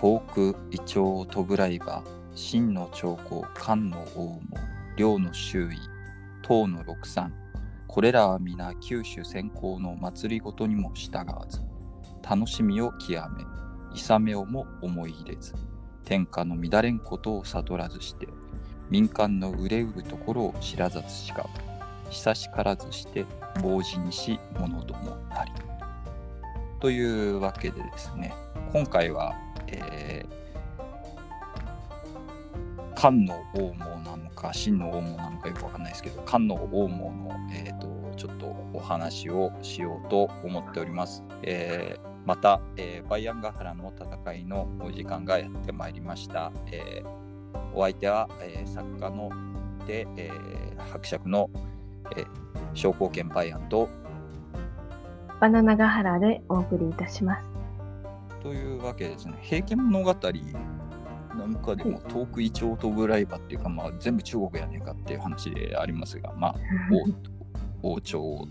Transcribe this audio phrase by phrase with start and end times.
[0.00, 4.40] 遠くイチョウとぐらいば真の長江漢の王も
[4.96, 5.76] 領の周囲
[6.40, 7.34] 唐の六山
[7.88, 11.62] これらは皆九州先行の祭りごとにも従わず
[12.22, 13.44] 楽しみを極め
[13.92, 15.52] 勇めをも思い入れず
[16.04, 18.28] 天下の乱れんことを悟らずして
[18.90, 21.44] 民間の憂うるところを知らざつしか
[22.08, 23.26] 久しからずして
[23.56, 25.50] 傍事にし者どもなり。
[26.78, 28.32] というわけでですね
[28.72, 29.34] 今回は、
[29.72, 33.78] えー、漢の王毛
[34.08, 41.22] なのか真の王毛なのかよくわかんないですけど漢の王毛の、えーと、ちょっとお話をしようと思っております。
[41.42, 46.52] えー、また、えー、バイアンガハラの戦いのお時間がやってまいりました。
[46.70, 49.30] えー、お相手は、えー、作家の
[49.86, 50.30] で、え、
[50.92, 51.48] 伯爵の、
[52.16, 52.26] えー、
[52.74, 53.88] 商工研バイアンと
[55.40, 57.57] バナナガハラでお送りいたします。
[58.42, 60.14] というわけですね、平家物語
[61.38, 66.54] なんかでも遠くイチョウとぐらいばっていうか、まあ、全部中国やねえかっていう話でありますが、まあ、
[67.82, 68.46] 王王朝、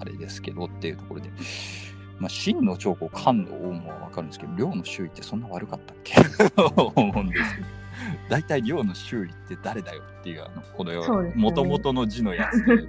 [0.00, 1.30] あれですけどっていうところで、
[2.18, 6.14] まあ、真の長江、漢の王もわかるんですけど、領の周囲ってそんな悪かったっけ？
[6.66, 7.66] 思うんですけど。
[8.28, 12.88] 大体領の周囲って誰だよっていうあのこのもともとの字のやつで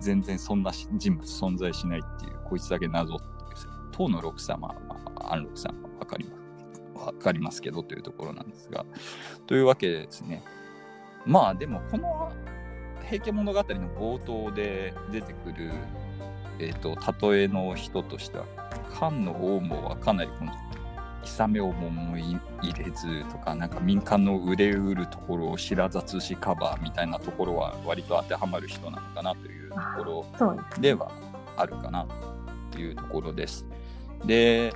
[0.00, 3.30] 全然そんな人物存在しないっていうこいつだけ謎っていう
[3.90, 4.93] 唐の六様、まあ、
[5.32, 6.44] 安禄さんは分かります。
[7.12, 8.84] 分かりますけどというところなんですが。
[9.46, 10.42] というわけでですね。
[11.26, 12.32] まあでもこの
[13.08, 15.72] 「平家物語」の冒頭で出てくる、
[16.58, 16.96] えーと、
[17.28, 18.44] 例えの人としては
[18.94, 20.52] 漢の王もはかなりこの
[21.24, 22.38] 諌めをも入
[22.76, 30.26] れずとかなんか民間の憂れうるところを知らざつしカバーみたいなところは割と当てはまる人なのかなというところ
[30.80, 31.10] では
[31.56, 32.06] あるかな
[32.70, 33.66] というところです。
[34.24, 34.74] で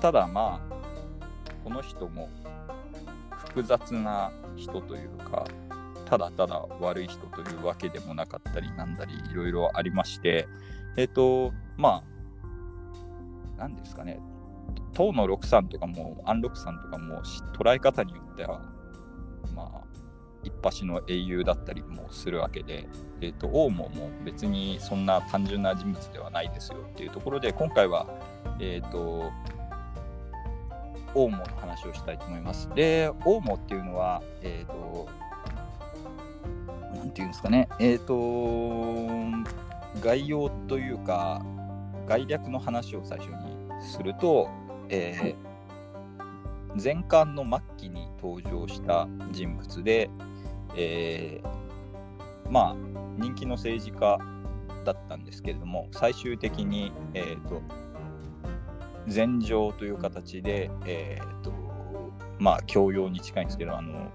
[0.00, 0.74] ただまあ
[1.64, 2.28] この人も
[3.48, 5.46] 複雑な人というか
[6.04, 10.48] ただただ悪い人というわけでもなかったりなんだりいろいろありまして
[10.96, 12.18] えっ、ー、とまあ
[13.58, 14.20] 何ですかね。
[14.94, 17.22] 唐の六さんとかも安禄さんとかも
[17.56, 18.60] 捉え方によっては
[19.54, 19.88] まあ
[20.44, 22.88] 一発の英雄だったりもするわけで、
[23.20, 28.06] えーと、王もも別にそんな単純な人物ではないですよっていうところで今回は
[28.60, 29.30] えっ、ー、と、
[31.14, 32.68] オウモの話をしたいと思います。
[32.74, 35.08] で、オウモっていうのは、えっ、ー、と、
[36.96, 41.42] なんていうんですかね、えっ、ー、と、概要というか、
[42.06, 44.48] 概略の話を最初にすると、
[44.88, 50.10] えー、前巻の末期に登場した人物で、
[50.76, 52.76] えー、まあ
[53.18, 54.18] 人気の政治家
[54.84, 57.62] だったんですけれども最終的に、えーと
[59.08, 61.52] 禅情という形で、えーと
[62.38, 64.10] まあ、教養に近いんですけどあの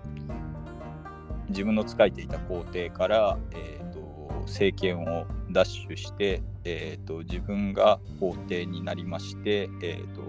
[1.49, 3.99] 自分の仕えていた皇帝から、えーと、
[4.43, 10.21] 政権を奪取して、えーと、自分が皇帝になりまして、えーと、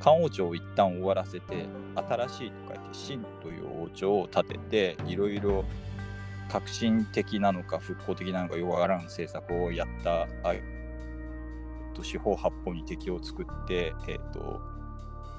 [0.00, 5.64] 漢王朝を一旦終わらせて新しいと書いて秦という王朝を立てていろいろ
[6.48, 10.26] 革新的なのか復興的なのかよくわからん政策をやった
[11.92, 14.60] と、四方八方に敵を作って、えーと、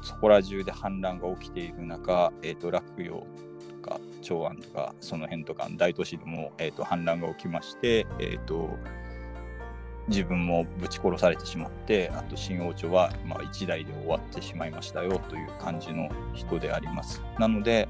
[0.03, 3.25] そこら中で反乱が起きている中、えーと、洛陽
[3.81, 8.77] とか長安とかその辺とか大都市でも、えーと、反乱が起きまして、えー、と
[10.09, 17.21] 自分もぶち殺されてしまってあと新王朝は、まあ、一代で終わってしまいましたよという感じの人であります。
[17.39, 17.87] なので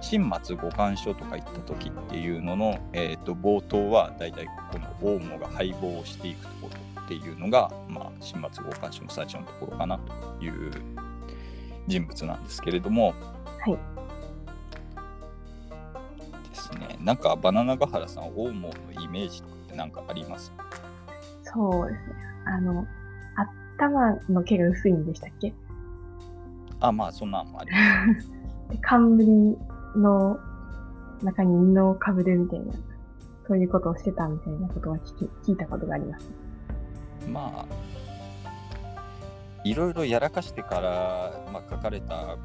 [0.00, 10.70] 新末五漢書とか言った時っていうのの、えー、と冒頭はだいたいこの王母が敗北をしていくところっていうのが、まあ、新末号刊書の最初のところかなという
[11.86, 13.14] 人物なんですけれども、
[13.60, 13.78] はい、
[16.48, 16.96] ですね。
[17.00, 20.52] なんかバナナガハラさんオウモのイメージとかって何かあります？
[21.42, 22.14] そうですね。
[22.46, 22.86] あの
[23.76, 25.52] 頭の毛が薄いんでしたっけ？
[26.80, 28.30] あまあそんなのもあります。
[28.80, 29.58] 冠
[29.96, 30.38] の
[31.22, 32.72] 中に布をかぶるみたいな
[33.46, 36.28] そういうことをしてたみたいなことは聞き聞いたことがあります。
[37.28, 37.74] まあ
[39.64, 42.36] いろいろやらかしてから、まあ、書かれた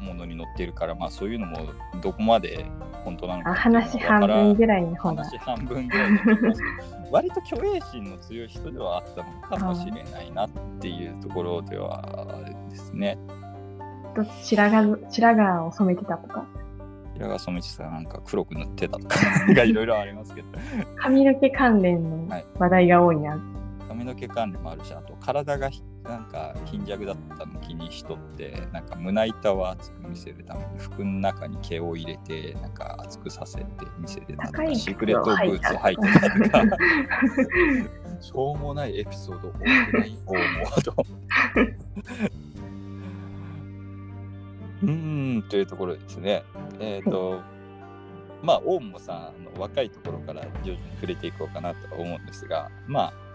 [0.00, 1.58] ものに載っているから、まあ、そういうのも
[2.00, 2.64] どこまで
[3.04, 6.10] 本当なのか話半分ぐらいの方が話半分ぐらい
[7.10, 10.50] 割と虚栄心の強い人ではあったのかもしれないなっ
[10.80, 12.02] ていうところでは
[12.70, 13.18] ですね。
[14.14, 16.46] と白髪白髪を染めてたとか？
[17.14, 19.16] 白髪染めてたなんか黒く塗ってたとか
[19.52, 20.48] がいろいろありますけど。
[20.96, 23.40] 髪の毛関連の話題が多いな、はい
[23.98, 25.70] 髪の毛管理もあるしあと体が
[26.04, 33.64] なんか貧弱だったの気にしとってなんか胸板を厚く見せるために服の中に毛を入れてなんか厚くさせて
[33.98, 36.76] 見せてたとかシークレットブーツ履いてたとか。
[38.20, 40.40] しょうもないエピソード多くない方も。
[40.82, 40.94] と
[44.82, 46.42] うーんというところですね。
[46.80, 47.40] えっ、と、
[48.42, 53.27] まあ大野さんの若いところから徐々に触れていこうかなとは思うんですがまあ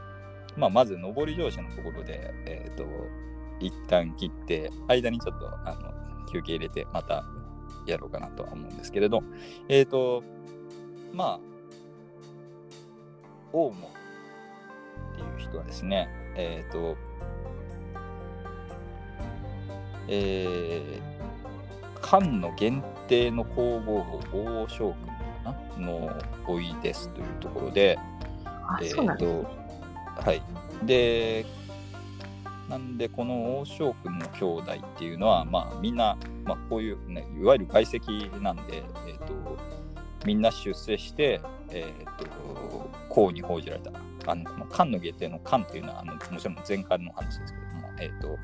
[0.56, 2.86] まあ、まず上り乗車のところで、えっ、と、
[3.60, 7.24] 一旦切って、間にちょっとあの休憩入れて、また
[7.86, 9.24] やろうかなとは思うんですけれど、
[9.70, 10.24] えっ、と、
[11.14, 11.40] まあ、
[13.52, 13.92] オウモ
[15.14, 16.98] っていう人はですね、えっ、と、
[20.08, 24.94] えー、漢の限定の皇后王将
[25.76, 26.12] 軍の
[26.46, 27.98] おいですというところで、
[28.46, 29.63] あ、えそうなんですね。
[30.16, 30.42] はい。
[30.86, 31.46] で、
[32.70, 39.58] なんで、この王将軍の兄弟っていうのは、まあ、みんな、まあ、こういう、ね、いわゆる外籍なんで、えっ、と、
[40.26, 42.26] みんな出世して、えっ、と、
[43.10, 43.92] 皇に報じられた。
[44.26, 48.38] あの、この漢の下定の漢っていうのは、あのもちろん前漢の話ですけども、えっ、と、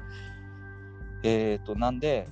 [1.24, 2.28] えっ、と、なんで、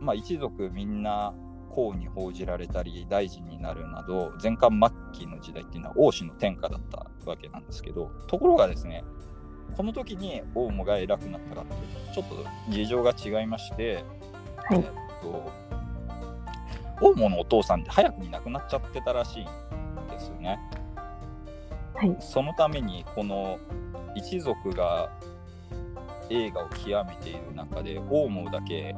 [0.00, 1.32] まあ、一族みんな
[1.74, 9.04] 皇に報じられたり大臣になるなど前漢末期の時代っていうのは王子の天下だったわけなんですけどところがですね
[9.76, 14.04] この時に王母が偉くなったかっていうとちょっと事情が違いまして、
[14.56, 14.82] はいえっ
[15.20, 15.64] と
[17.00, 19.46] 王母のお父さんって早くに亡くなっちゃってたらしいん
[20.10, 20.58] ですよね。
[21.94, 22.16] はい。
[22.20, 23.58] そのためにこの
[24.14, 25.10] 一族が
[26.30, 28.94] 映画を極めている中で王母だけ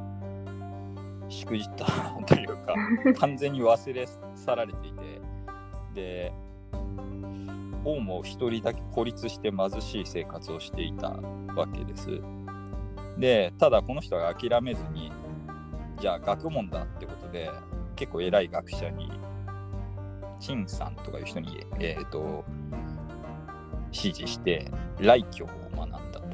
[1.29, 1.85] しくじった
[2.27, 2.75] というか
[3.19, 5.21] 完全に忘れ去られていて
[5.95, 6.33] で
[7.85, 11.11] 王も一人だけ孤立して貧しい生活をしていた
[11.55, 12.21] わけです。
[13.17, 15.11] でただこの人が諦めずに
[15.99, 17.51] じゃあ学問だってことで
[17.95, 19.11] 結構偉い学者に
[20.39, 22.45] 陳さんとかいう人に、えー、と
[23.87, 26.27] 指示して来教を学んだと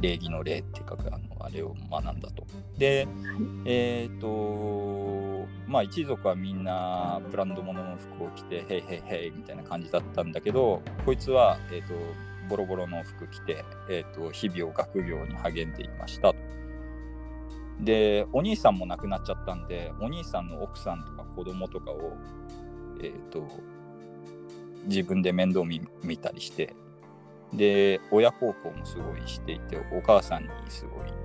[0.00, 2.46] 礼儀の礼って書くあのあれを学んだと。
[2.78, 3.06] で
[3.64, 11.94] えっ、とまあ一族はみんなブランド物の服を着てへいへいへいみたいな感じだったんだけどこいつは、えー、と
[12.48, 16.34] ボロボロの服着て、えー、と日々を学業に励んでいました
[17.80, 22.16] でお兄さんも亡くなっちゃったんでお兄さんの奥さんとか子供とかを
[23.02, 23.48] えっ、と
[24.86, 26.74] 自分で面倒見見たりして
[27.52, 31.21] で親孝行もすごいしていてお母さんにすごい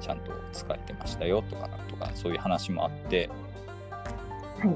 [0.00, 3.28] ちゃんと使えてましたよとかとかそういう話もあって。
[4.58, 4.66] は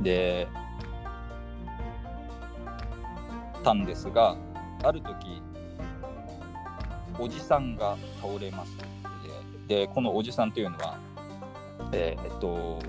[0.00, 0.04] い。
[0.04, 0.48] で
[3.62, 4.36] たんですが
[4.82, 5.40] ある時
[7.18, 8.76] おじさんが倒れます
[9.68, 10.98] ででこのおじさんというのは
[11.92, 12.80] えーっと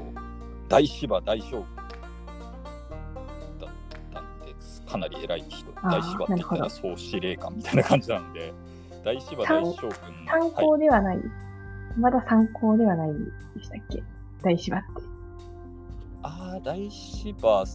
[0.69, 1.75] 大芝大将軍。
[3.59, 3.69] だっ
[4.11, 4.81] たんです。
[4.83, 5.71] かなり偉い人。
[5.83, 8.53] 大芝って言ったら総司令官みたいな感じなので。
[9.05, 9.91] 大芝大将軍
[10.25, 10.51] 参はい。
[10.51, 11.17] 考ではない。
[11.97, 13.13] まだ参考ではない
[13.55, 14.03] でしたっけ？
[14.43, 14.87] 大芝って。
[16.23, 17.65] ああ大芝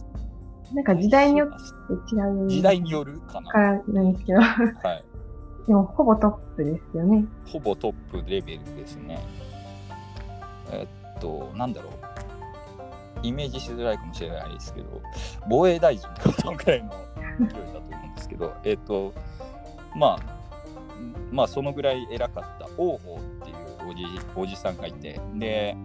[0.73, 1.57] なんか時代によっ大
[2.07, 2.49] て違う。
[2.49, 4.63] 時代によるかなからなんですけど、は
[4.95, 5.03] い
[5.67, 7.25] でもほぼトップですよね。
[7.45, 9.19] ほぼトップレベルですね。
[10.71, 11.93] えっと、なんだろう。
[13.21, 14.87] イメージしづらいかもしれないですけど、
[15.47, 16.89] 防衛大臣かそのくらいの
[17.39, 19.13] 勢いだと思うんですけど、 えっと、
[19.95, 20.19] まあ、
[21.31, 23.55] まあ、そのぐらい偉かった王鵬っていう
[23.87, 24.03] おじ
[24.35, 25.75] おじさんがいて、で、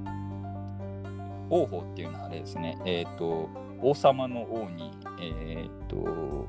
[1.50, 3.48] 王鵬っていうのはあれですね、えっと、
[3.80, 6.48] 王様の王に、えっと、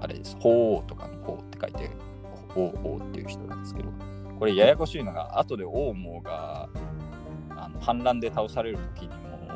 [0.00, 1.90] あれです、鳳凰とかの鳳って書いて、
[2.56, 3.90] 王鵬っていう人なんですけど、
[4.38, 6.68] これややこしいのが、後で王もが
[7.50, 9.08] あの反乱で倒される時に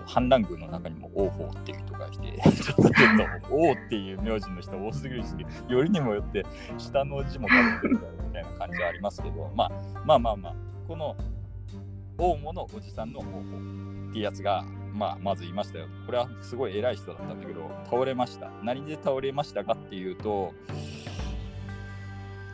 [0.06, 2.16] 反乱軍の中にも王鵬っていう人がいて、
[2.62, 5.28] ちょっと王っていう名字の人多すぎるし、
[5.68, 6.44] よりにもよって
[6.78, 9.70] 下の字も書いてるみたいな感じはありますけど、まあ
[10.04, 10.54] まあまあまあ、
[10.88, 11.16] この
[12.18, 13.28] 王猛のおじさんの王鵬
[14.10, 15.86] っていうやつが、まあ、まずいましたよ。
[16.06, 18.50] これはすごい偉い人だったんだけど、倒れました。
[18.62, 20.52] 何で倒れましたかっていうと、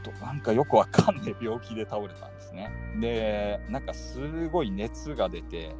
[0.02, 2.70] となんかよくわかんない病気で倒れたんですね。
[3.00, 5.74] で、なんかすごい熱が出て、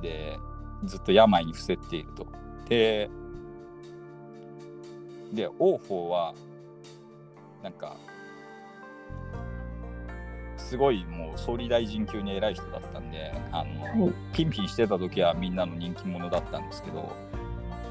[0.00, 0.38] で、
[0.84, 2.26] ずっと病に伏せっていると。
[2.68, 3.10] で、
[5.32, 6.34] で、王鵬は、
[7.62, 7.96] なんか、
[10.56, 14.12] すごいもう総理大臣級に偉い人だったんで、あの、はい。
[14.32, 17.10] ピンピンしてた時はみんなの人気者だったんですけど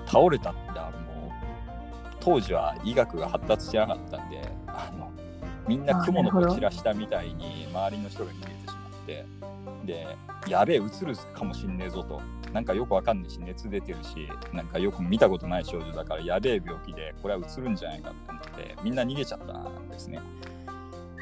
[0.05, 5.11] 倒れたってもう当時は医学が発達してなかったんであの
[5.67, 9.25] みんな雲の子散らしたみたいに周りの人が逃げてしまって
[9.85, 12.21] でやべえうつるかもしんねえぞと
[12.53, 20.17] なんかよくわかんないし熱出てるしなんかよく見たことない症状だからやべえ病気でこれはうつるんじゃないかって思ってみんな逃げちゃったんですね。
[20.17, 20.23] は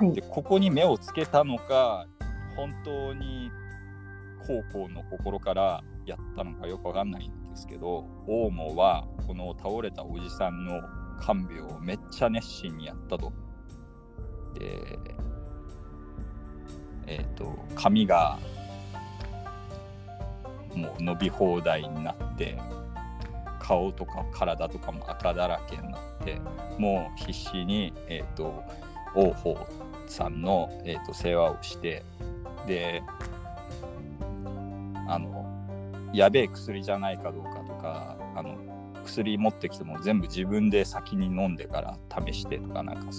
[0.05, 0.22] いで。
[0.22, 2.08] ここに目をつけたのか
[2.55, 3.51] 本当に
[4.46, 10.82] 高校の心からやったのかよくわかんないんですけどオウモはこの倒れたおじさんの
[11.20, 13.32] 看病をめっちゃ熱心にやったと。
[14.53, 15.00] で
[17.07, 18.39] えっ、と髪が
[20.75, 22.57] もう伸び放題になって
[23.60, 26.39] 顔とか体とかも赤だらけになって
[26.77, 28.63] もう必死に、えー、と
[29.15, 29.67] 王鵬
[30.07, 32.03] さんの、えー、と世話をして
[32.67, 33.03] で
[35.07, 35.45] あの
[36.13, 38.55] やべえ薬じゃないかどうかとかあの
[39.03, 43.12] 薬持ってきても全部自分で先に飲んでから試してとかなんか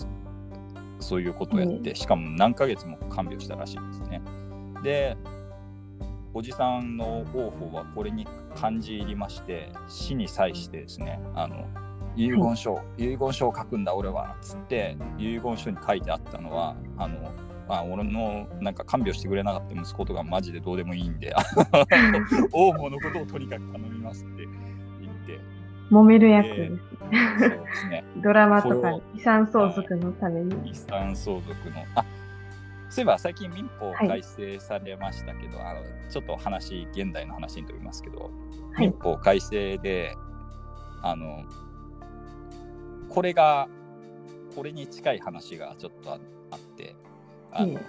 [1.05, 4.23] そそういうことをやって、しかも何ヶ月も看病したらしいですね。
[4.83, 5.17] で
[6.35, 11.65] おじさんの王鵬はこれに感じ入りまして死に際してですねあの
[12.17, 17.33] 遺言書、遺言書を書くんだ俺はつって遺言書に書いてあったのはあの
[17.69, 21.33] あ俺のなんか看病してくれなかった息子とかマジでどうでもいいんで
[22.53, 24.47] 王鵬のことをとにかく頼みますって
[25.01, 25.41] 言って
[25.91, 26.94] 揉めるやつです。
[27.39, 28.05] そうですね。
[28.23, 30.71] ドラマとか遺産相続のために。
[30.71, 32.05] 遺産相続のあ
[32.89, 38.31] そういえば最近民法改正されましたけど、あのちょっと話現代の話にとりますけど、
[38.73, 38.89] はい。
[38.89, 40.15] 民法改正で
[41.03, 41.45] あの
[43.09, 43.69] これが
[44.55, 46.19] これに近い話がちょっとあ
[46.53, 46.95] あって
[47.53, 47.81] あの、うん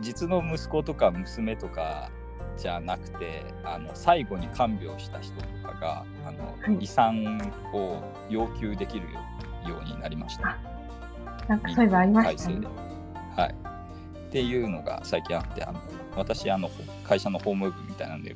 [0.00, 2.10] 実の息子とか娘とか
[2.56, 7.38] じゃなくてあの最後に看病した人とかがあの、はい遺産
[7.72, 9.06] を要求できる
[9.68, 10.56] ようになりました。
[11.48, 12.66] なんかそういえばありましたね。
[13.36, 13.54] はい。
[14.28, 15.80] っていうのが最近あって、あの
[16.16, 16.70] 私あの、
[17.04, 18.34] 会社の法務部みたいなんで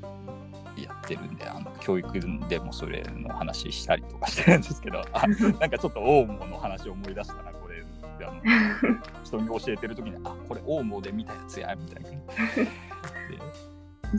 [0.76, 5.26] やってるんで、あの教育でもそれの話したりとかしてるんですけど、あ
[5.60, 7.84] なんかちょっとオウムの話を思い出したな、これ。
[8.26, 8.40] あの
[9.24, 12.10] 人に教えてる時に、あこれオウムで見たやつや、みたいな。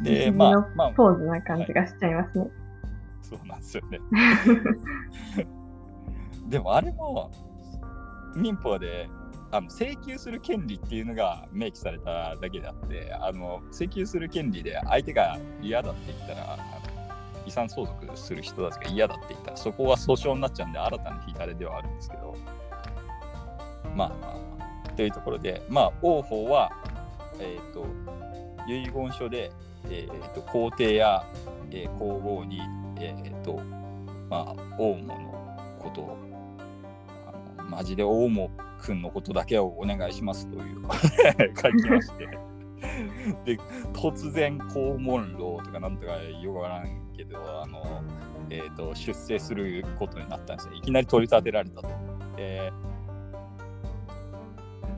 [0.03, 2.47] でで、まあ、まあ、ポーズな感じがしちゃいますね。
[3.21, 3.99] そうなんですよね。
[6.47, 7.29] でもあれも
[8.35, 9.09] 民法で
[9.51, 16.63] あの請求する権利っていうのが明記されただけであってあの請求する権利で相手が嫌だって言ったらあの
[17.45, 22.35] 遺産相続する人たちが嫌だって言ったらそこは訴訟になっちゃうんで新たな引きれではあるんですけど
[23.95, 26.71] まあまあというところでまあ王鵬は
[27.39, 27.85] えっ、と
[28.67, 29.51] 遺言書で、
[29.89, 31.25] えー、と皇帝や、
[31.71, 32.61] えー皇后に
[32.99, 33.59] えっ、と
[34.29, 36.17] まあ王母のことを
[37.27, 38.49] あのマジで王母
[38.81, 40.81] くんのことだけをお願いしますという
[41.55, 42.27] 書きまして
[43.45, 43.57] で
[43.93, 48.01] 突然黄門楼とかなんとかよくわからんけどあの、
[48.49, 51.89] えー、と出世することになったんですねいきなり取り立てられたと。
[52.35, 52.71] で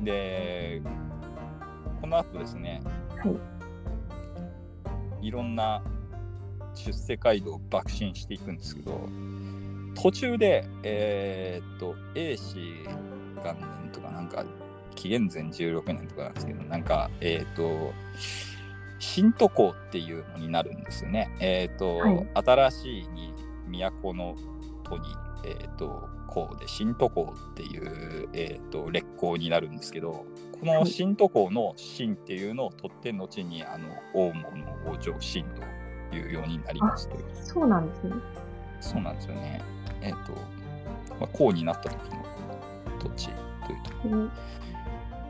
[0.02, 0.82] で
[2.02, 2.82] この後ですね
[3.18, 3.59] はい。
[5.22, 5.82] いろんな
[6.76, 9.10] 出世街道を爆心していくんですけど
[9.96, 12.86] 途中でえーっと A 氏
[13.44, 14.46] 元年とかなんか
[14.96, 17.94] 紀元前16年とかなんですけどなんかえーっと
[19.00, 21.34] 新都港っていうのになるんですよね。
[21.40, 23.34] えーっと、はい新しいに
[23.80, 24.36] 都の
[24.84, 25.08] 都に
[25.46, 30.26] えーっと港で新都港っていう、えーっと列港になるんですけど
[30.60, 35.46] この新都港の新っていうのを取って後にあの大門の王朝新
[36.10, 38.14] というようになりますというそうなんですね。
[38.82, 39.62] そうなんですよね。
[40.02, 40.34] えっ、と、
[41.20, 42.24] まあ、こうになった時の
[43.00, 44.10] 土地というと。
[44.10, 44.32] うん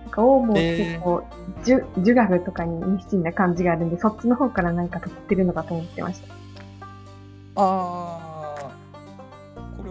[0.04, 1.24] なんか、オウム結構、
[1.64, 6.34] 儒儒学とかに熱心な感じがあるんで、そっちの方からなんか取ってるのかと思ってました。
[6.34, 6.38] あ
[7.56, 8.29] あ、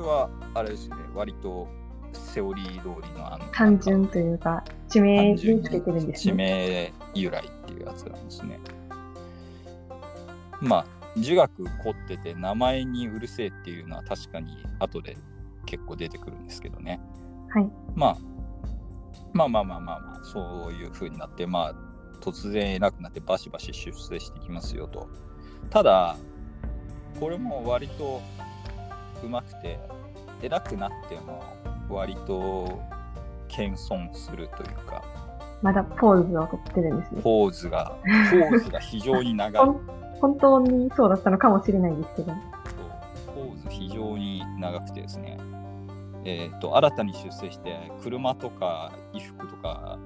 [0.09, 1.69] はあれですね、割と
[2.13, 6.35] セオリー通りのあの単純というか、地名につけてるんです地ね。
[6.35, 8.59] 名由来っていうやつなんですね。
[10.61, 10.87] まあ、
[11.17, 15.17] 儒学凝ってて名前にうるせえっていうのは確かに後で
[15.67, 17.01] 結構出てくるんですけどね。
[17.51, 17.71] はい。
[17.95, 18.17] まあ、
[19.33, 21.75] まあまあまあまあまあ、そういう風になって、まあ、
[22.21, 25.09] 突然偉くなってバシバシ出世してきますよと。
[25.71, 26.17] ただ、
[27.21, 28.21] これも割と
[29.23, 29.79] うまくて、
[30.43, 31.43] 偉くなっても
[31.89, 32.81] 割と
[33.49, 35.03] 謙遜するというか、
[35.63, 37.23] まだポーズを取ってるんですね。
[37.23, 37.97] ポーズが、
[38.31, 39.67] ポーズが非常に長い。
[40.21, 42.33] 本当にそうだったのかもしれないですけど。
[43.35, 45.39] ポーズ非常に長くてですね、
[46.25, 49.99] えー、と新たに出世して車とか衣服とか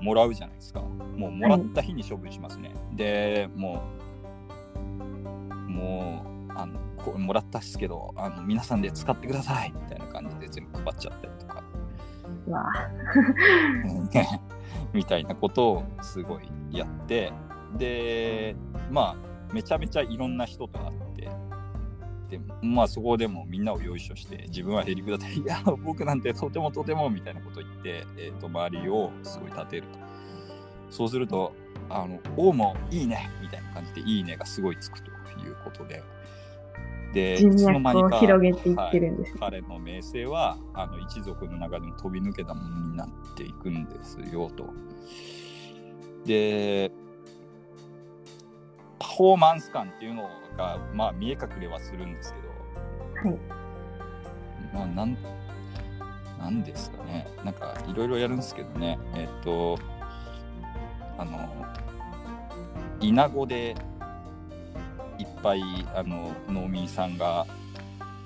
[0.00, 11.64] もらうじゃないですかもうもらった日に処分しますね、でもうもうあのこれもらったっすけどあの皆さんで使ってくださいみたいな感じで全部配っちゃったりとか。
[12.46, 12.64] うわ
[14.12, 14.42] ね
[14.92, 17.32] みたいなことをすごいやって
[17.78, 18.56] で
[18.90, 19.16] ま
[19.50, 21.28] あめちゃめちゃいろんな人と会って
[22.38, 29.98] でまあそこでもみんなをよいしょして自分はへりくだっていや僕なんてとてもとてもみたいなこと言って、えー、と周りをすごい立てると。
[30.90, 31.54] そうすると
[31.90, 36.02] あの「おうもいいね」みたいな感じで「いいね」がすごいつくということで
[37.12, 39.38] で人脈を広げていってるんですね。
[39.40, 44.66] 彼の名声はあの一族の中でも飛び抜けたものになっていくんですよと。
[46.26, 46.90] で
[48.98, 52.40] パフォーマンス感っていうのが、まあ、見え隠れはするんですけ
[53.22, 53.38] ど、はい。
[54.74, 55.16] まあ、なん
[56.38, 59.78] なんですかねなんかいろいろやるんですけどねえっと
[61.16, 61.38] あの
[63.00, 63.74] イナゴで
[65.18, 65.62] いっぱい
[65.94, 67.46] あの農民さんが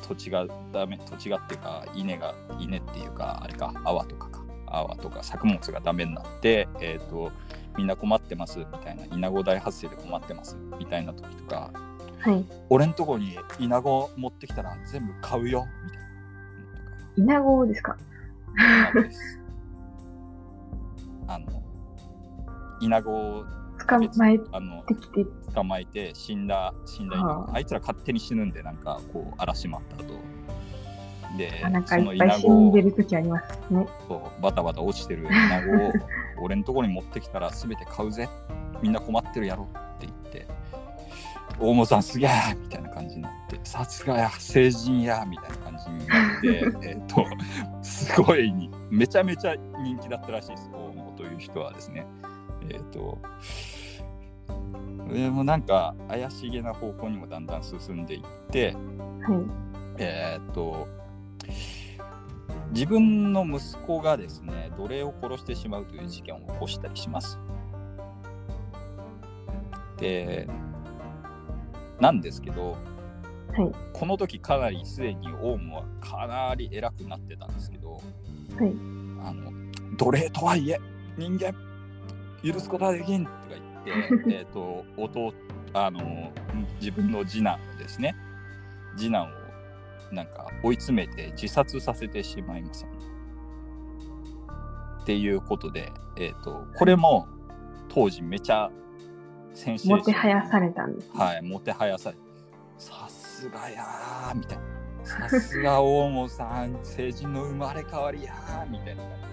[0.06, 7.30] 土地がダメ土地がっていうか稲が稲っていうかあれか泡とかか泡とか作物がダメになってえっ、と
[7.76, 11.70] みんな困ってますみたいなイナゴ大発生で困ってますみたいな時とか
[12.20, 12.44] はい。
[12.68, 16.04] 俺んとこにイナゴ持ってきたら全部買うよみたいな
[17.16, 17.96] イナゴですか？
[21.26, 21.62] あの、
[22.80, 23.44] イナゴを
[23.98, 30.14] 捕まえあのてきて、捕まえて死んだ、死んだイナゴはああいつら勝手に死ぬんで、なんかこう、嵐まった後。
[31.36, 33.86] であ、なんかそのイいっぱい死ナゴをんでる時ありますね。
[34.08, 35.92] そうバタバタ落ちてるイナゴを
[36.42, 38.28] 俺のところに持ってきたら全て買うぜ。
[38.82, 40.46] みんな困ってるやろって言って、
[41.58, 42.30] 大野さんすげえ
[42.60, 47.24] みたいな感じになって、さすがや、成人やみたいな感じになって、 えっと、
[47.82, 52.06] すごいに、めちゃめちゃ人気だったらしいです、大野という人はですね。
[52.68, 53.18] えっ、と、
[55.12, 59.62] でもなんか怪しげな方向にもだんだん進んでいって、はい。
[59.98, 60.88] えーっと
[62.72, 67.38] 自分の息子がですね奴隷を殺してしまうという事件を起こしたりします。
[69.98, 70.48] で
[72.00, 72.78] なんですけど、はい
[73.92, 78.02] この時かなりすでにオウムはかなり偉くなってたんですけど、はい
[79.22, 79.52] あの
[79.98, 80.80] 奴隷とはいえ
[81.18, 81.54] 人間
[82.42, 83.90] 許すことはできんとか言って
[84.28, 85.34] えーっと弟
[85.74, 86.32] あの
[86.80, 88.14] 自分の次男をですね
[88.96, 92.86] 次男をなんか追い詰めて自殺させてしまいます。
[95.02, 97.26] っていうことで、えー、とこれも
[97.88, 98.70] 当時めちゃ
[99.54, 101.10] センセーションもてはやされたんです。
[101.16, 102.16] はい、もてはやされ
[102.78, 104.64] さすがやーみたいな。
[105.04, 109.31] さすが大野さん、成人の生まれ変わりやーみたいな感じ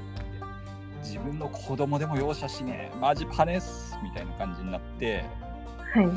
[1.03, 5.23] 自分の子供でも容赦しねえ、マジパネっすみたいな感じになって、
[5.93, 6.09] はい。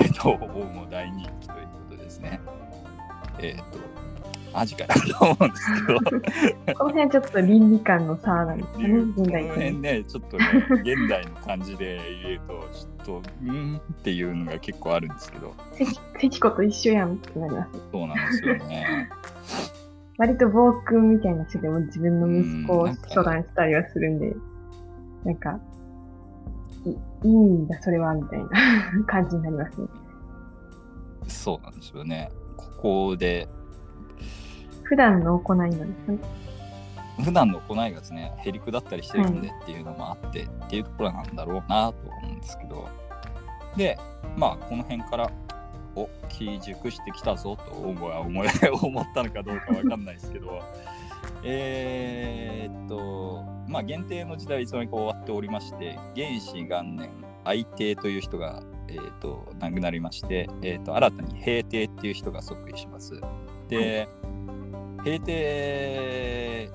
[0.00, 0.38] えっ、と、大
[0.74, 2.40] 野大人気ということですね。
[3.38, 3.78] えっ、と、
[4.56, 4.88] マジかよ
[5.18, 9.48] と思うんですけど、 この辺ちょっと倫理観の差なんですね、現この。
[9.48, 10.44] 辺ね、ちょっとね、
[10.80, 15.54] 現代の感じで言うと、ちょっと、うーんっていうのが結構あるんですけど、
[16.18, 17.70] 関子 と一緒やんってなります。
[17.92, 19.10] そうなんですよね。
[20.18, 24.34] 割と暴君みたいな人でも自分の息子をうんなんか処断したりはするんで、
[25.24, 25.60] なんか、
[26.84, 28.48] いいいんだ、それは、みたいな
[29.06, 29.88] 感じになりますね。
[31.26, 32.30] そうなんですよね。
[32.56, 33.48] ここで、
[34.84, 36.18] 普段の行いなんですね。
[37.24, 42.88] 普段の行いがですね、へりくだったりしてるんでっていうのもあって、っていうところなんだろうなと思うんですけど、
[43.76, 43.98] で、
[44.36, 45.30] まあ、この辺から、
[45.96, 48.48] お、機熟してきたぞと思い思い
[48.82, 50.62] 思ったのかどうかわかんないですけど、
[51.42, 57.10] えーっと、まあ、限定の時代いつの間にか終わっておりまして、原始元年、
[57.44, 63.20] 愛帝という人が、えーっと亡くなりまして、えーっと新たに平帝っていう人が即位します。
[63.68, 64.08] で、
[65.06, 66.70] 平帝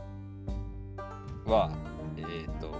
[1.46, 1.72] は、
[2.18, 2.72] えっ、と、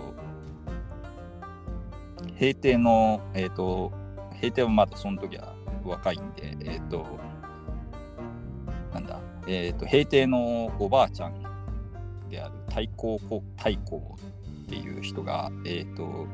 [2.38, 3.92] 平定の、えっ、と、
[4.40, 5.51] 平定はまだその時は
[5.90, 7.06] 若いんで、えっ、と、
[8.94, 11.34] なんだ、えっ、と、平定のおばあちゃん
[12.30, 16.28] である太閤こ太閤っていう人が、えっ、と、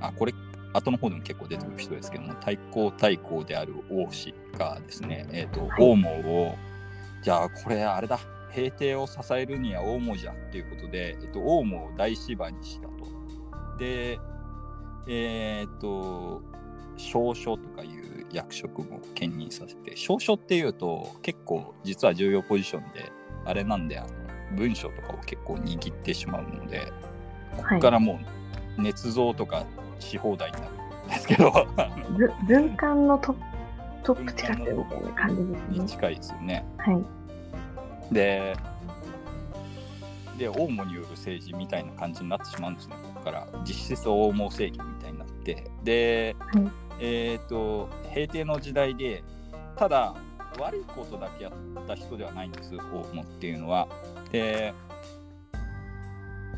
[0.00, 0.34] あ、これ、
[0.72, 6.54] 後の方でも結構出てくる人ですけども、太閤太閤である王子がですね、えっ、と、はい王毛を、
[7.22, 8.18] じゃあこれあれだ、
[8.52, 13.76] 平定を支えるには大毛じゃっていうことで、えっと、大毛を大芝にしたと。
[13.78, 14.18] で、
[15.08, 16.42] えーっと、
[16.96, 23.10] 少書とかいう役職も兼任させて、少書っていうと結構実は重要ポジションで、
[23.44, 24.08] あれなんであの
[24.56, 26.92] 文章とかを結構握ってしまうので
[27.56, 28.20] こはいこからも
[28.78, 29.64] う捏造とか
[29.98, 30.72] し放題になる
[31.06, 31.66] んですけど
[32.16, 33.34] ず文官のト
[34.02, 35.78] トップ近くみたいな感じですね。
[35.80, 36.64] に近いですよね。
[36.78, 38.14] はい。
[38.14, 38.56] で
[40.38, 49.22] でオウムによる政治みたいな感じになってしまうんですねここから実質オウム政権みたいになってで、はいえっ、と平定の時代で
[49.76, 50.14] ただ
[50.58, 53.88] 悪いことだけやった人ではないんですオウムっていうのは。
[54.32, 54.74] で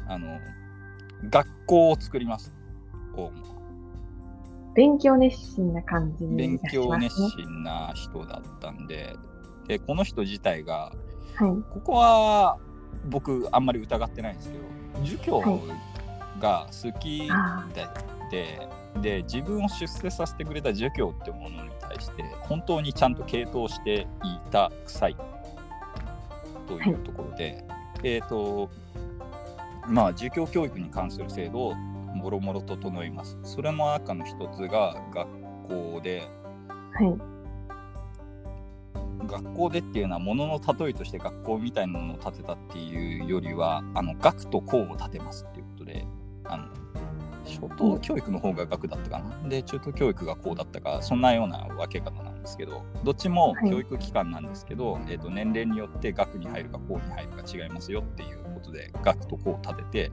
[0.06, 0.38] あの
[1.28, 2.52] 学校を作ります
[3.14, 3.48] オウムは。
[4.74, 7.14] 勉強熱心な感じに勉強熱。
[7.14, 9.16] 心な人だったんで。
[9.66, 10.92] でこの人自体が
[11.34, 11.50] はい。
[11.72, 12.58] ここは
[13.06, 14.64] 僕あんまり疑ってないんですけど
[15.04, 15.60] 儒教
[16.40, 17.66] が好きあ
[18.30, 18.68] で,、
[19.00, 25.16] で自分を出世させてくれた儒教ってものに対して本当にちゃんと傾倒していた臭い
[26.66, 27.64] というところで、
[28.02, 28.70] えっ、と
[29.86, 35.28] まあ儒教教育に関する制度をもろもろ整いますそれの中の一つが学
[35.94, 36.28] 校で
[36.98, 37.04] あ。
[37.04, 37.38] はい。
[39.26, 46.06] 学校でっていうのはものの例えとして学校みたいなものを建てたっていうよりはあの学と校を建てますっていうことで
[46.44, 46.66] あの
[47.48, 49.48] 初等教育の方が学だったかな。
[49.48, 53.70] で中等教育が校だったかそんなような分け方なんですけどどっちもはい。
[53.70, 60.12] 教育機関なんですけど、えー、と年齢によって学に入るか校に入るか違いますよっていうことで学と校を建てて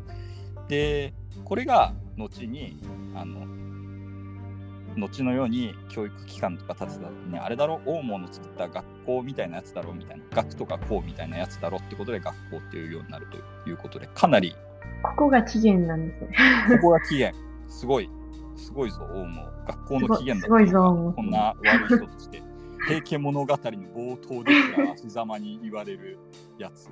[0.68, 2.82] でこれが後に
[3.14, 3.46] あの
[4.98, 14.56] 後のように教育機関とか建てた時にあれだろ大門の作った学校みたいなやつだろみたいな学とか校みたいなやつだろってことで学校っていうようになるということでかなり
[15.06, 16.30] ここが起源なんですね。
[16.70, 17.38] ここが起源。
[17.70, 18.10] すごい。
[18.56, 22.42] すごいぞ大門学校の起源だすごいぞこんな悪い人として。
[22.88, 26.20] 平家物語の冒頭ですら足ざまに言われる
[26.58, 26.90] やつ。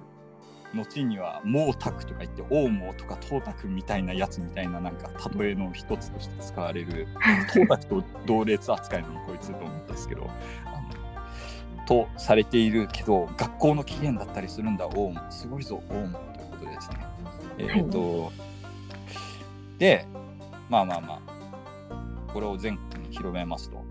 [0.74, 7.08] 後には毛沢とか言って王毛とか東沢みたいなやつみたいななんか例えの一つとして使われる。
[7.54, 10.30] 東沢と同列扱いのこいつと思ったんですけど
[10.66, 16.33] あのとされているけど学校の起源だったりするんだ王毛すごいぞ王毛
[17.70, 18.32] えっ、と、
[19.78, 20.06] で
[20.70, 23.84] まあまあまあこれを全国に広めますと。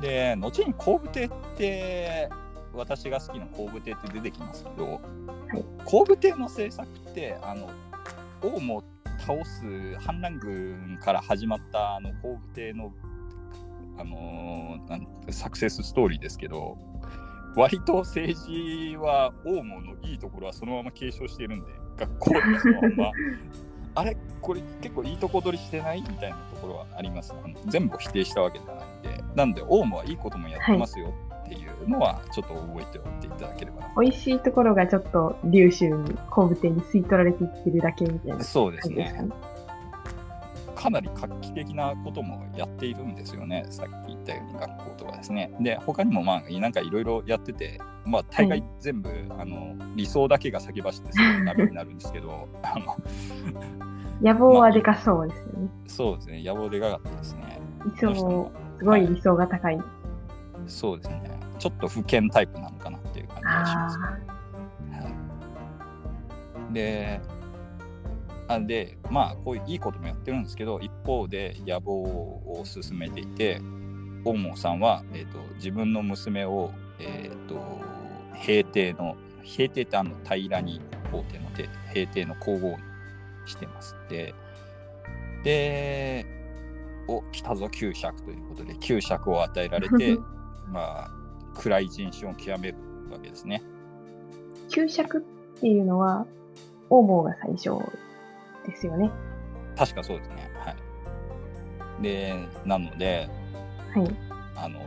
[0.00, 2.28] で後に後部亭って
[2.72, 5.00] 私が好きな後部亭って出てきますけど、
[5.54, 5.84] い。
[5.84, 7.70] 後部亭の政策ってあの
[8.42, 8.84] 王も
[9.18, 12.92] 倒す反乱軍から始まったあの後部亭の
[13.98, 14.78] あの
[15.30, 16.78] サクセスストーリーですけど
[17.56, 23.12] 割と政治は王門のいいところはそのまま継承しているんで学校のまま。
[23.94, 29.18] あれこれ結構いいとこ取りしてないみたいなところはありますあの全部を否定したわけじゃないんで。
[29.38, 39.28] なんで王門はいいこともやってますよっていうのはちょっと覚えておいていただければな美味しいところがちょっと龍州に後部店に吸い取られていってるだけみたいなそうですね
[40.78, 45.52] かなり画期的なこともやっているんですよね、さっき言ったように学校とかですね。
[45.60, 52.96] で、他にもまあ、なんかいろいろやってて、まあ、大概全部、あの理想だけが先走ってすぐダメになるんですけど、 あの
[54.22, 55.68] 野望はでかそうですよね。
[55.88, 57.60] そうですね、野望でかかったですね。
[57.84, 59.80] 理想も、すごい理想が高い。
[60.68, 63.98] そうですね、ちょっと不健タイプなのかなっていう感じがします。
[63.98, 64.38] あはい
[66.72, 67.20] で、
[68.48, 73.60] あで、まあ、こういういいこともやってるんですけど、一方で野望を進めていて、
[74.24, 77.60] 大門さんは、えー、と自分の娘を、えー、と
[78.34, 80.80] 平定の、平定ってあの平らに
[81.12, 82.76] 皇帝の帝平定の皇后に
[83.46, 83.94] してます。
[84.08, 84.34] で、
[85.44, 86.26] で、
[87.06, 90.18] お、来たぞ九尺ということで、九尺を与えられて、
[90.72, 91.10] まあ、
[91.54, 92.78] 暗い人種を極める
[93.10, 93.62] わけですね。
[94.68, 95.20] ー給食っ
[95.60, 96.26] ていうのは、
[96.90, 97.70] 王毛が最初
[98.68, 99.10] ですよね。
[99.76, 100.50] 確かそうですね。
[100.54, 100.70] は
[102.00, 102.02] い。
[102.02, 103.28] で、なので、
[103.94, 104.16] はい。
[104.54, 104.80] あの、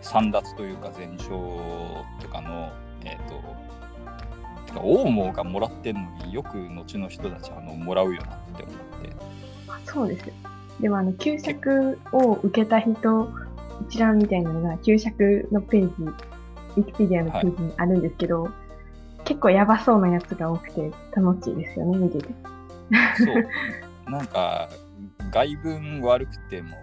[0.00, 1.28] 散奪というか、全焼
[2.20, 2.72] とかの、
[3.04, 3.42] えっ、と、
[4.66, 9.16] てか、王毛がもらってんのによく後の人たちあのもらうよなって思って。
[9.68, 10.34] あそうですよ。
[10.80, 13.28] でもあの、給食を受けた人
[13.88, 16.04] 一覧みたいなのが、給食のページ、
[16.76, 18.50] ウィキペディアのページにあるんですけど、
[19.24, 22.34] 結構やばそうなやつが多くて楽しいですよね、見てて。
[23.16, 24.10] そう。
[24.10, 24.68] なんか、
[25.30, 26.76] 外文悪くても、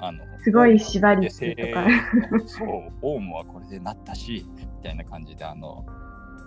[0.00, 1.86] あの、すごい縛りでとか。
[2.46, 5.84] そう、オウムはこれでなったし、みたいな感じで、あの、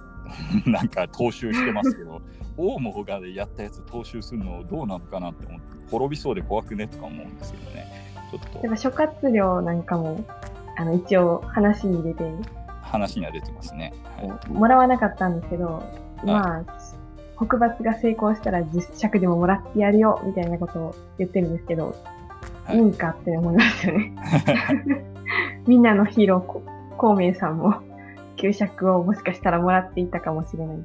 [0.66, 2.22] なんか踏襲してますけど、
[2.58, 7.86] オウムがやったやつ踏襲するのどうなのかなって思って、滅びそうで怖くねとか思うんですけどね。
[8.32, 10.26] ちょっとやっ、ぱ諸葛亮なんかも、
[10.78, 12.32] あの、一応話に出て、は
[12.82, 13.94] 話には出てますね。
[14.18, 15.84] はい、もらわなかったんですけど、
[16.26, 16.64] まあ、
[17.38, 21.96] 北伐が成功したら10尺でももらってやるよ、みたいなことを言ってるんですけど、
[22.66, 24.14] はいいいんかって思いますよね。
[25.68, 26.64] みんなのヒーロー、こ
[26.98, 27.76] 孔明さんも、
[28.38, 30.78] 給釈をもしかしたらもらっていたかもしれない。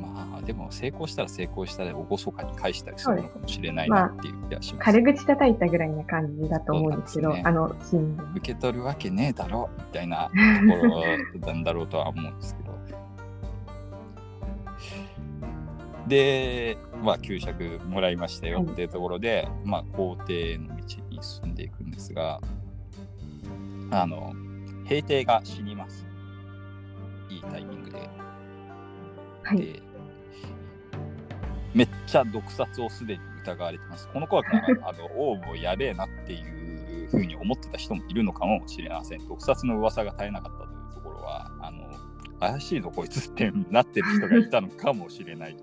[0.00, 4.84] まあでも成功したら成功したで厳かに返したりするのかもしれないなっていう気がします。
[4.84, 8.22] 軽口叩いたぐらいな感じだと思うんですけど、ねあのシーンで。
[8.38, 12.65] 受け取るわけねえだろみたいなところなんだろうとは思うんですけど。
[16.06, 22.40] で、まあ、給釈もらいましたよっていうところで、まあ、皇帝の道に進んでいくんですが、
[23.90, 24.32] あの、
[24.84, 26.06] 平帝が死にます。
[27.28, 28.08] いいタイミングで。
[29.42, 29.58] はい。
[29.58, 29.82] で
[31.74, 34.08] めっちゃ毒殺をすでに疑われてます。
[34.08, 39.28] この頃からあの王もやべえなっていうふうに思ってた人もいるのかもしれません。
[39.28, 41.86] 毒殺の噂が絶えなかったというところは、あの
[42.40, 45.56] 怪しいぞこいつってなってる人がいたのかもしれない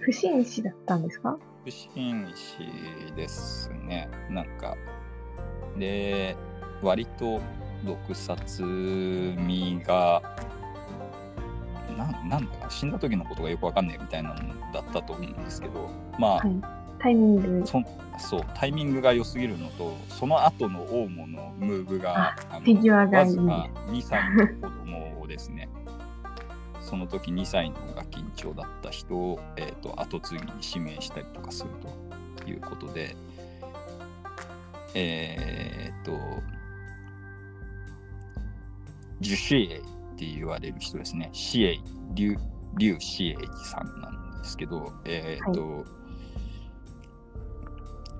[0.00, 0.12] 不。
[0.12, 1.36] 審死だったんですか？
[1.64, 4.08] 不審死ですね。
[4.30, 4.76] なんか、
[5.78, 6.36] で、
[6.82, 7.40] 割と
[7.84, 10.22] 毒殺味が、
[11.96, 16.62] なんなんだか死んだ時のことがよくわかんないみたいなのだったと思うんですけど、まあ、はい。
[16.98, 17.66] タイミング。
[17.66, 17.82] そ
[18.18, 25.69] そうタイミングが良すぎるのとその後のオウムのムーブがあのフィギュアがいいわずか2歳の子供をですね
[26.80, 31.70] その時2歳のが緊張だった人を、えー、と後継ぎに指名したりとかする
[32.36, 33.16] ということで
[34.94, 36.18] えっ、と
[39.20, 39.80] 樹子英っ
[40.16, 41.30] て言われる人ですね。
[41.32, 41.78] 子英
[42.14, 42.36] 劉
[42.76, 45.84] 劉子英さんなんですけどえっ、と、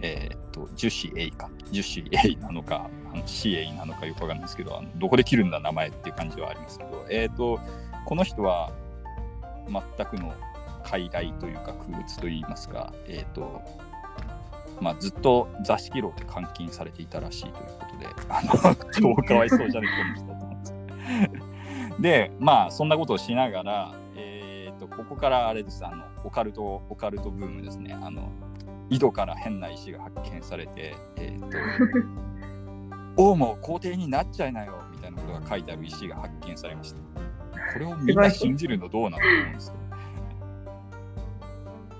[0.03, 7.61] えーっと、樹脂エイか、樹脂エイなのか、あのシエイなのかよくわかんないですけど、あのどこで切るんだ名前っていう感じはありますけど、えっと、
[8.04, 8.72] この人は
[9.66, 10.34] 全くの
[10.84, 13.62] 傀儡というか空物といいますか、えーっと、
[14.80, 20.40] まあ、ずっと座敷牢で監禁されていたらしいということで、あの 超かわいそうじゃねえこの人
[22.00, 27.92] でまあ、そんなことをしながら、えーっと、ここからあれです、あの、オカルト、オカルトブームですね。
[28.00, 28.30] あの、
[28.88, 31.58] 井戸から変な石が発見されて、えっ、と、
[33.22, 36.98] 王も皇帝になっちゃいなよみたいなことが書いてある石が発見されました。
[37.72, 39.74] これをみんな信じるのどうなのと思うんですよ。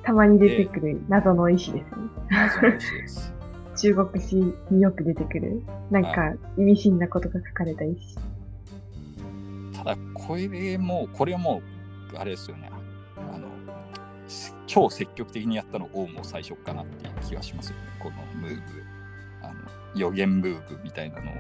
[0.03, 1.91] たまに出てくる謎の石ですね。
[2.31, 3.35] 謎の石です。
[3.77, 4.37] 中国史
[4.71, 5.63] によく出てくる。
[5.91, 8.17] なんか意味深なことが書かれた石。
[9.73, 11.63] ただ、これも、これも、
[12.17, 12.71] あれですよね。
[13.17, 13.49] あの、
[14.67, 17.83] 超積極的にやったの王も最初かなっていう気がしますよね。
[17.99, 18.63] このムーブ。
[19.43, 19.55] あの
[19.95, 21.35] 予言ムーブみたいなのを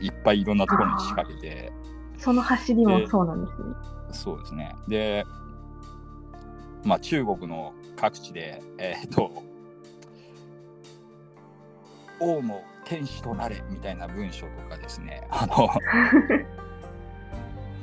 [0.00, 1.72] いっぱいいろんなところに仕掛けて、
[2.18, 3.64] その走りもそうなんですね。
[4.12, 4.74] そうですね。
[4.88, 5.24] で、
[6.84, 9.30] まあ、中国の各地で、えっ、と、
[12.20, 15.68] 王も天使となれみたいな文章とかですね、あの、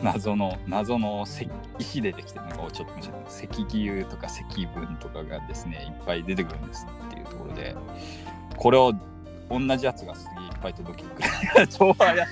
[0.02, 1.48] 謎の、謎の石
[1.80, 3.20] 石でできてるのがちょっと面白い。
[3.28, 3.48] 石
[4.00, 7.76] 牛とか石文とかがですね、いっぱい出てくるんですっていうところで、
[8.58, 8.94] これを
[9.50, 11.16] 同じやつがすげえいっぱい届けて
[11.54, 11.68] くる。
[11.68, 12.26] 超怪しい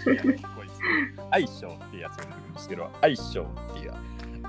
[0.91, 1.47] やつ、こいつ。
[1.47, 3.93] 相性っていうやつが出てくるんですけど、相性っていう、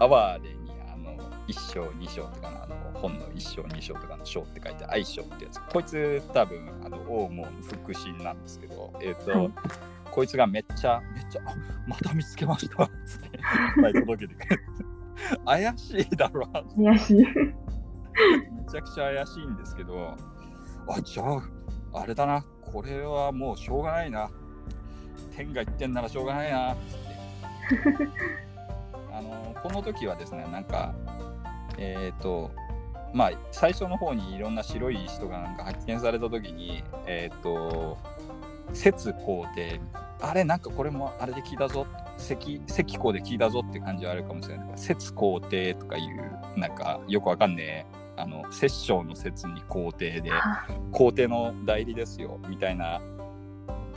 [0.01, 5.61] 哀れにあの一章二章とかのあの本の一章二章とかの章って書いて相性ってやつ。
[5.73, 7.47] こいつ多分あの王も
[7.85, 9.51] 腹心なんですけど、えっ、と、はい
[10.13, 11.55] こいつがめっちゃ、めっちゃ、あ
[11.89, 13.43] また見つけましたっつっていっ
[13.81, 14.63] ぱい届けてくれる。
[15.47, 17.17] 怪しいだろ、怪しい。
[17.17, 17.25] め
[18.71, 20.15] ちゃくちゃ怪しいんですけど、
[20.87, 21.43] あ、じゃあ、
[21.95, 24.31] あれだな、これはもうしょうがないな。
[25.37, 28.09] 天が言ってんならしょうがないな、つって。
[29.13, 30.95] あの、この時はですね、なんか、
[31.79, 32.51] えっ、と、
[33.13, 37.99] まあ、最初の方にいろんな白い石とかなんか発見された時に、えっ、と、
[38.73, 39.81] 節皇帝、
[40.21, 41.87] あれ、なんかこれもあれで聞いたぞ、
[42.19, 44.69] 石石皇で聞いたぞって感じはあるかもしれない。
[44.77, 46.01] 節皇帝とかい
[46.57, 53.01] う、なんかよくわかんねえ、あの、摂政の説に皇帝で、あ 皇帝の代理ですよみたいな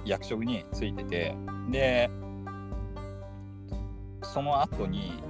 [0.06, 1.36] 役職についてて
[1.70, 2.10] で
[4.22, 5.22] その後に、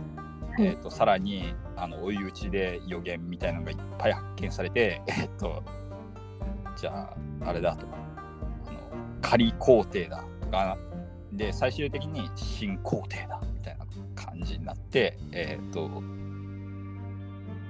[0.52, 5.64] はいえー、とさらにあの追い打ちで予言みたいなのがいっぱい発見されてえっ、と
[6.76, 7.86] じゃああれだと。
[8.66, 8.80] あの
[9.22, 10.24] 仮皇帝だ。
[10.42, 10.78] とか
[11.32, 13.86] で最終的に新皇帝だみたいな
[14.16, 15.90] 感じになってえっ、と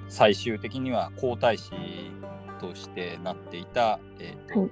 [0.08, 1.72] 最終的には皇太子
[2.60, 4.68] としてなっていた、えーとは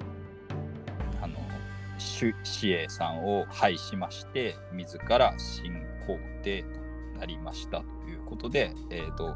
[2.03, 5.73] 主子英さんを廃しまして自ら新
[6.05, 9.35] 皇帝となりましたということで、えー、と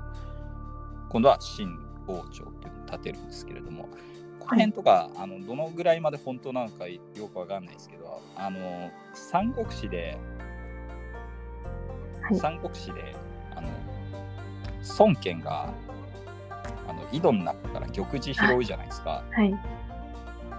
[1.10, 3.90] 今度は新王朝というのを建てるんですけれども、
[4.40, 7.00] この辺とか、あのどのぐらいまで本当なのかよ
[7.34, 10.18] くわかんないですけど、あの三国志で、
[12.22, 13.16] はい三国志で、
[13.56, 13.70] あの
[15.00, 15.74] 孫権が
[16.88, 19.24] あの井戸の中から玉璽拾うじゃないですか。
[19.32, 19.56] はい。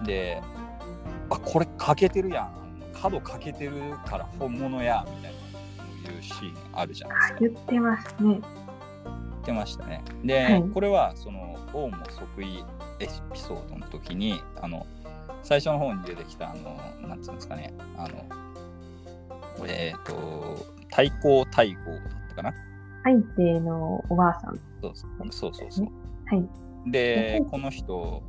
[0.07, 0.43] で、
[1.37, 2.53] あ、これ欠けてるやん。
[3.01, 3.73] 角欠けてる
[4.07, 5.39] から本物や、みたいな
[6.15, 7.39] いうシーンあるじゃないですか。
[7.41, 8.19] 言ってますね。
[8.25, 8.41] 言っ
[9.45, 10.03] てましたね。
[10.25, 12.65] で、はいこれはその王も即位
[13.01, 14.87] エピソードの時にあの
[15.43, 18.25] 最初の方に出てきたあのなんつうんですかねあの
[19.67, 22.55] えっ、と太閤太閤だったかな？
[23.05, 24.59] 相手のおばあさん。
[24.83, 25.87] そうそうそうそうそう。
[26.27, 26.91] はい。
[26.91, 28.23] ではいこの人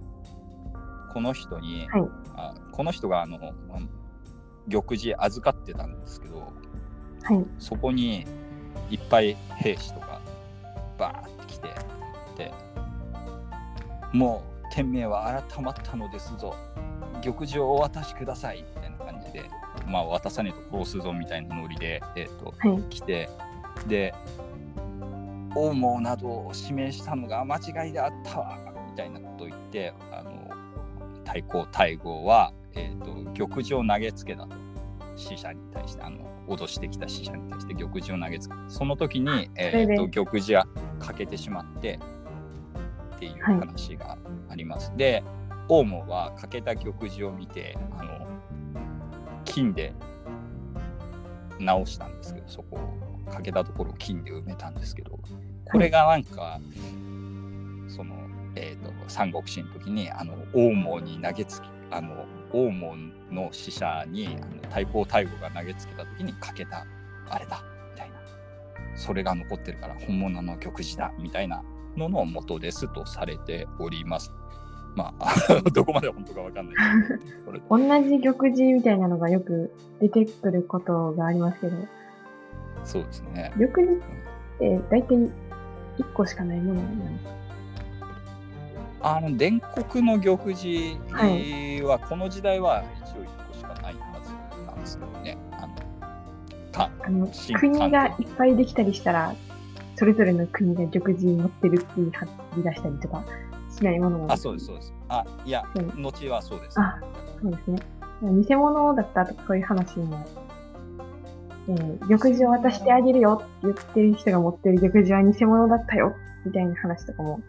[1.13, 2.03] この人に、はい
[2.35, 3.37] あこの人があの
[4.69, 6.53] 玉璽預かってたんですけど
[7.23, 7.45] はい。
[7.57, 8.25] そこに
[8.89, 10.21] いっぱい兵士とか
[10.97, 11.67] バーって来て
[12.37, 12.53] で
[14.13, 16.55] もう天命は改まったのですぞ
[17.21, 19.49] 玉璽をお渡しくださいみたいな感じで
[19.87, 22.81] まあ渡さねえと殺すぞみたいなノリで、えー、とはい。
[22.89, 23.29] 来て
[23.87, 24.13] で
[25.55, 28.57] 王毛などを指名したのが間違いであったわ
[28.89, 30.28] みたいなことを言ってあの
[31.29, 33.05] 太閤太閤は、えー、と
[33.37, 34.55] 玉璽を投げつけたと
[35.15, 40.67] 死者に対してあの脅してきた死者に対して玉璽を投げつけたその時に、えー、と玉璽が
[40.99, 41.99] 欠けてしまって
[43.15, 44.17] っていう話が
[44.49, 45.23] あります、で
[45.67, 48.25] 王毛は欠けた玉璽を見てあの
[49.43, 49.93] 金で
[51.59, 55.19] 直したんですけどそこを欠けたところを金で埋めたんですけど
[55.71, 56.59] これがなんか、
[57.87, 58.15] その、
[58.55, 66.85] えー、と三国志の時にあの王毛に投げつきあの王毛の使者にあの太閤太閤が投げつけた時に欠けた
[67.29, 68.17] あれだみたいな
[68.95, 71.63] それが残ってるから本物の玉璽だみたいな
[71.97, 74.31] のの元ですとされております。
[74.95, 76.75] まあ、 どこまで本当かわかんない
[77.45, 81.77] けど同じ玉璽みたいなのがよく出てくることがありますけど、
[82.83, 83.53] そうですね。
[83.55, 84.01] 玉璽っ
[84.59, 85.15] て大体
[85.99, 87.38] 1個しかないものなんですか
[89.01, 90.97] あの伝国の玉璽
[91.85, 95.37] ははこの時代は一応1個しかないはずなんですけどね。
[96.73, 97.27] あの
[97.59, 99.35] 国がいっぱいできたりしたら、
[99.95, 103.23] それぞれの国が玉璽持ってるっていう貼り出したりとか
[103.75, 104.93] しないものなんあ、そうです、そうです。
[105.09, 106.79] あ、いや、うん後はそうです。
[106.79, 106.99] あ
[107.41, 107.79] そうですね。
[108.21, 110.25] 偽物だったとかそういう話も、
[111.69, 117.41] えー、玉璽を渡してあげるよって言ってる人が持ってる玉璽は偽物だったよみたいな話とかも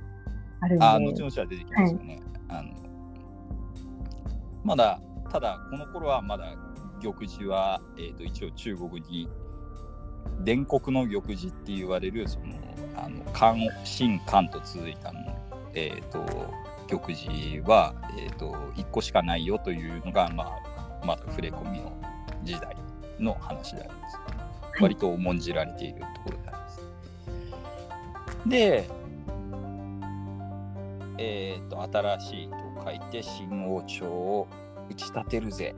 [0.61, 0.79] ある。
[0.81, 2.20] あ、後々は出てきますよね。
[2.49, 2.73] あの
[4.64, 6.55] まだ、ただ、この頃はまだ
[7.03, 9.29] 玉璽は、えー、と一応中国に
[10.40, 12.46] 伝国の玉璽って言われる、その、
[12.96, 15.20] あの漢、秦漢と続いたの、
[15.75, 16.25] えっ、と、
[16.88, 21.92] 玉璽は、えー、と1個しかないよというのが、まあ、まだ触れ込みの
[22.42, 22.77] 時代
[23.18, 24.16] の話であります。
[24.16, 26.81] い割と重んじられているところであります。
[28.49, 28.90] で、
[31.23, 34.49] えっ、と、新しいと書いて、新王朝を
[34.91, 35.75] 打ち立てるぜ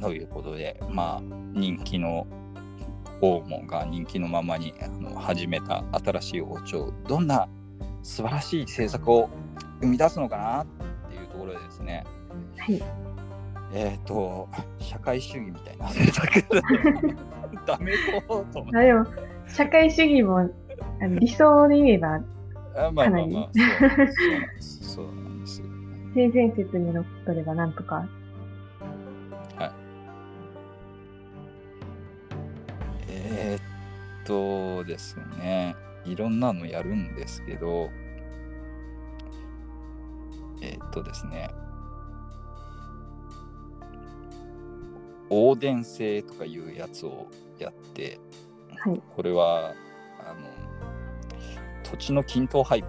[0.00, 2.26] ということで、まあ、人気の
[3.20, 7.48] 王門が人気のままにあの始めた新しい王朝、どんな
[8.02, 9.30] 素晴らしい政策を
[9.80, 10.66] 生み出すのかなっ
[11.08, 12.04] ていうところでですね、
[12.58, 12.82] はい。
[13.72, 14.48] えっ、と、
[14.80, 16.44] 社会主義みたいな政策
[17.64, 17.92] ダメ
[18.28, 18.78] そうと思って。
[18.78, 19.06] あでも、
[19.46, 20.42] 社会主義もあ
[21.06, 22.20] の理想で言えば、
[22.76, 24.94] あまあまあまあ、そうなんです。
[24.94, 25.66] そうなんですよ。
[26.14, 28.06] 性善説にのっとればなんとか。
[33.16, 37.90] えーっとですね、いろんなのやるんですけど、
[40.60, 41.50] えーっとですね、
[45.30, 47.26] 横伝制とかいうやつを
[47.58, 48.18] やって、
[48.76, 49.02] はい。
[49.14, 49.74] これは、
[50.20, 50.63] あの、
[51.94, 52.82] 土地の均等配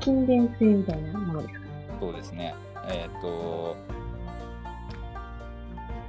[0.00, 0.26] 分
[0.58, 1.60] 性みたいなものですか？
[2.00, 2.54] そうですね。
[2.88, 3.76] えっ、と、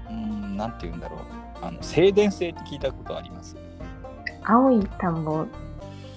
[0.09, 1.19] うーん、なんて言うんだろう。
[1.61, 3.55] あの、静電性って聞いたことあります？
[4.43, 5.45] 青い田んぼっ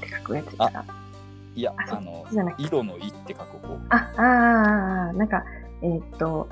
[0.00, 0.84] て書くやつですか？
[1.54, 3.78] いや、あのじゃなく、て井戸の井って書く方。
[3.90, 5.44] あ、あーあなんか、
[5.82, 6.48] えーっと、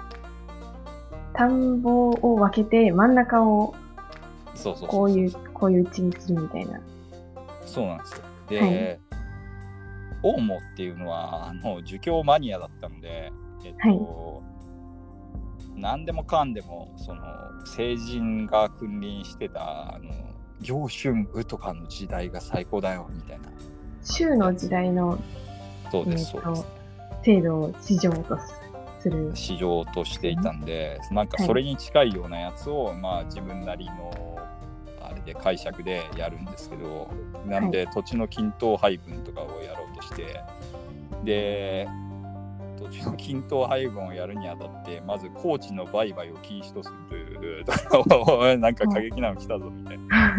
[1.34, 3.74] 田んぼを分けて真ん中を
[4.54, 4.88] そうそう。
[4.88, 6.80] こういう、こういう地にするみたいな。
[7.74, 8.24] そうなんですよ。
[8.48, 9.00] で、はい。
[10.22, 13.32] オウモっていうのは、あの、儒教マニアだったので、
[13.64, 14.42] えっ、と、
[15.76, 17.22] 何でもかんでもその
[17.66, 20.10] 成人が君臨してたあの
[20.60, 23.48] 行春雨とかの時代が最高だよみたいな。
[24.04, 25.18] 州の時代の
[25.90, 26.66] そうですそうです。
[27.22, 28.38] 制度を市場と
[29.00, 29.30] する。
[29.34, 34.33] 市場としていたんで、なんかそれに近いようなやつを、まあ自分なりの
[35.24, 37.10] で解釈でやるんですけど
[37.46, 40.40] なんで土地の均等配分とかをやろうとして
[41.24, 41.88] で
[42.78, 50.38] 土地の均等配分をやるにあたってまず高地の売買を禁止とするという なんか過激なの来たぞみたいな。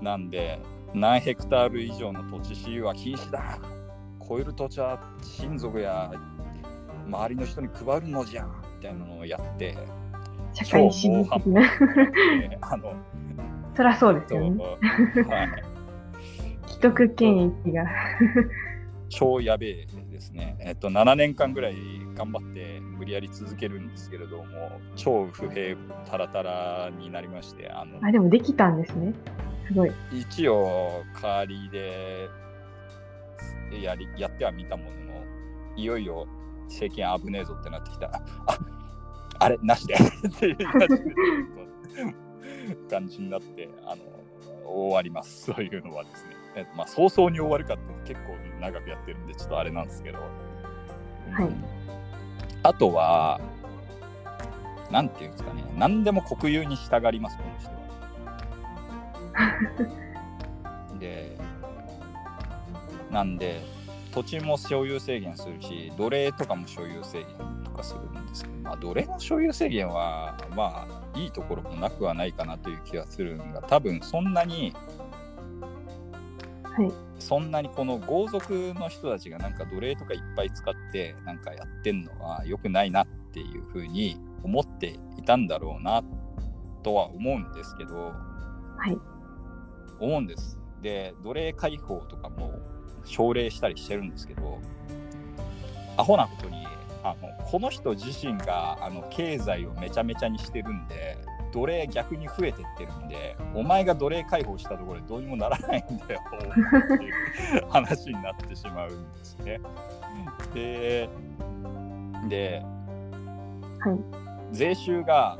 [0.00, 0.58] なんで
[0.94, 3.58] 何ヘクタール以上の土地私有は禁止だ
[4.26, 6.10] 超える土地は親族や
[7.06, 8.46] 周りの人に配るのじゃ
[8.76, 9.76] みたいなのをやって、
[10.52, 11.62] 社会主義的な。
[12.42, 12.94] えーあの、
[13.76, 14.62] そりゃそうですよね。
[15.28, 17.84] はい、既得権益が。
[19.08, 20.56] 超やべえですね。
[20.60, 21.74] えっと、7年間ぐらい
[22.14, 24.44] 頑張って無理やり続けるんですけれども、
[24.96, 29.12] 超不平タラタラになりまして、あのあ、でもできたんですね。
[29.66, 29.92] すごい。
[30.12, 32.28] 一応代わりで
[33.80, 35.24] やりやってはみたものの
[35.76, 36.26] いよいよ
[36.68, 38.58] 政権危ねえぞってなってきたらあ
[39.40, 39.98] あれなしでっ
[40.38, 41.04] ていう感じで
[42.90, 44.02] 感じになってあの
[44.64, 45.44] 終わります。
[45.52, 50.28] そういうのはですね、えっとまあ、早々に終わるかって結構長くやってるんでちょっとあれなんですけど、はい。
[52.62, 53.40] あとは
[54.92, 55.64] なんていうんですかね。
[55.76, 57.82] 何でも国有に従いますこの人は。
[61.00, 61.38] で、
[63.10, 63.62] なんで、
[64.12, 74.74] 土地も所有制限するし、奴隷とかも所有制限とかするんですけど、まあ、奴隷の所有制限は、まあ、いいところもなくはないかなという気がするのが、多分そんなに、
[76.64, 76.92] はい。
[77.18, 86.02] そんなにこの豪族の人たちがなんか奴隷とかいっぱい使ってなんかやってんのは良くないなっていうふうに思っていたんだろうな
[86.82, 88.12] とは思うんですけど、
[88.76, 88.98] はい。
[90.00, 90.58] 思うんです。
[90.80, 92.58] で、奴隷解放とかも
[93.04, 94.58] 奨励したりしてるんですけど、
[95.96, 96.66] アホなことに、
[97.04, 101.18] あのこの人自身があの経済をめちゃめちゃにしてるんで、
[101.52, 106.20] 奴隷逆に増えてってるんで、お前が奴隷解放したところでどうにもならないんだよ
[106.94, 109.60] っていう話になってしまうんですね。
[110.54, 111.08] で、
[112.28, 112.62] で、
[113.80, 113.98] はい。
[114.52, 115.38] 税収が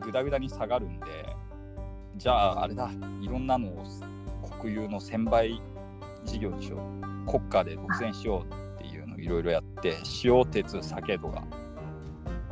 [0.00, 1.06] ぐだぐだに下がるんで、
[2.16, 3.84] じゃああれだ、いろんなのを
[4.60, 5.60] 国有の1000倍
[6.24, 6.78] 事業にしよ
[7.26, 8.69] う、国家で独占しよう
[9.20, 11.44] いろいろやって、塩、鉄、酒とか、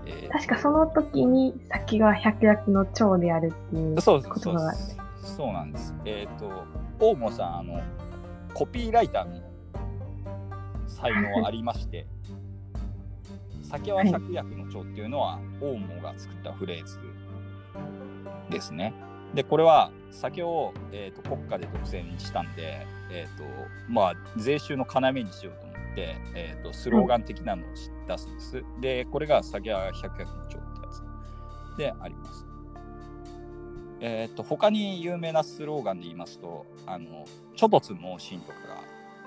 [0.06, 4.20] え確かその時に先が百薬の長であるっていう言葉
[4.52, 4.74] が。
[5.22, 5.94] そうなんです。
[6.04, 6.50] えっ、と、
[6.98, 7.82] 大門さん、あの、
[8.54, 9.40] コピーライターの
[10.86, 12.06] 才能ありまして、
[13.62, 16.98] 酒は百薬の長っていうのは、大門が作ったフレーズ
[18.50, 18.94] ですね。
[19.34, 23.44] で、これは酒を、えー、と国家で独占にしたんで、えーと
[23.88, 25.67] まあ、税収の要にしようと
[26.34, 27.66] えー、とスローガン的なのを
[28.06, 28.64] 出すんです。
[28.80, 32.46] で、これが酒は百薬の長ってやつであります。
[34.00, 37.24] えー、と他に有名なスローガンで言いますと、あの、
[37.56, 38.80] ちょとつ猛進とかが、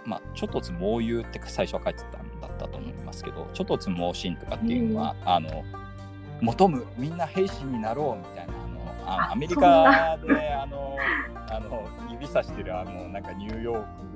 [0.06, 5.64] まあ、ちょとつ猛遊って最初は書いてたんだったと思いますけど、ちょとつ猛進とかっていうのは、あの、
[6.42, 10.96] 求む、みんな兵士になろうみたいな、あの、ああアメリカで、あの、
[11.50, 14.11] あの、指さしてる、あの、なんかニューヨーク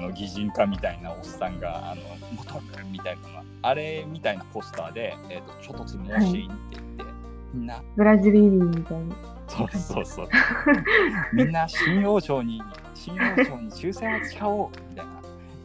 [0.00, 2.02] の擬人化みたいなおっさんが、あの、
[2.36, 7.04] 求むみたいなのが、あれみたいなポスターで、えっ、と、ちょとつ猛進って言って、
[7.54, 9.16] みんな、ブラジル移民みたいな。
[9.48, 10.28] そうそうそう。
[11.32, 12.60] みんな新王朝に、
[12.94, 15.16] 新王朝に忠誠を誓おうみたいな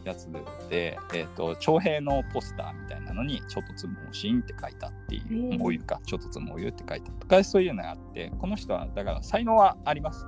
[0.04, 0.28] やつ
[0.68, 10.26] で、えっ、と、徴兵のポスターみたいなのに、ちょっとつもうしんって書いたっていう、へーもういうか、ちょっとつもういうって書いたとか、そういうのがあって、この人は、だから才能はあります。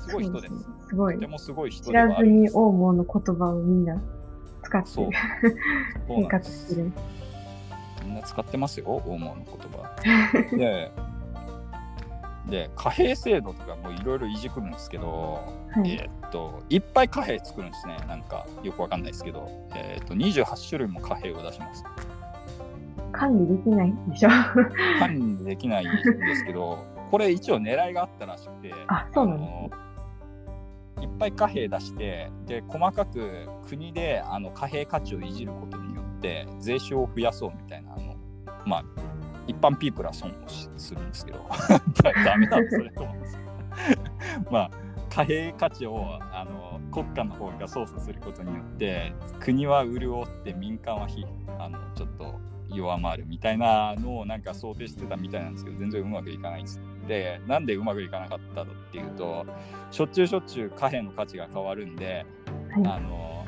[0.00, 0.54] すごい人です。
[0.88, 1.26] すごいとて。
[1.26, 1.92] もすごい人知。
[1.92, 4.00] らずに王門の言葉をみんな
[4.62, 5.18] 使ってそうる。
[6.08, 6.92] そう生なんでする。
[8.04, 10.56] みんな使ってますよ、大門の言葉。
[10.56, 10.92] で、
[12.48, 15.40] で貨幣制度とかもいろいろいじくるんですけど、
[15.70, 15.90] はい。
[15.92, 17.96] えーっと、いっぱい貨幣作るんですね。
[18.08, 21.84] なんか、よくわかんないですけど、えーっと、28種類も貨幣を出します。
[23.12, 24.28] 管理できないでしょ。
[24.98, 29.70] 管理できないんですけど、これ一応狙いがあったらしくて、 あそうなんですの
[31.00, 38.16] いっぱい貨幣出して、で、細かく国であの貨幣価値をいじることによって、税収を増やそうみたいな、あの、
[38.66, 38.84] まあ、
[39.46, 40.34] 一般ピープルは損を
[40.76, 41.44] するんですけど、
[42.24, 43.50] ダメだ、それと思うんですけど。
[44.50, 44.70] まあ、
[45.08, 51.24] 貨幣価値をあの国家の方が操作することによって国は潤って民間はひ
[51.58, 56.80] あのちょっと弱まるみたいなのをなんか想定してたみたいなんですけど全然うまくいかないんです。
[57.10, 59.44] でなんでうまくいかなかったのっていうと
[59.90, 62.24] しょっちゅうしょっちゅう貨幣の価値が変わるんで、
[62.70, 63.44] はいあの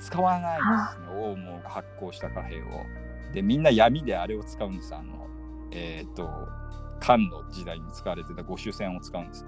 [0.00, 0.62] 使わないで
[0.92, 2.64] すねオウムが発行した貨幣を。
[3.32, 5.26] でみんな闇であれを使うんですあの
[5.70, 6.28] えっ、と
[7.00, 9.46] 漢の時代に使われてた御朱銭を使うんです。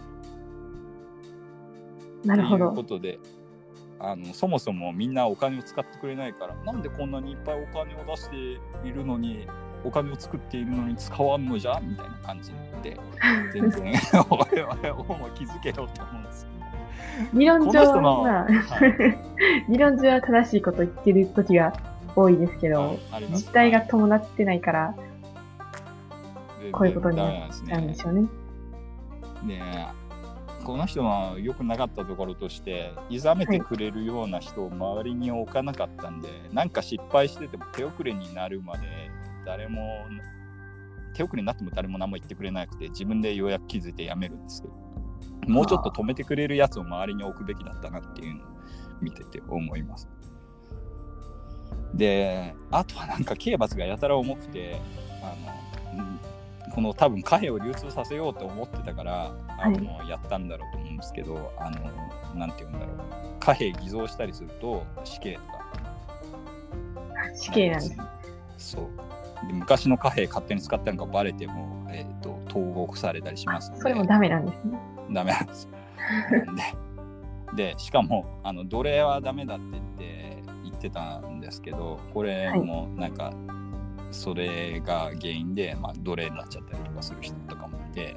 [2.24, 2.82] なるほというこど。
[2.84, 3.18] とで
[3.98, 9.46] あのそもそもみんなお金を使ってくれないからなんでこんなにいっぱいお金を出しているのに
[9.86, 12.50] お金を作っているのに使わんのじゃみたいな感じ
[12.82, 12.98] で
[13.52, 13.92] 全然。
[14.28, 16.46] 我々も気づけようと思うんです
[17.32, 19.18] 理論上は、まあ、 はい。
[19.68, 21.72] 理論上は正しいこと言ってる時が
[22.14, 22.98] 多いですけど、
[23.30, 24.94] 実態が伴ってないから、
[26.60, 28.28] でこういうことにダなっちゃうんでしょうね。
[29.46, 29.62] で
[30.64, 38.80] この人の良くなかったところとしていざめてくれるような人を周りに置かなかったんで、なんか失敗してても手遅れになるまで
[39.46, 40.04] 誰も
[41.14, 44.74] 手遅れになっても誰も何も言ってくれなくて自分でようやく気づいてやめるんですけど
[45.46, 48.46] もうちょっと止めてくれるやつを周りに置くべきだったなっていうのを
[49.00, 50.08] 見てて思います。
[51.94, 54.80] であとはなんか刑罰がやたら重くて
[55.22, 56.20] あの、うん
[56.76, 61.80] この多分貨幣を流通させようと思ってたからあの、やったんだろうと思うんですけどあの
[62.38, 65.56] なんて言うんだろう貨幣偽造したりすると死刑とか
[67.34, 67.96] 死刑なんです。
[68.58, 68.90] そう
[69.46, 74.78] で昔の貨幣勝手に使ったのがバレても、えー、と投獄されたりしますそれもダメなんですね。
[75.12, 75.68] ダメなんです。
[77.54, 83.32] ででしかもあの奴隷はダメだって言って言ってたんですけどこれもなんか、
[84.10, 88.16] それが原因で、まあ、奴隷になっちゃったりとかする人とかもいて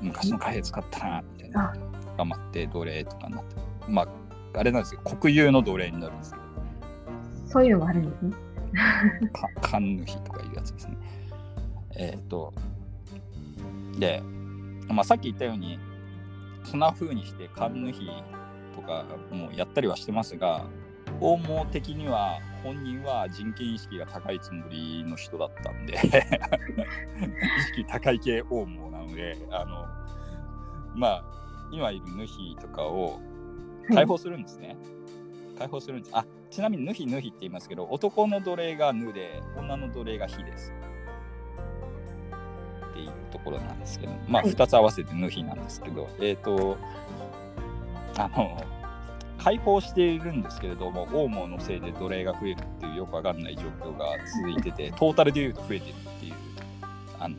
[0.00, 1.74] 昔の貨幣使ったなみたいな
[2.16, 3.56] 頑張って奴隷とかになって
[3.88, 4.08] まあ
[4.58, 6.42] あれなんですけど国有の奴隷になるんですけど
[7.46, 8.32] そういうのもあるんですね。
[9.32, 10.96] か神主とかいうやつですね。
[11.96, 12.52] えっ、と、
[13.98, 14.22] で、
[14.88, 15.78] まあ、さっき言ったように、
[16.64, 18.06] そんな風にして神主
[18.74, 20.66] とかもやったりはしてますが、
[21.20, 25.94] 大網的には本人は人権意識が高いつもりの人だったんで、
[27.58, 29.86] 意識高い系大網なので、あの、
[30.94, 31.24] まあ、
[31.72, 33.20] 今いる主とかを
[33.92, 34.76] 解放するんですね。
[35.58, 36.16] 解放するんです。
[36.16, 40.72] あちなみにヌヒヌヒって言いますけど、男の奴隷がヌで、女の奴隷がヒです。
[42.90, 46.76] っていうところなんですけど、まあ、はい2つ合わせてヌヒなんですけど、えっ、と、
[48.16, 48.60] あの、
[49.38, 54.06] 解放しているんですけれども、オウムのせいで奴隷が増えるっていうよくわかんない状況が
[54.42, 56.34] 続いてて、トータルで言うと増えてるっていう、
[57.20, 57.36] あの、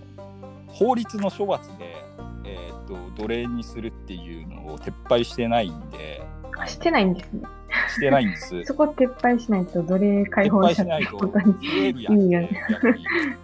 [0.68, 1.98] 法律の処罰で、
[2.46, 6.22] えっ、と、奴隷にするっていうのを撤廃してないんで、
[6.58, 7.42] あのしてないんですね。
[7.90, 8.64] してないんです。
[8.66, 11.54] そこ撤廃しないと奴隷解放者ないと本当に。
[11.54, 12.98] 増えるやん意味がって逆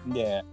[0.06, 0.46] にで、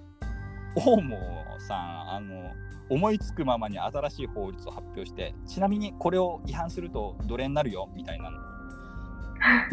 [0.76, 1.18] オウモ
[1.58, 2.52] さん、あの、
[2.90, 8.40] 思いつくままに新しい法律を発表して、ちなみにこれを違反すると奴隷になるよみたいなのを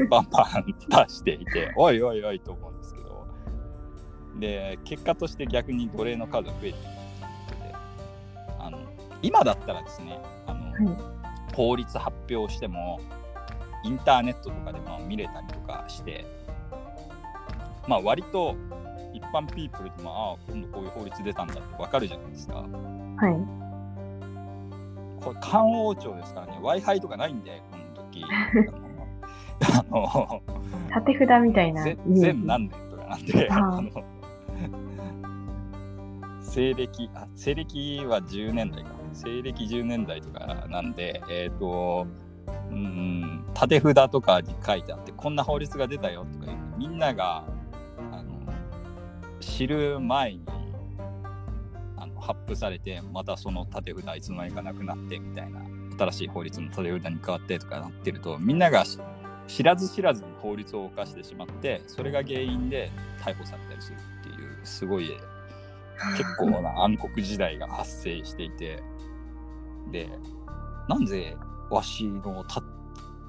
[0.10, 0.66] バンバン
[1.08, 3.28] 出していて、おいおいおいと思うんですけど、
[4.40, 6.92] で、結果として逆に奴隷の数が増えているっていう
[7.48, 7.76] ことで、
[8.60, 8.80] あの、
[9.22, 11.21] 今だったらですね、あの、はい。
[11.54, 13.00] 法律発表しても
[13.84, 16.26] インターネットとかでも見れたりとかして
[17.88, 18.56] まあ割と
[19.14, 22.64] 一般ピープルでもああ今度こういう法律出たんだってわかるじゃないですかは
[23.30, 23.62] い。
[25.24, 28.24] これ漢王朝ですからね w i f i とかないんでこの時
[29.74, 30.42] あの
[30.92, 31.84] 縦札みたいな。
[31.84, 34.04] 全何年とかなんであの
[36.42, 42.08] 西暦あ西暦は10年代か西暦10年代とかなんでえっ、と
[42.72, 47.44] うん縦札とかに書いてあってこんな法律が出たよとかいうみんなが
[48.12, 48.34] あの
[49.40, 50.42] 知る前に
[51.98, 55.62] あの発布されてまたその縦札いつの間にかなくなってみたいな
[55.98, 58.98] 新しい法律の縦札に変わってとかなってるとみんながし
[59.48, 62.90] 知らず知らずに法律を犯してしまってそれが原因で
[63.20, 65.12] 逮捕されたりするっていうすごい
[66.18, 68.82] 結構な暗黒時代が発生していて
[69.92, 70.10] で
[70.88, 71.36] なんで
[71.70, 72.62] わしのた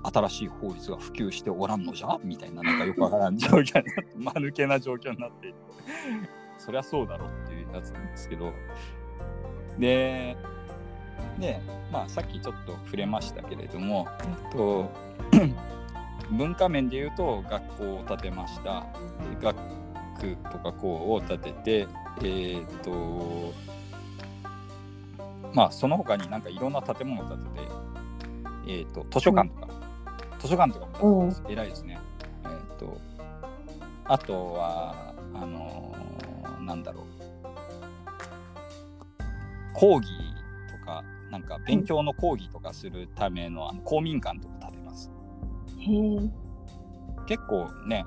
[0.04, 2.18] 新しい法律が普及しておらんのじゃ？
[2.24, 5.58] みたいななんかよくわからん状況になって間抜けな状況になっていて
[6.58, 8.52] そりゃそうだろっていうやつなんですけど。
[9.78, 10.36] で
[11.38, 11.60] で
[11.90, 14.90] まあさっきちょっと触れましたけれどもえっと
[16.30, 18.86] 文化面で言うと学校を建てました。
[19.40, 19.56] 学
[20.20, 21.86] 区とか校を建てて
[22.20, 23.52] えーっと
[25.54, 27.68] まあその他になんかいろんな建物を建てて
[28.66, 29.68] えーっと図書館とか、
[30.38, 31.98] 図書館とかも建てて偉いですね。
[32.44, 32.98] えーっと
[34.04, 37.04] あとは、あのーなんだろう、
[39.74, 40.08] 講義
[40.70, 45.10] とか、なんか勉強の講義とかするためのあの公民館とか建てます。
[45.78, 46.30] へえ。
[47.26, 48.04] 結構ね、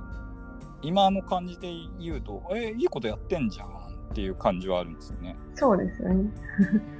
[0.81, 3.69] 今の感じで言うと、えいいことやってんじゃん
[4.15, 5.35] っていう感じはあるんですよね。
[5.55, 6.29] そうですよね。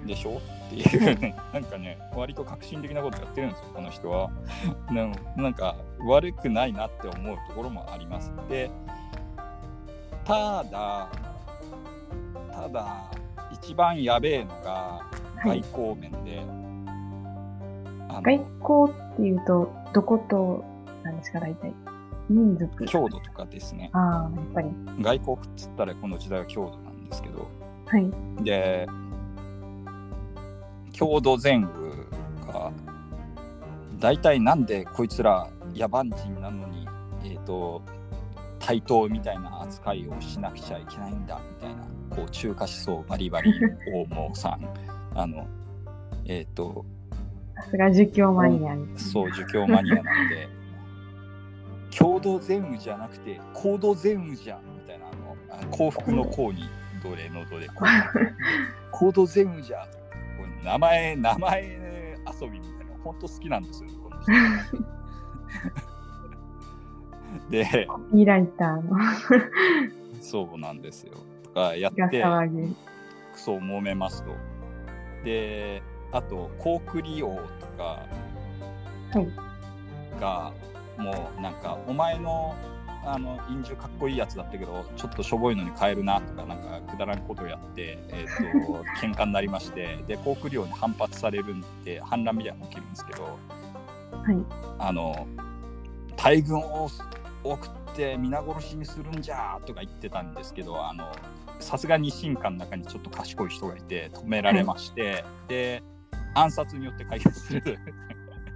[0.05, 0.37] でしょ？
[0.37, 4.29] っていう、 なんかね、割と革新的なことやってるんですよ、この人は。
[4.93, 8.33] でもなんか悪くないなって思うところもあります。
[8.49, 8.69] で、
[10.25, 11.07] ただ、
[12.51, 13.05] ただ、
[13.53, 14.99] 一番やべえのが
[15.37, 16.41] はい外交面で、
[18.09, 18.45] あの外
[18.87, 20.65] 交っていうと、どこと
[21.03, 21.73] なんですか、大体。
[22.29, 22.85] 民族。
[22.85, 23.89] 強度とかですね。
[23.93, 24.69] ああ、やっぱり。
[24.99, 27.47] 外交っつったらこの時代は強度なんですけど、
[27.85, 28.43] はい。
[28.43, 28.87] で、
[30.91, 31.67] 郷土前後
[32.51, 32.71] が、
[33.99, 36.87] 大体なんでこいつら野蛮人なのに、
[37.23, 37.81] えっ、と、
[38.59, 43.53] 対等みたいな扱いをしなくちゃいけないんだみたいな、こう中華思想バリバリ
[43.93, 44.67] 大門さん、
[45.13, 45.45] あの、
[46.25, 46.85] えっ、と、
[47.55, 48.75] さすが儒教マニア。
[48.97, 50.47] そう、儒教マニアなんで、
[51.97, 56.69] 共同善雨じゃなくて、行動善雨じゃんみたいな、あのあ幸福の幸に
[57.09, 57.67] どれのどれ、
[58.91, 59.87] 行動善雨じゃ
[60.63, 64.31] 名前、名前遊びみたいなの、本当好きなんですよ、この人。
[67.51, 68.97] で、コピーライターの
[70.19, 71.13] そうなんですよ。
[71.43, 72.23] とかやっがて。
[73.33, 74.31] クソ揉めますと。
[75.23, 78.07] で、あと、コークリ王とか
[79.13, 79.27] はい。
[80.19, 80.53] が、
[80.97, 82.55] もうなんか、お前の
[83.05, 94.37] あの印字かっこいいやつだったけど、ちょっとしょぼいのに変えるなとか、なんかくだらんことをやって、えっ、と、 喧嘩になりまして、で、コークリ王に反発されるんで、反乱みたいなのが起きるんですけど、はい。
[94.79, 95.27] あの、
[96.17, 96.89] 大軍を
[97.43, 101.11] 送って皆殺しにするんじゃとか言ってたんですけど、あの、
[101.59, 105.83] さすがに進化の中にちょっと賢い人がいて止められまして、で、
[106.33, 107.79] 暗殺によって解決する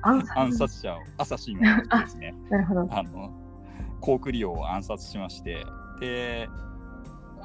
[0.01, 0.79] 暗殺。
[0.81, 2.87] 者を、アサシンをですね、なるほど。
[2.91, 3.31] あの、
[3.99, 5.65] コークリオを暗殺しまして、
[5.99, 6.49] で、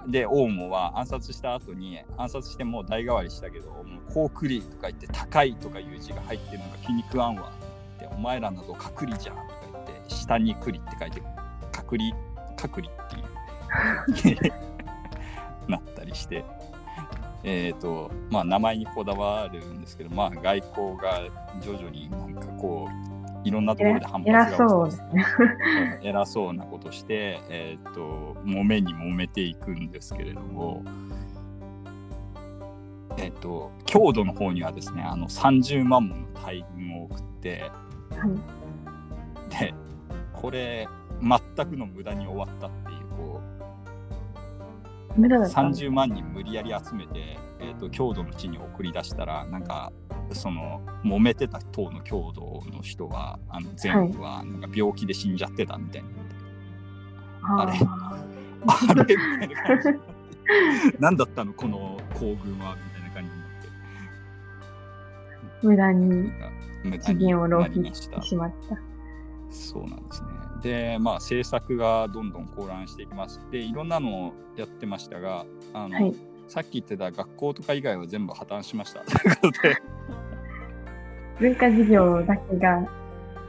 [0.07, 7.53] で、オウムは暗殺した後に、暗殺してもう代替わりしたけど、もうコークリとか言って、高いとかいう字が入ってるのが気に食わんわ
[7.97, 9.49] って、お前らなど隔離じゃんとか
[9.87, 11.23] 言って、下に栗って書いて、
[11.73, 12.15] 隔離、
[12.57, 14.53] 隔離っていう、
[15.71, 16.45] なったりして、
[17.43, 21.23] えっ、と、まあ名前にこだわるんですけど、まあ外交が
[21.61, 25.27] 徐々になんかこう、いろんなところで反発が偉起きそうですね。
[26.01, 30.83] う ん偉そうなことして、えーっと揉めに揉めていくんですけれども、
[33.19, 37.71] えーっと郷土の方にはですねあの30万もの大軍を送って
[38.11, 38.31] はい。
[39.51, 39.75] で
[40.33, 40.89] これ
[41.23, 43.41] 全くの無駄に終わったっていうこ
[45.17, 45.85] 無駄うだったんです。
[45.85, 49.93] 30万人無理やり集めて、えーっと郷土の地に送り出したらなんか
[50.33, 56.09] その揉めてた党の郷土の人はあの全部はなんか病気で死んじゃってたみたいな。
[57.63, 58.19] あれあ
[58.91, 59.03] あれ？
[59.03, 60.01] みたいな感じ。
[60.99, 61.53] 何だったの？
[61.53, 62.77] この行軍は？
[62.77, 63.69] みたいな感じになって。
[65.63, 66.33] ー無駄に
[67.03, 68.79] 資源を浪な費してしまった。
[69.51, 70.29] そうなんですね。
[70.63, 73.41] で、まあ政策がどんどん混乱していきます。
[73.51, 75.45] で、いろんなのをやってましたが、
[75.75, 76.15] あの、はい。
[76.49, 79.01] さっき言ってた学校とか以外は全部破綻しました。
[79.01, 79.77] ということで。
[81.41, 82.89] 文化事業だけが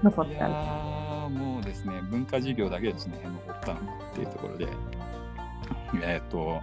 [0.03, 0.47] 残っいた。
[0.47, 3.79] やーもうですね、文化事業だけですね、残ったの
[4.11, 4.67] っていうところで。
[6.01, 6.61] えっ、と、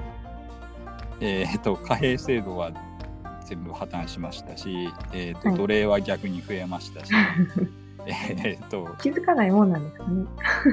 [1.21, 2.73] えっ、と、貨幣制度は
[3.45, 7.13] 全部破綻しましたし、えっ、と、はい奴隷は逆に増えましたし、
[8.45, 10.15] えっと、気づかないもんなんですかね。
[10.15, 10.27] う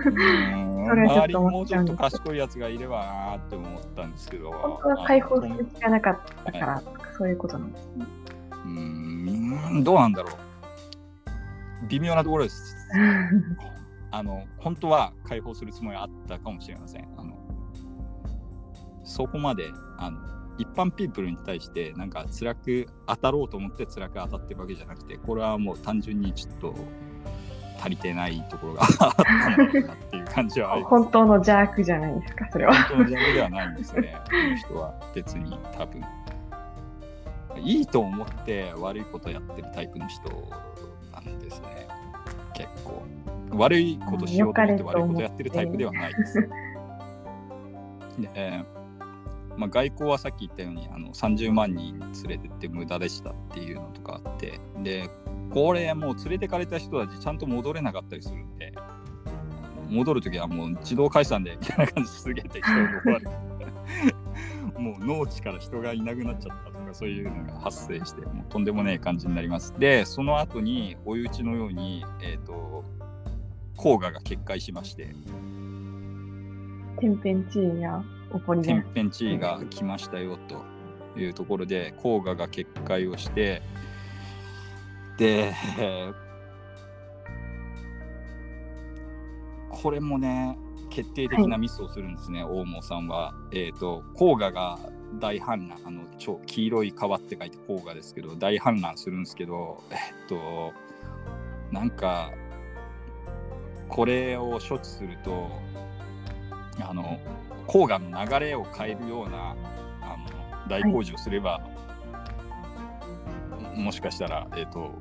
[0.09, 8.05] ーんそれはちょっと周りにもうちょっと賢いやつがいればなーって思ったんですけど、本当は解放する気がなかったからとか、そういうことなんですね。
[8.51, 11.87] うーん、どうなんだろう。
[11.87, 12.75] 微妙なところです。
[14.11, 17.07] あの、本当は解放するつもりはあったかもしれません。
[17.17, 17.37] あの
[19.03, 20.19] そこまで、あの、
[20.59, 26.75] 一般ピープルに対して、なんか辛く当たろうと思って辛く当たってるわけじゃなくて、これはもう単純にちょっと
[27.79, 30.89] 足りてないところがあったのかなっていう感じはあります。
[30.91, 32.73] 本当の邪悪じゃないですか、それは。
[32.73, 34.15] 本当のジャンルではないんですね。
[34.25, 36.03] この人は別に多分。
[37.61, 40.29] いいと思って悪いことやってるタイプの人
[41.11, 41.87] なんですね。
[42.53, 43.03] 結構。
[43.51, 46.49] 悪いことしようと思って悪いことやってるタイプではないです。
[48.19, 48.63] で、
[49.59, 55.09] まあ、外交はさっき言ったようにあの30万人連れてって無駄でしたっていうのとかあって、で、
[55.51, 58.73] これもう連れてかれた人たちちゃんと戻れなかったりするんで、
[59.89, 63.29] 戻るときはもう自動解散でみたいな感じですげえ適当に終わる。
[64.79, 69.73] もう農地から人がいなくなっちゃったとかそういうのが発生してもうとんでもねえ感じになります。
[69.77, 72.85] でその後に追い打ちのように、えーと、
[73.75, 75.13] 黄河が決壊しまして
[76.99, 78.18] 天変地異が起こり
[78.61, 80.63] 天変地異が来ましたよと
[81.19, 83.61] いうところで黄河が決壊をして
[85.17, 85.53] で
[89.69, 90.57] これもね
[90.89, 93.33] 決定的なミスをするんですね、はい、大門さんは。
[93.51, 94.79] えっ、ー、と黄河が
[95.19, 100.73] 大氾濫あの超黄色い川って書いて黄河ですけど大氾濫するんですけどえっ、と
[101.71, 102.31] なんか
[103.87, 105.49] これを処置すると
[106.81, 107.19] あの
[107.69, 109.55] 黄河の流れを変えるような
[110.01, 111.61] あの大工事をすれば、は
[113.75, 114.91] い、もしかしたら、えーと、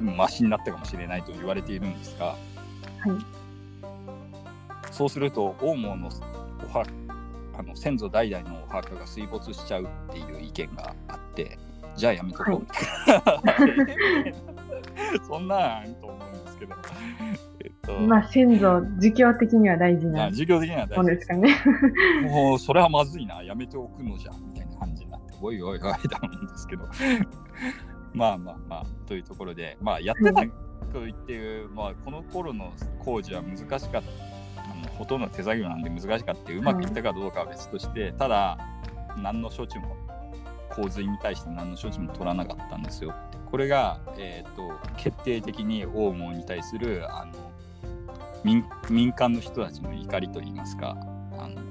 [0.00, 2.38] マシになったかもしれないと言われているんですが、はい、
[4.92, 6.10] そうすると大門の
[6.64, 6.90] お墓
[7.58, 11.58] あの先祖代々のお墓が水没しちゃうっていう意見があって
[11.96, 12.60] じゃあやめとこう。
[12.60, 13.66] みたいな、は
[15.14, 16.15] い、 そんなんと
[16.56, 16.74] ですけど、
[17.64, 21.06] えっと、まあ先祖儒教的には大事な儒教的には大事。
[21.06, 21.56] ですかね。
[22.24, 23.42] もうそれはまずいな。
[23.42, 25.96] やめておくのじゃみたいな感じになっておいおいおいと思
[26.40, 26.84] うんですけど。
[28.14, 29.76] まあまあまあというところで。
[29.80, 30.42] まあやってた
[30.92, 34.00] と言って、まあ、この頃の工事は難しかった。
[34.96, 36.52] ほとんど手作業なんで難しかった。
[36.52, 38.56] うまくいったかどうかは別として、ただ
[39.18, 39.96] 何の処置も
[40.70, 43.14] 洪水に対して何の処置も取らなかったんですよ
[43.50, 47.32] これが、えーと、決定的にオウムに対するあの
[48.44, 50.96] 民民間の人たちの怒りといいますか
[51.38, 51.62] あの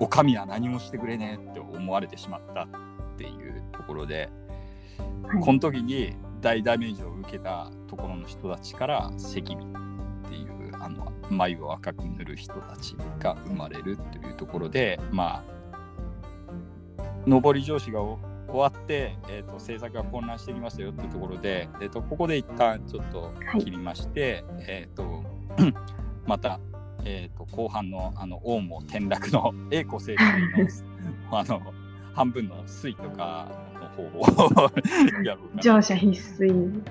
[0.00, 2.68] お上は何もしてくれねえって思われてしまったっ
[3.16, 4.30] ていうところで、
[5.24, 9.72] はい、この時に大ダメージを受けたところの人たちから責任
[10.26, 15.52] っていうあの眉を赤く塗る人たちが生まれるというところでまあ
[17.26, 18.00] 上り上司が
[18.52, 25.24] 終わって、えーと、政策が混乱してきましたよっていうところで、えーと、ここで一旦ちょっと切りまして、はい、 えーと、
[26.26, 26.60] また、
[27.04, 30.82] えー、と後半のあの王も転落の 栄光聖水
[31.30, 31.60] の あの
[32.12, 33.48] 半分の水とか
[33.80, 34.70] の方を
[35.24, 36.82] やろうか乗車必須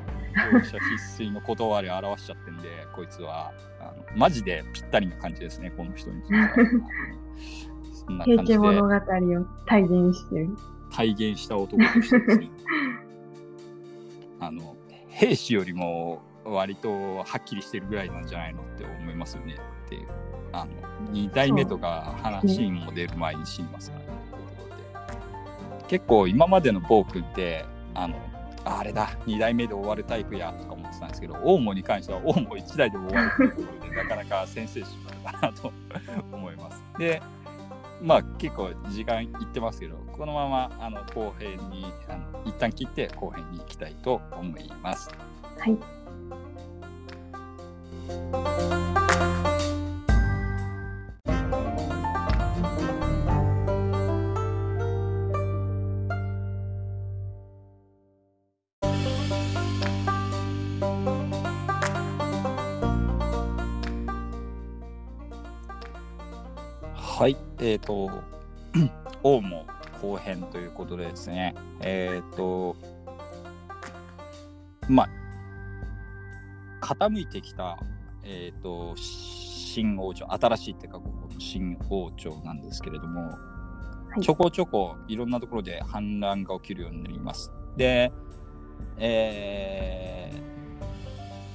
[0.51, 6.23] 乗車必須の断りを表しちゃってんでこいつはあのマジでぴったりな感じですねこの人に
[7.93, 8.57] そんな感じで。
[8.57, 8.99] 物語を
[9.67, 10.49] 体現してる
[10.91, 12.49] 体現した男としてですね。
[14.39, 14.75] あの
[15.07, 19.57] 兵士よりも割とはっきりしてるぐらいなんじゃないのって思いますよね。
[19.85, 20.07] っていう。
[20.53, 20.71] あの
[21.13, 24.11] 2代目とか話にも出る前に死にますからね。
[25.87, 28.15] 結構今までの暴君ってあの
[28.63, 35.73] あれだ、2代目で終わるタイプやとか思ってたんですけど、オウモに関しては、オウモ1代で終わるということで、なかなかセンセーショナルだなと
[36.31, 36.83] 思います。
[36.97, 37.21] で、
[38.01, 45.09] まあ結構時間いってますけど、このままあの後編にあの一旦切って後編に行きたいと思います。
[45.59, 45.77] はい。
[67.61, 68.09] えっ、ー、と、
[69.23, 69.67] 王も
[70.01, 72.75] 後編ということでですね、えっ、ー、と、
[74.89, 75.09] まあ、
[76.81, 77.77] 傾いてきた、
[78.23, 83.37] えっ、ー、と、新王朝、新しいってか、ここの新王朝なんですけれども、は
[84.17, 87.51] い、ちょこちょこいろんなところで反乱が起きるようになります。
[87.77, 88.11] で、
[88.97, 90.31] え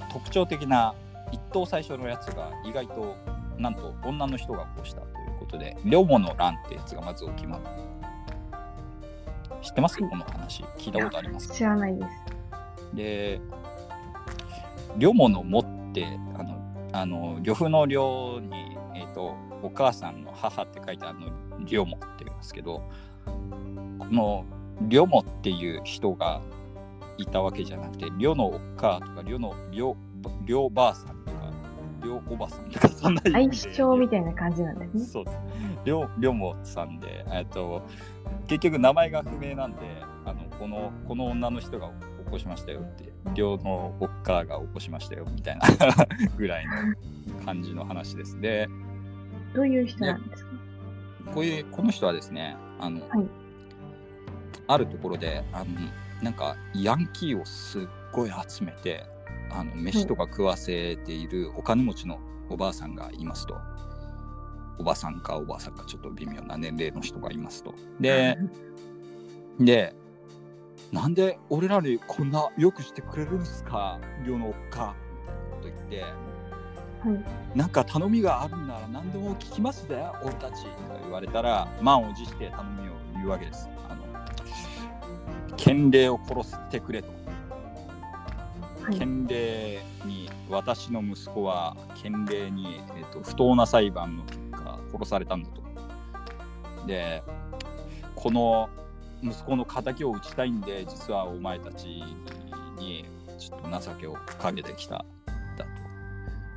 [0.08, 0.94] ー、特徴的な
[1.32, 3.16] 一等最初のやつが意外と
[3.58, 5.02] なんと女の人がこうした
[5.46, 7.62] ことで、両モの乱ってやつがまず起きます。
[9.62, 9.98] 知ってます？
[9.98, 10.62] この話。
[10.76, 11.52] 聞いたことあります？
[11.54, 12.08] 知らないです。
[12.94, 13.40] で、
[14.96, 16.06] 両モのもって、
[16.38, 16.56] あの、
[16.92, 21.26] あの呂布の呂に、えーと、お母さんの母って書いてあるの
[21.64, 22.82] 両モって言うんですけど、
[23.98, 24.44] この
[24.82, 26.40] 両モっていう人が
[27.18, 29.96] いたわけじゃなくて、両のお母とか、両の両
[30.44, 31.24] 両ばあさん
[32.06, 35.04] りょうおばさんとかそんな相性みたいな感じなんですね。
[35.04, 35.38] そうです。
[35.84, 37.82] りょう、りょもさんで、えっと、
[38.46, 39.78] 結局名前が不明なんで、
[40.24, 41.88] あの、この、この女の人が
[42.24, 45.66] 起こしましたよって、りょうのおっかが起こしましたよみたいな
[46.36, 46.66] ぐらい
[47.26, 48.40] の感じの話です。
[48.40, 48.68] で、
[49.54, 50.50] どういう人なんですか？
[51.34, 53.26] こういう、この人はですね、あの、はい、
[54.68, 55.66] あるところで、あの、
[56.22, 57.82] なんか、ヤンキーをすっ
[58.12, 59.04] ごい集めて、
[59.50, 62.18] あの飯とか食わせているお金持ちの
[62.50, 63.56] おばあさんがいますと。
[64.78, 67.74] おばさんかおばあさんかちょっと微妙な年齢の人がいますと。
[67.98, 68.36] で、
[69.58, 69.94] で、
[70.92, 74.94] なんで俺らにこんなよくしてくれるんですか、寮のおっか、
[75.24, 76.08] みたいなこと言って、は
[77.54, 77.58] い。
[77.58, 83.68] なんか頼みがあるんなら何でも聞きますぜ、俺たちとか言われたら、満を持して頼みを言うわけです。
[83.88, 84.02] あの、
[85.56, 87.08] 賢齢を殺してくれと。
[88.86, 88.98] はい。
[88.98, 95.62] 賢齢に私の息子は賢齢に、えー、と不当な裁判の結果殺されたんだと。
[96.86, 97.22] で
[98.14, 98.70] この
[99.22, 101.86] 息子の敵を討ちたいんで実はお前たち
[102.78, 103.04] に
[103.38, 104.98] ちょっと情けをかけてきたん
[105.56, 105.64] だ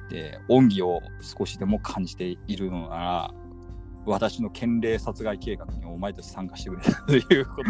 [0.07, 0.13] と。
[0.13, 3.33] で恩義を少しでも感じているのなら
[4.05, 7.69] 私の賢齢殺害計画にお前たち参加してくれということで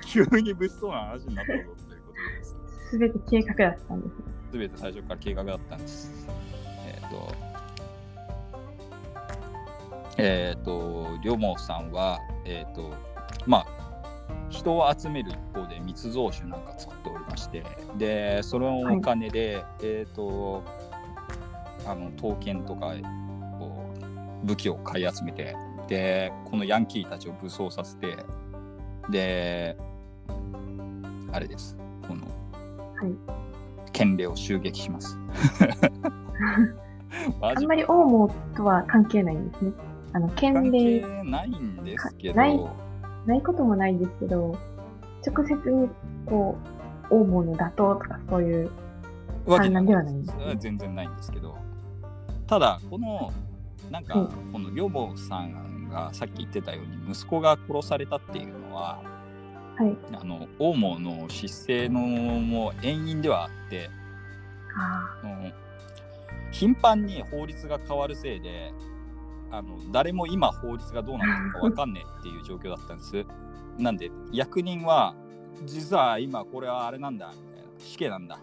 [0.06, 1.58] 急に物騒な話になったぞ
[1.88, 2.57] ということです。
[2.88, 4.08] すべて計画だったんで
[4.52, 6.26] すべて最初から計画だったんです。
[6.86, 7.34] えっ、と、
[10.16, 12.90] えっ、と、りょもさんは、えっ、と、
[13.46, 13.66] まあ、
[14.48, 17.62] 人を集める一方で密造酒なんか作っておりまして、
[17.98, 20.62] で、そのお金で、えっ、と、
[21.86, 22.94] あの、刀剣とか
[23.58, 23.92] こ
[24.42, 25.54] う武器を買い集めて、
[25.88, 28.16] で、このヤンキーたちを武装させて、
[29.10, 29.76] で、
[31.32, 31.76] あれです、
[32.06, 32.37] この、はい。
[33.92, 35.18] 権利を襲撃します。
[37.40, 39.72] あんまりオウモとは関係ないんですね。
[40.12, 41.00] あの、関権利。
[41.00, 42.60] 係ないんですけど、ない
[43.26, 44.56] ないこともないんですけど、
[45.26, 45.88] 直接に、
[46.26, 46.56] こ
[47.10, 48.70] う、オウモの打倒とかそういう、
[49.46, 50.56] わけ反乱ではないんですね。
[50.58, 51.56] 全然ないんですけど、
[52.46, 53.32] ただ、この、
[53.90, 59.00] なんか、うんこの両坊さんがさっき言ってたように、息子が殺されたっていうのは、
[59.78, 59.96] はい。
[60.20, 63.90] あの、オウモの失勢のも遠因ではあって、
[64.76, 65.52] あうん
[66.50, 68.72] 頻繁に法律が変わるせいで
[69.50, 73.26] あの誰も今法律がどうなってるか分かんねえっていう状況だったんです。
[73.78, 75.14] なんで役人は
[75.66, 78.38] 実は今これはあれなんだみたいな死刑なんだ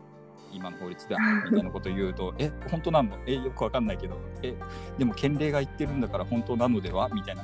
[0.53, 3.17] 今の法律だみたいなことを言うと え本当なの？
[3.25, 4.55] えよく分かんないけどえ
[4.99, 7.09] でも権利が言ってるんだから本当なのでは？
[7.09, 7.43] みたいな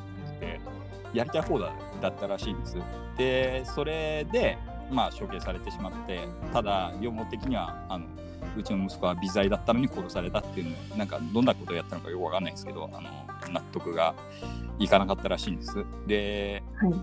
[1.14, 2.78] やりたい方だだったらしいんです。
[3.18, 4.58] でそれで
[4.90, 6.20] まあ処刑されてしまって
[6.52, 8.06] ただ両方的にはあの
[8.58, 13.10] うちの息子は微罪だったのに殺されたっていうのなんかどんなことをやったのかよくわかんないですけどあの
[13.52, 14.14] 納得が
[14.80, 15.86] いかなかったらしいんです。
[16.08, 16.96] であ、はい。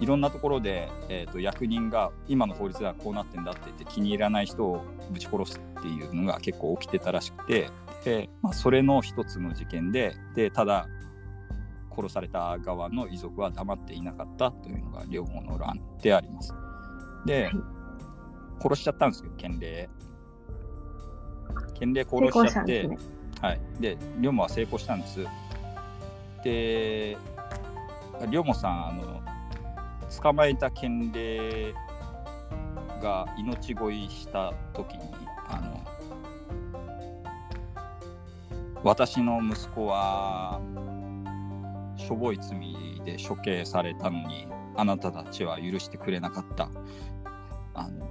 [0.00, 7.68] いろんなところで、えー、と役人が今の法律ではこうなってんだって言って気に入らない人をぶち殺すっていうのが結構起きてたらしくて
[8.04, 10.88] で、まあ、それの一つの事件ででただ
[12.00, 16.54] 殺された側の遺族は黙っていなかったというのが両方の乱であります。
[17.26, 17.52] で、はい
[18.62, 19.88] 殺しちゃったんですよ権利
[21.78, 22.98] 権利殺成功しちゃって、ね。
[23.40, 23.60] はい。
[23.80, 25.24] で、龍馬は成功したんです。
[26.44, 27.16] で、
[28.28, 29.22] 龍馬さん、あの、
[30.22, 31.74] 捕まえた権利
[33.00, 35.04] が命乞いした時に、
[35.48, 35.80] あの、
[38.84, 40.60] 私の息子は、
[42.00, 42.58] しょぼい罪
[43.04, 44.46] で処刑されたのに、
[44.76, 46.70] あなたたちは許してくれなかった。
[47.74, 48.10] あの、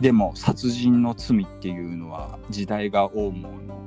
[0.00, 3.78] でも殺人の罪っていうのは時代が王門の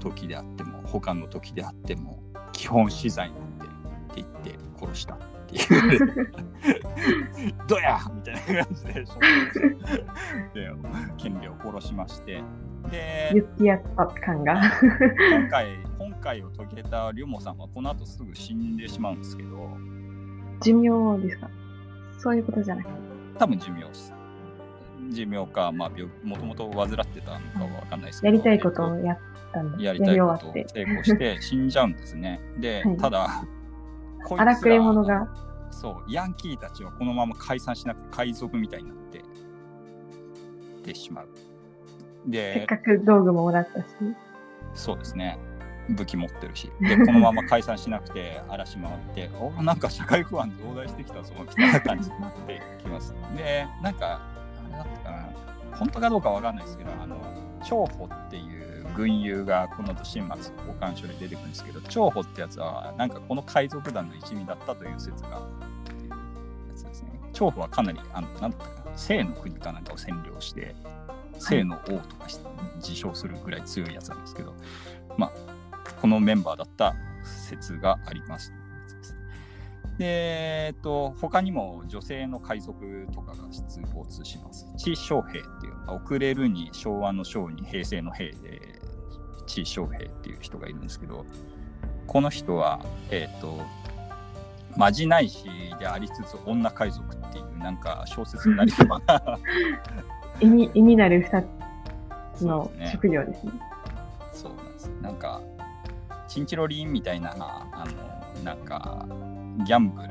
[0.00, 2.22] 時であっても他の時であっても
[2.52, 3.74] 基本死罪なんでって
[4.16, 5.18] 言って殺した
[7.68, 9.04] どやみたいな感じでで
[11.16, 12.42] 権利を殺しまして
[12.90, 14.60] で言ってやった感が。
[14.60, 14.70] 今
[15.48, 19.70] 回今回を遂げた龍馬さんはこの後すぐ死んでしまうんですけど
[20.60, 21.48] 寿命ですか？
[22.18, 22.94] そういうことじゃなくて。
[23.38, 24.12] 多分寿命です
[25.10, 29.18] 寿命か、まあ、病もともと患ってたのかは分かんないですけどやりたいことをやっ
[29.52, 30.52] たんで、やりたい終ことを。
[30.52, 32.40] 成功して死んじゃうんですね。
[32.58, 33.44] で、はいただ、
[34.24, 35.28] こいつら荒くれ者が。
[35.70, 39.24] そう、ヤンキーたちはこのまま解散しなくて海賊みたいになって
[40.84, 41.28] ってしまう。
[41.34, 41.40] せ
[42.28, 43.86] っで、かく道具ももらったし。
[44.74, 45.38] そうですね。
[45.90, 46.70] 武器持ってるし。
[46.80, 53.14] で、このまま解散しなくて嵐回って、おなんか社会不安増大してきたぞ、みたいな感じになってきます。
[53.36, 54.20] で、なんか、
[54.66, 55.28] あれだったかな。
[55.76, 57.16] 本当かどうかわかんないですけど、あの、
[57.64, 58.63] 長保っていう
[58.94, 65.42] 軍友がこの後新松保管所で出てくるんですけど、長保ってやつは、なんかこの海賊団の一味だったという説があっ
[65.84, 66.16] ていうや
[66.74, 67.20] つですね。
[67.32, 70.74] 長保はかなり、あの、なんだったかな、清の国かなんかを占領して、
[71.46, 72.26] 清の王とか
[72.76, 74.54] 自称するぐらい強いやつなんですけど、
[75.18, 75.32] まあ、
[76.00, 78.52] このメンバーだった説があります。
[79.98, 84.66] で、えっと、他にも女性の海賊とかが出没します。
[84.76, 88.80] 地小平っていう、遅れるに昭和の昭に平成の平で、
[89.44, 91.24] 地位翔平っていう人がいるんですけど、
[92.06, 92.80] この人は、
[93.10, 93.60] えっ、と、
[94.76, 95.44] まじないし
[95.78, 99.00] でありつつ女海賊っていうなんか小説になりそうな
[100.40, 101.44] 絵に絵になる二
[102.34, 103.52] つの職業ですね。
[104.32, 104.90] そうなんです。
[105.00, 105.40] なんか、
[106.26, 107.30] チンチロリンみたいな、
[107.72, 107.84] あ
[108.36, 109.06] の、なんか、
[109.64, 110.08] ギャンブル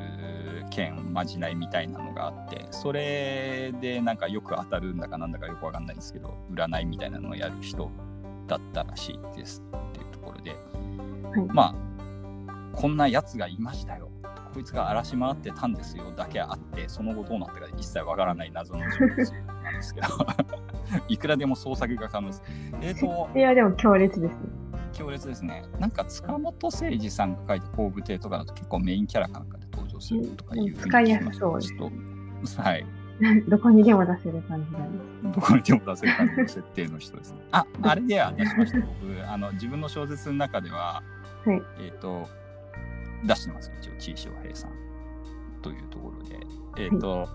[0.69, 7.91] 兼まじないみたいなのがあって、それでなんかよく当たるんだかなんだかよくわかんないんですけど、占いみたいなのをやる人
[8.47, 14.09] だったらしいですっていうところで、はいまあ、こんなやつがいましたよ。
[14.53, 19.31] こいつが荒らし回ってたんですよだけあって、その後どうなったか一切わからない謎の人物
[19.63, 20.07] なんですけど、
[21.09, 22.43] いくらでも創作が可能です。
[22.81, 24.39] えっ、と、いや、でも強烈ですね。
[24.93, 25.65] 強烈ですね。
[25.79, 31.89] なんか塚本誠二さんが書いた後部亭とかだと結構メインキャラかなんかで登場するとかいうふうに使いやすそうですちょっ
[32.55, 32.85] とはい。
[33.47, 35.35] どこにでも出せる感じなんです。
[35.35, 37.37] どこにでも出せる感じの設定の人ですね。
[37.51, 38.79] あ、あれでは出しました。
[38.79, 41.03] 僕、あの自分の小説の中では、
[41.45, 42.27] はいえっ、と、
[43.25, 43.71] 出してます。
[43.81, 44.71] 一応、地位翔平さん
[45.61, 46.39] というところで。
[46.77, 47.29] えっ、と、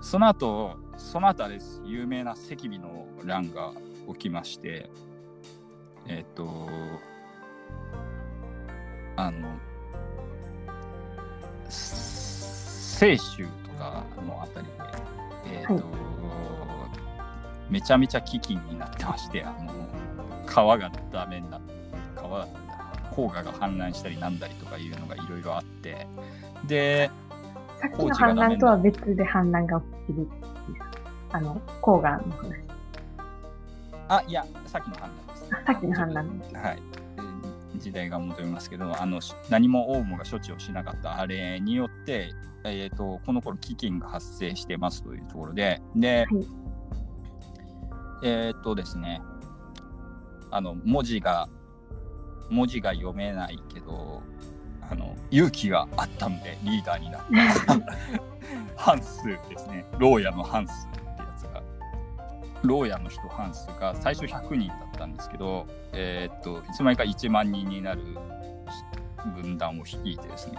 [0.00, 1.82] その後、その後あれです。
[1.84, 3.72] 有名な赤尾の乱が
[4.08, 4.90] 起きまして、
[6.06, 6.68] えっ、と、
[9.16, 9.58] あの、
[11.68, 14.72] 清州とかのあたりで、
[15.60, 15.84] えっ、と、
[17.68, 19.72] めちゃめちゃ飢饉になってまして、あの、
[20.46, 21.72] 川がダメになって、
[22.16, 22.52] 川、黄
[23.14, 26.06] 河が氾濫したりなんだりとかいうのがいろいろあって、
[26.66, 27.10] で、
[27.80, 30.28] さっきの氾濫とは別で氾濫が起きる。
[31.32, 32.54] あの、黄河の話。
[34.08, 36.62] あ、いや、さっきの判断です、あさっきの氾濫。
[36.62, 36.82] はい。
[37.16, 37.42] えー
[37.82, 42.32] 時代が戻りますけど、あのし何もオウムが処置をしなかったあれによって、
[42.64, 46.46] えー、とこの頃飢饉が発生してますというところで、で、はい。
[48.24, 49.20] えっ、とですね、
[50.50, 51.48] あの文字が、
[52.50, 54.22] 文字が読めないけど、
[54.90, 57.22] あの勇気があったのでリーダーになっ
[57.66, 57.78] た。
[58.76, 61.62] ハンスですね、牢屋のハンスってやつが。
[62.62, 68.02] 牢屋の人ハンスが最初100人だったんですけど、えーっといつまにか1万人になる
[69.34, 70.58] 軍団を率いてですね。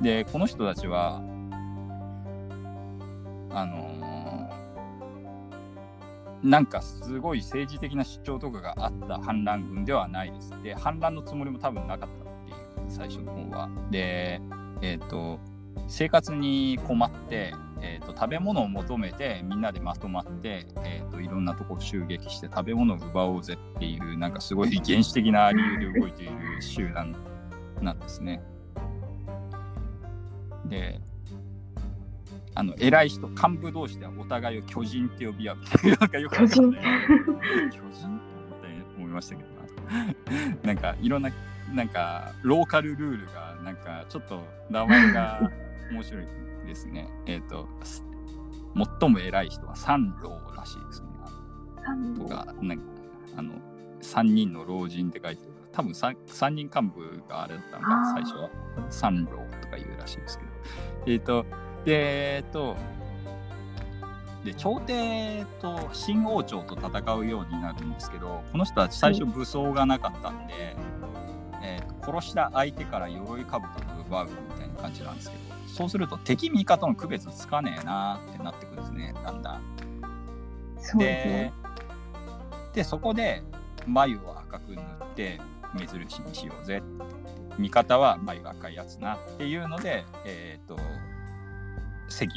[0.00, 1.22] でこの人たちは
[3.50, 4.16] あのー
[6.42, 12.56] なんかすごい政治的な主張とかがあった反乱軍ではないですで反乱のつもりも多分なかったっていう
[12.88, 14.40] 最初の方はで
[14.80, 15.40] えーと
[15.88, 27.14] 生活に困って、えー、と食べ物を求めてみんなでまとまって、えー、といろんなとこ襲撃して食べ物を奪おうぜっていうなんかすごい原始的な理由で動いている集団
[27.80, 28.42] なんですね。
[30.64, 31.00] で
[32.56, 36.82] あの偉い人幹部同士ではお互いを巨人って呼び合うっていうなんかよくわかんない
[37.70, 39.56] 巨人って思いましたけどな
[40.64, 41.30] なんかいろんな
[41.72, 45.50] なんかローカルルールがなんかちょっと名前が
[45.90, 46.26] 面白い
[46.66, 47.08] ですね。
[47.26, 48.04] えっ、と、す
[49.00, 51.08] 最も偉い人は三老らしいですね。
[52.18, 52.84] とか、なんか、
[53.36, 53.54] あの、
[54.00, 55.52] 三人の老人って書いてる。
[55.72, 58.50] 多分三三人幹部があれだったのか、あー最初は。
[58.90, 60.50] 三老とか言うらしいですけど。
[61.06, 61.46] えっ、と、
[61.86, 62.76] で、えっ、と、
[64.44, 70.54] で、朝廷と新王朝と戦うようになるんですけど、この人たち最初武装がなかったんで、
[71.62, 73.60] えーと殺した相手から鎧兜を
[74.06, 79.62] 奪うみたいな感じなんですけどそうすると敵味方の区別つかねえなってなってくるんですねだんだん。
[80.78, 81.52] そうですね。
[82.72, 83.42] でそこで
[83.86, 85.40] 眉を赤く塗って
[85.74, 86.82] 目印にしようぜ
[87.58, 90.76] 味方は眉赤いやつなっていうのでえっ、と
[92.08, 92.28] 赤尾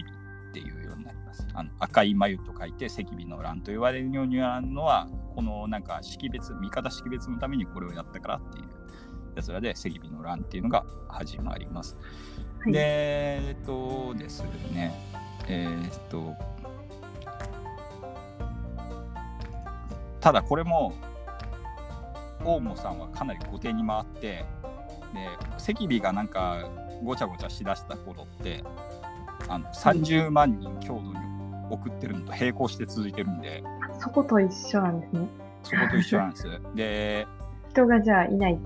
[0.50, 8.66] っていうようになりますあの赤い眉と書いて赤尾の乱と言われるようになるのはこのなんか識別味方識別のためにこれをやったからっていう
[9.36, 11.96] やつらで赤尾の乱っていうのが始まります。
[11.96, 12.02] は
[12.68, 14.44] いでえっとです
[14.74, 14.94] ね
[15.48, 16.36] えーっと
[20.20, 20.94] ただこれも
[22.44, 24.46] 大野さんはかなり後手に回ってで
[25.58, 26.70] 赤尾がなんか
[27.04, 28.64] ごちゃごちゃしだした頃って
[29.50, 31.20] あの30万人郷土に
[31.70, 33.64] 送ってるのと並行して続いてるんで
[34.00, 35.28] そこと一緒なんですね。
[35.64, 36.48] そこと一緒なんです。
[36.76, 37.28] で
[37.70, 38.58] 人がじゃあいないっ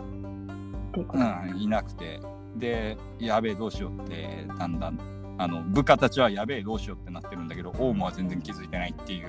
[0.93, 1.23] ていうこと。
[1.23, 2.19] うん、いなくて、
[2.55, 4.99] で、やべえ、どうしようって、だんだん、
[5.37, 9.27] あの部下たちはやべえ、どうしようってなってるんだけど、オウムは全然気づいてないっていう、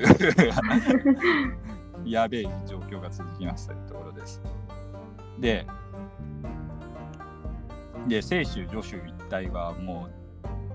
[2.04, 4.42] やべえ状況が続きますというところです。
[5.38, 5.66] で、
[8.06, 10.13] で、清州、徐州一帯はもう、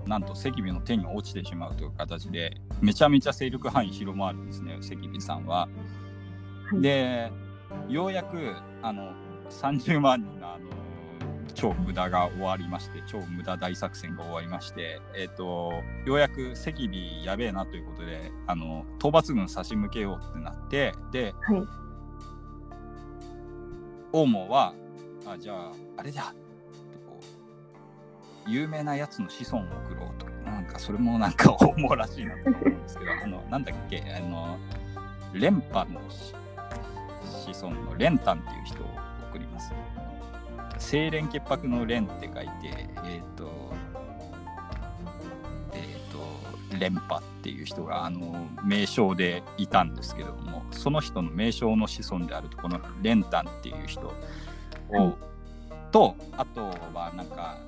[0.06, 5.60] なんと赤尾の手に落ちてしまうという形で、めちゃめちゃ勢力範囲広まるんですね、赤尾さんは。
[5.60, 5.70] はい
[6.80, 7.32] で、
[7.88, 9.12] ようやくあの
[9.50, 10.70] 30万人のあの
[11.54, 15.72] 超無駄が終わりまして超無駄大作戦が終わりまして、えー、と
[16.06, 21.62] ようやく赤尾やべえなということであの討伐軍差し向けようってなってではい。
[24.12, 24.74] 王毛は
[25.26, 26.34] あじゃああれだ
[28.46, 30.26] 有名なやつの子孫を送ろうと。
[30.26, 33.10] かなんかそれもなんか王毛らしいなと思うんですけど。
[33.22, 34.02] あのなんだっけ？
[34.16, 34.58] あの
[35.32, 36.34] 連覇の子
[37.52, 38.86] 子孫の練炭っていう人を
[39.30, 39.72] 送ります。
[40.78, 43.72] 清廉潔白の連って書いて、えっ、と、
[45.74, 54.12] えっ、と、連覇っていう人が、あの、名称でいたんですけども、その人の名称の子孫であると、この練炭っていう人を、
[54.90, 55.14] はい
[55.90, 57.58] と、あとはなんか、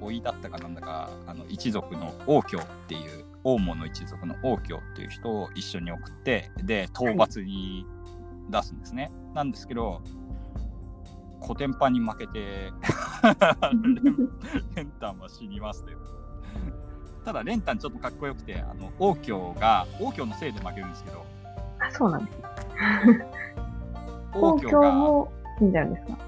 [0.00, 7.86] 老いだったかなんだか、あの一族の王居っていう、王門の一族の王居っていう人を一緒に送って、で、討伐に
[8.50, 9.10] 出すんですね。
[9.34, 10.02] なんですけど、
[11.40, 12.72] コテンパンに負けて
[14.74, 15.98] レン、タンは死にますという。
[17.24, 21.24] ただ、レンタンちょっとかっこよくて、あの王居が、王居のせいで負けるんですけど、
[21.78, 22.38] あ、そうなんです。
[24.34, 26.18] 王居公共が、も死んじゃうんですか？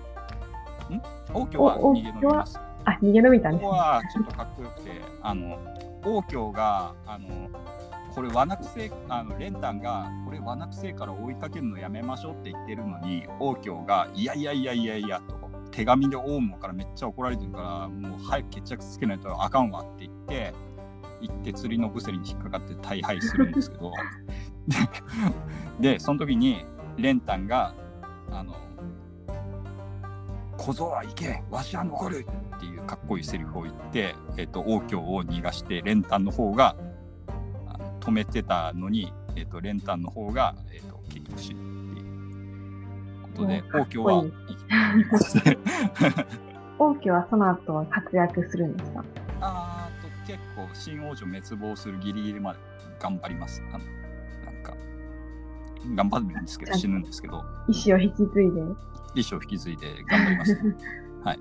[1.34, 2.60] 王居は逃げ延びます。
[2.88, 3.90] あ、逃げ延びたんここですね。
[3.90, 4.90] はちょっとかっこよくて、
[5.22, 5.58] あの
[6.04, 7.28] 王居が、あの
[8.14, 15.38] これ、罠くせあのレンタンが、これ、罠くせから追いかけるのやめましょうって言ってるのに、王居が、いやいやいやいやいやと、
[15.70, 20.54] 手紙で王門からめっちゃ怒られてるから、もう早く決着つけないとあかんわって言って、
[21.20, 23.92] 行って釣りのブセリに引っかかって大敗するんですけど、
[25.78, 26.64] で、その時に、
[26.96, 27.74] レンタンが、
[28.32, 28.54] あの、
[30.58, 36.76] 小僧は行けわしは残るっていうかっこいいセリフを言って、えっと王居を逃がして練炭の方が
[38.00, 42.02] 止めてたのに、えっと練炭の方が、えっと結局死ぬってい
[43.20, 44.24] うことでうん王居は
[46.80, 49.04] 王家はその後は活躍するんですか？
[49.40, 52.58] あーと結構新王女滅亡するギリギリまで
[53.00, 53.62] 頑張ります。
[53.72, 53.84] あの
[54.44, 54.74] なんか
[55.94, 57.44] 頑張るんですけど死ぬんですけど。
[57.68, 58.60] 意志を引き継いで。
[59.18, 60.74] 意思を引き継いで頑張ります、ね、
[61.24, 61.40] はい。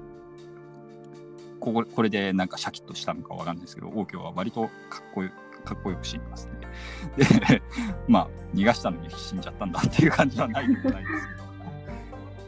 [1.59, 5.29] こここれでなんかシャキッとしたのかわかんないですけど、王居は割とかっこよ
[5.65, 6.53] かっこよく死にますね。
[7.17, 7.61] で、
[8.07, 11.27] まあ、逃がしたのに死んじゃったんだっていう感じはないでもないです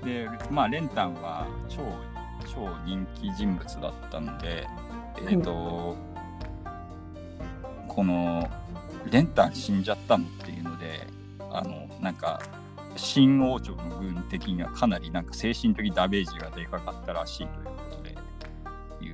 [0.02, 0.06] けど。
[0.06, 1.82] で、まあ、レンタンは超、
[2.48, 4.68] 超人気人物だったので、
[5.28, 5.98] えっ、と、
[7.88, 8.50] この、
[9.12, 11.08] レンタン死んじゃったのっていうので、
[11.52, 12.42] あの、なんか、
[13.00, 18.16] 新王朝の軍的にはかなりなんか精神的ダメージがでかかったらしいということで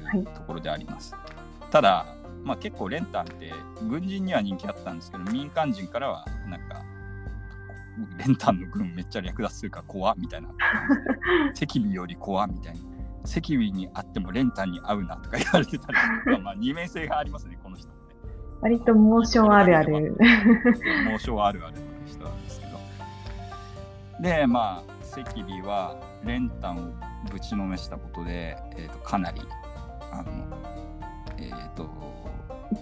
[0.04, 1.16] はいいうところであります。
[1.72, 2.06] ただ、
[2.44, 3.54] まあ、結構レンタンって
[3.88, 6.84] 軍人には人気あったんですけど民間人からはなんか
[8.18, 10.50] レンタンの軍めっちゃ略奪するから怖っみたいな
[11.56, 12.80] 赤尾より怖っみたいな
[13.24, 17.90] 赤尾にあってもレンタンに合うなとか言われてたりとかまあ二面性がありますねこの人。
[18.62, 20.18] 割と猛将あるある。
[21.10, 21.78] 猛将あるある。
[24.22, 26.94] で、まあ、赤尾は練炭を
[27.32, 29.42] ぶちのめしたことで、えー、とかなり、
[30.12, 30.46] あの、
[31.38, 31.90] えっ、と、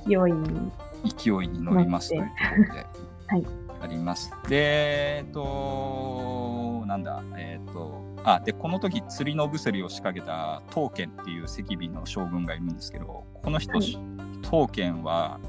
[0.07, 0.71] 勢いに。
[1.03, 2.85] 勢いに乗りますというところで、
[3.27, 3.45] はい
[3.81, 4.31] あります。
[4.47, 13.97] で、えっ、と、なんだ、えっ、と、あ、で、この時、釣りのブセリを仕掛けた刀剣っていう赤尾の将軍がいるんですけど、この人、はい
[14.43, 15.39] 刀剣は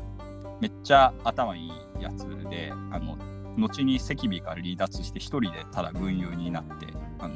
[0.61, 3.19] めっちゃ頭いいやつで、あの、
[3.57, 6.87] 後に赤尾から離脱して一人でただ軍友になって、
[7.19, 7.35] あの、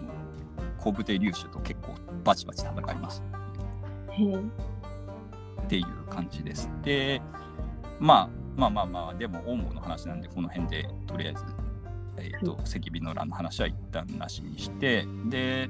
[0.79, 3.23] 小武帝龍種と結構バチバチ戦います。
[5.63, 6.71] っていう感じです。
[6.83, 7.21] で、
[8.01, 11.45] まあまあまあまあ、でも、オウムの話なんで、この辺でとりあえず、
[12.17, 15.69] えっ、と、は赤尾の乱の話は一旦なしにして、で、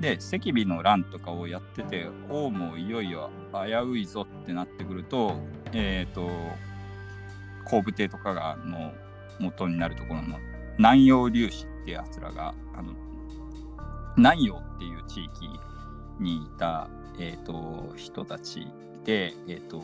[0.00, 3.58] で、赤尾の乱とかをやってて、オウムいよいよ危
[3.90, 5.36] ういぞってなってくると、
[5.72, 6.28] えっ、と、
[7.64, 8.92] 後部帝とかがの
[9.38, 10.38] 元になるところの
[10.78, 12.92] 南洋粒子ってやつらが、あの、
[14.16, 15.48] 南洋っていう地域
[16.18, 16.88] にいた、
[17.18, 18.66] えー、と人たち
[19.04, 19.80] で、えー、と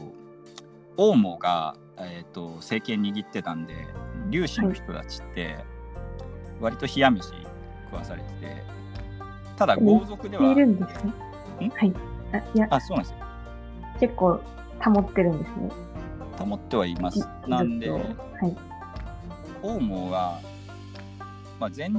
[0.96, 3.86] オウモが、えー、と政権握ってたんで
[4.30, 5.56] 粒子の人たちって
[6.60, 7.28] 割と冷や飯
[7.84, 8.62] 食わされてて
[9.56, 11.12] ただ豪族ではいるんですね。
[11.66, 11.70] ん？
[11.70, 11.94] はい。
[12.32, 13.26] あいや、あそうなんですよ
[14.00, 14.40] 結構
[14.80, 15.70] 保ってるんですね。
[16.38, 18.04] 保ってはいますじなんではい。
[19.64, 20.40] オウモが、
[21.58, 21.92] まあ、禅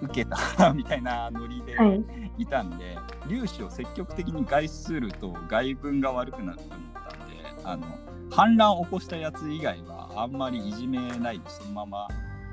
[0.00, 2.04] 受けたみたいなノリで、はい。
[2.38, 2.96] いたんで
[3.28, 7.34] 粒子を積極的に害すると外分が悪くなると思ったんで
[7.64, 7.86] あの
[8.30, 12.08] 反乱を起こしたやつ以外はあんまりいじめないでそのまま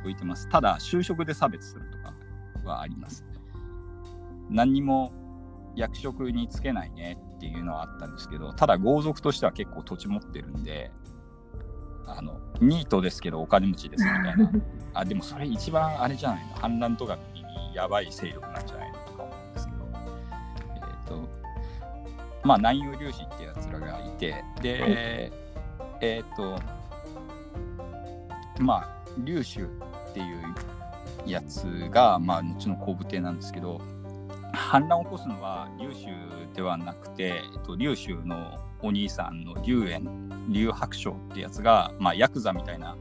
[0.05, 0.47] 浮いてます。
[0.49, 2.13] ただ、就職で差別するとか
[2.69, 3.25] はあります。
[4.49, 5.11] 何にも
[5.75, 10.91] 役職につけないねっていうのはあったんですけど、ただ、豪族としては結構土地持ってるんで、
[12.07, 14.51] あのニートですけどお金持ちですみたいな。
[14.93, 16.53] あ、でもそれ一番あれじゃないの。
[16.55, 19.85] 反乱とかにやばい勢力なんじゃないのとか思うんですけど、
[20.75, 21.29] えっ、と、
[22.43, 25.31] まあ、南洋粒子ってやつらがいて、で、
[25.99, 26.59] えっ、と、
[28.59, 28.89] まあ、
[29.25, 29.65] 粒子っ
[30.13, 30.55] ていう
[31.25, 33.81] やつが、まあ、後の皇武帝なんですけど、
[34.53, 36.07] 反乱を起こすのは粒子
[36.53, 40.11] ではなくて、えっと、粒子のお兄さんの龍炎、
[40.49, 42.95] 龍白章ってやつが、まあ、ヤクザみたいな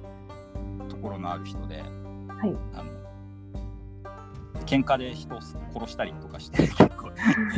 [0.89, 2.57] ところのある人で、はい。
[2.75, 2.95] あの
[4.65, 7.11] 喧嘩で人を殺したりとかして、 結構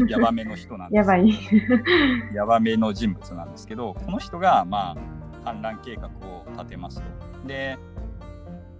[0.08, 1.32] ヤバめの人なんですやばい。
[2.34, 4.96] ヤバめの人物なんですけど、この人が、まあ、
[5.44, 7.46] 反乱計画を立てますと。
[7.46, 7.78] で、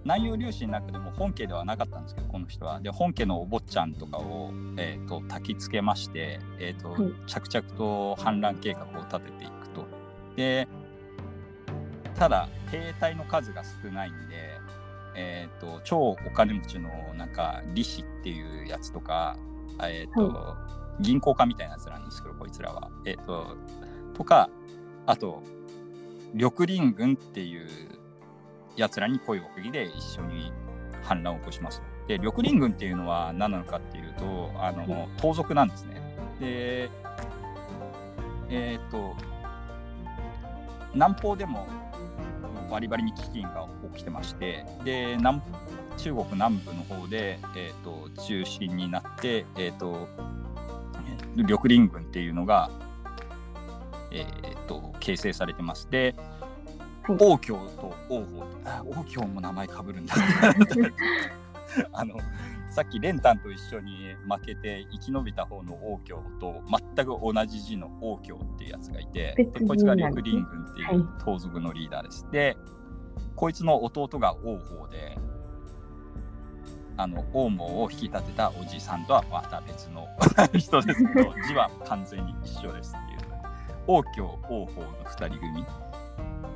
[0.07, 2.79] 南洋粒子の中でも本家ではなかったんですけど、この人は。
[2.79, 9.85] で、本家のお坊ちゃんとかを、えー、と焚きつけまして、えーとはい着々と反乱計画を立てていくと。
[10.37, 10.65] で、
[12.15, 14.61] ただ、兵隊の数が少ないんで、
[15.17, 19.35] えー、と超お金持ちのなんか利子っていうやつとか、
[19.83, 20.55] えーと
[21.01, 22.89] 銀行家みたいなやつなんですけど、こいつらは。
[23.03, 23.57] えー、と
[24.13, 24.49] とか、
[25.05, 25.43] あと、
[26.33, 27.67] 緑林軍っていう
[28.77, 30.53] やつらに声をかけて一緒に
[31.03, 31.87] 反乱を起こしますと。
[32.07, 36.01] で、緑林軍っていうのは何なのかっていうと、あの盗賊なんですね。
[36.39, 36.89] で、
[38.49, 39.15] えっ、と、
[40.93, 41.67] 南方でも
[42.71, 45.41] バリバリに飢饉が起きてまして、で、南
[45.97, 50.07] 中国南部の方で、えー、と中心になって、えー、と
[51.07, 52.69] えー緑林軍っていうのが、
[54.11, 55.89] えー、と形成されてます。
[55.89, 56.36] で、はい
[57.13, 60.15] 王京と王鵬あ王京も名前かぶるんだ
[61.93, 62.17] あの
[62.69, 66.61] さっき練炭と一緒に負けて生き延びた方の王京と
[66.95, 70.45] 全く同じ字の王京っていうやつがいてで別こいつが人なん緑ですね。
[70.45, 72.27] 林軍っていう盗賊のリーダーです。
[72.31, 72.57] で
[73.35, 75.17] こいつの弟が王鵬で
[76.97, 80.07] あの王毛を引き立てたおじさんとはまた別の
[80.57, 83.27] 人ですけど字は完全に一緒ですっていう。
[83.87, 85.65] 王京王鵬の2人組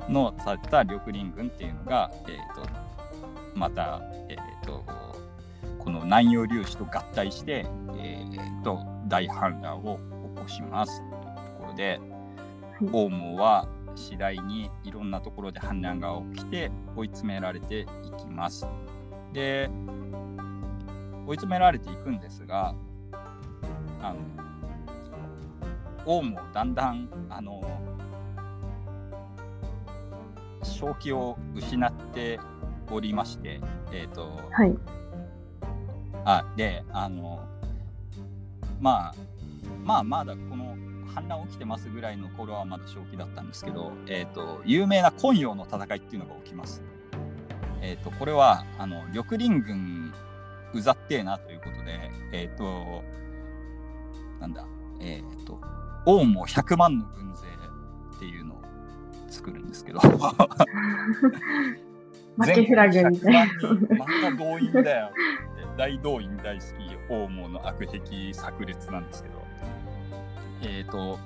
[0.08, 2.68] のされた緑林軍っていうのが、えー、と
[3.54, 4.84] また、えー、と
[5.78, 7.66] この南洋粒子と合体して、
[7.98, 9.98] えー、と大反乱を
[10.36, 11.20] 起こしますというと
[11.60, 12.00] ころで、
[12.92, 17.86] 王毛は次第にいろんなところで反乱が起きて追い詰められてい
[18.18, 18.66] きます。
[19.32, 19.70] で
[21.26, 22.74] 追い詰められていくんですが
[24.00, 24.18] あの
[26.04, 27.62] 王もだんだんあの
[30.62, 32.38] 正気を失って
[32.90, 33.60] おりまして、
[33.92, 34.76] えーとはい。
[36.24, 37.40] あであの
[38.80, 39.14] まあ
[39.84, 40.76] まあまだこの
[41.14, 46.82] 反乱起きてますぐらいの頃はまだ正気だったんですけど、えー、と有名な昆陽の戦いっていうのが起きます。
[47.80, 50.12] えー、とこれはあの緑林軍
[50.72, 53.02] うざってえなということで、えっ、と
[54.40, 54.64] なんだ
[55.00, 55.60] えっ、と
[56.06, 57.42] 王も100万の軍勢
[58.16, 58.58] っていうのを
[59.32, 60.00] 作るんですけど。
[62.38, 63.46] 負けフラグみたいな。
[63.46, 65.16] 全国100万人また動員だよって。
[65.76, 66.68] 大動員大好き
[67.08, 67.98] 王毛の悪癖
[68.32, 69.42] 炸裂なんですけど。
[70.64, 71.18] えっ、と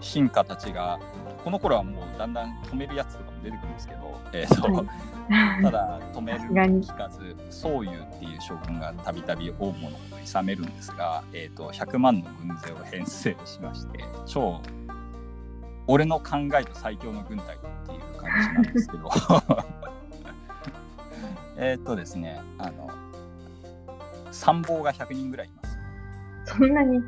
[0.00, 0.98] 進化たちが
[1.44, 4.86] この頃はもうだんだん止めるやつとかも出てくるんですけど、えーと
[5.62, 14.60] ただ止めるに聞かず宗佑っていう将軍がたびたび王毛のことを諌めるんですが、えー、と100万の軍勢を編成しまして超
[15.86, 19.08] 俺の考えた最強の軍隊っていう感じなんですけど。
[21.58, 22.88] えっとですねあの
[24.30, 25.78] 参謀が100人ぐらいいます。
[26.46, 27.00] そんなに、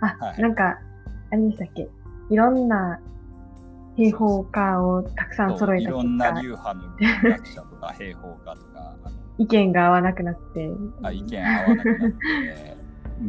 [0.00, 0.40] あ、はい。
[0.40, 0.78] なんか、
[1.30, 1.88] あれでしたっけ？
[2.30, 3.00] いろんな
[3.96, 6.82] 兵法家をたくさん揃えたいろんな流派の
[7.22, 8.94] 軍学者とか兵法家とか
[9.38, 10.70] 意見が合わなくなって、
[11.02, 12.75] あ意見合わなくなって、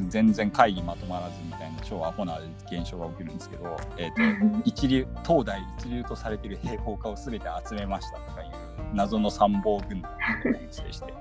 [0.09, 2.39] 全然会議まとまらずみたいな超アホな
[2.71, 8.51] 現象が起きるんですけど、えー、と一流東大一流とされている兵法家を全て集めましたとかいう
[8.93, 11.13] 謎の参謀軍団を編成して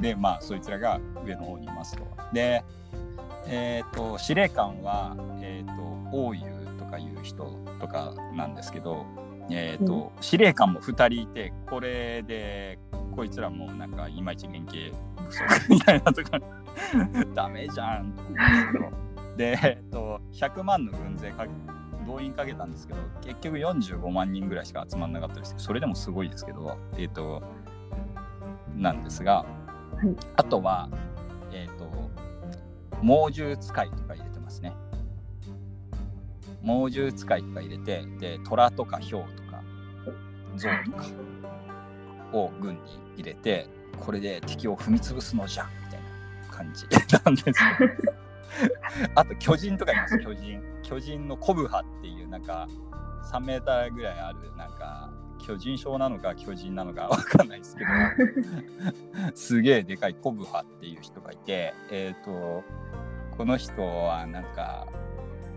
[0.00, 2.06] でまあそいつらが上の方にいますと。
[2.32, 2.64] で
[3.46, 6.44] えー、と司令官は、えー、と王友
[6.78, 9.04] とかいう人とかなんですけど、
[9.50, 12.78] えーと司令官も2人いてこれで
[13.14, 14.92] こいつらもなんかいまいち連携
[15.28, 16.40] 不足みたいなとか
[17.34, 18.14] ダメじゃん
[19.36, 21.46] で えっと、100万の軍勢か
[22.06, 27.42] 動員かけたんですけど結局45万人ぐらいしか集まんなかったですそれでもすごいですけどえっと
[28.76, 29.44] なんですが、
[30.02, 30.16] い。
[30.36, 30.88] あとは、
[31.52, 31.90] えっ、と、
[33.00, 34.72] 猛獣使いとか入れてますね。
[36.62, 39.62] 猛獣使いとか入れて、で、虎とかヒョウとか、
[40.56, 41.04] 象とか
[42.32, 42.80] を軍に
[43.16, 43.68] 入れて、
[43.98, 46.86] これで敵を踏み潰すのじゃみたいな感じ
[47.24, 48.22] なんですけど。
[49.14, 52.68] あと巨人とかいます巨人巨人のコブハっていうなんか
[53.30, 55.10] 3メーターぐらいあるなんか
[55.44, 57.90] 巨人症なのか巨人なのか わかんないですけど
[59.34, 62.62] すげえでかいコブハっていう人がいてえっ、と
[63.36, 64.86] この人はなんか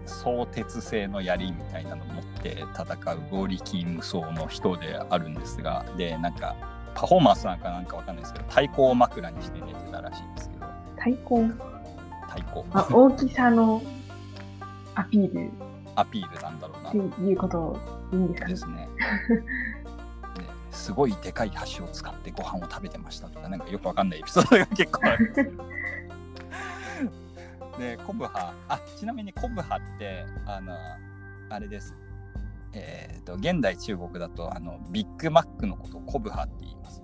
[0.06, 6.56] 相鉄製の槍みたいなの持って戦う合力無双の人であるんですがでなんか
[6.94, 10.65] パフォーマンスなんかなんかわかんないですけど太鼓を枕にして寝てたらしいんですけど。
[10.98, 11.48] 太鼓
[12.27, 13.82] 太鼓あ大きさの
[14.95, 15.52] アピール。
[15.95, 17.80] アピールなんだろうなっていうこと。
[18.11, 18.53] でいいんですかね。
[18.53, 18.90] ですね。
[20.38, 25.57] ですごいでかい箸を使ってご飯を食べてましたとか、なんかよくわかんないエピソードが結構あるん
[27.78, 30.74] で巨無覇、あちなみに巨無覇って、あの、
[31.50, 31.96] あれです。
[32.74, 37.02] えっ、と、現代中国だと、あの、ビッグマックのことを巨無覇って言います。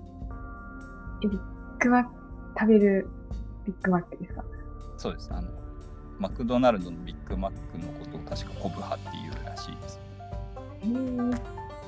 [1.22, 1.39] ビッ
[1.80, 2.10] グマック、
[2.60, 3.10] 食べる
[3.65, 4.43] ビッグマックですか？
[4.98, 5.30] そうです。
[5.34, 5.49] あの、
[6.19, 9.99] マクドナルドのビッグマックのことを確か巨無覇っていうらしいです。
[10.84, 11.41] へー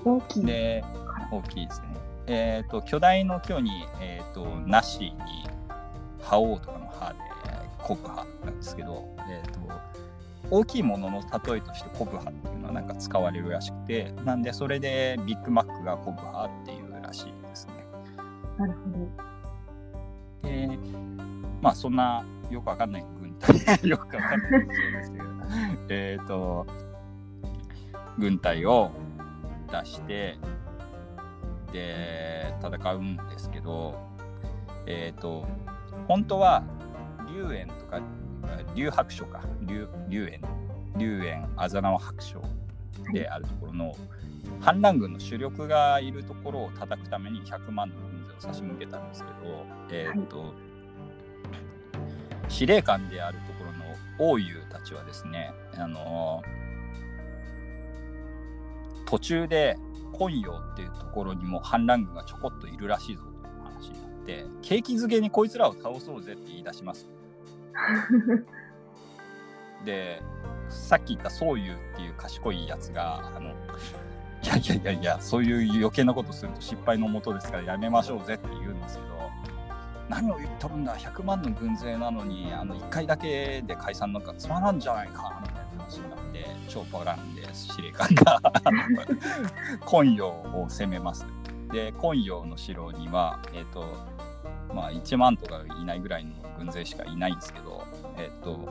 [0.05, 0.45] 大きい。
[0.45, 0.83] で、
[1.31, 1.87] 大きいですね。
[2.27, 5.13] えっ、と、巨大の巨に、えっ、と、なしに、
[6.21, 7.19] 覇王とかの歯で、
[7.83, 9.59] コブハなんですけど、えっ、と、
[10.49, 17.73] 大きいものの例えとしてコブハっていうのはなんか使われるらしくて、なんでそれでビッグマックがコブハっていうらしいですね。
[18.57, 18.77] なるほ
[20.43, 20.49] ど。
[20.49, 20.79] で、
[21.61, 23.55] まあそんなよくわかんない軍隊、
[23.87, 25.25] よくわかんないですけど、
[25.89, 26.65] えっと、
[28.17, 28.91] 軍隊を
[29.71, 30.37] 出して、
[31.71, 33.95] で、戦うんですけど、
[34.85, 35.45] えっ、と、
[36.07, 36.63] 本当は、
[37.33, 38.01] 龍炎とか、
[38.75, 40.37] 龍白書か、龍龍炎、
[40.97, 42.41] 龍炎、あざなわ白書
[43.11, 43.95] であるところの、
[44.59, 50.53] 反乱軍の主力がいるところを叩くために100万の軍勢を差し向けたんですけど、えっ、と、
[52.47, 56.43] 司令官であるところの王友たちはですね、あの
[59.05, 59.75] 途中で
[60.13, 67.07] 昆陽っていうところにも反乱軍がちょこっといるらしいぞという話になって景気づけにこいつらを倒そうぜって言い出します。
[69.85, 70.21] で
[70.69, 79.13] さっき言った宗友っていう賢いやつがあのいやいやいやいやそういう余計なことすると失敗のもとですからやめましょうぜって言うんですけど
[80.09, 88.41] 何を言っとるんだ100万の軍勢なのにあの1回だけで解散なんかつまらんじゃないかみたいな話になって超バランで司令官が
[89.85, 91.25] 昆陽を攻めます。
[91.71, 93.85] で昆陽の城にはえっ、と
[94.73, 97.83] まあ1万とかいないぐらいの軍勢しかいないんですけど
[98.17, 98.69] えっ、と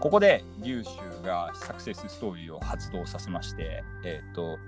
[0.00, 0.90] ここで劉州
[1.24, 4.58] がサクセスストーリーを発動させましてえっ、と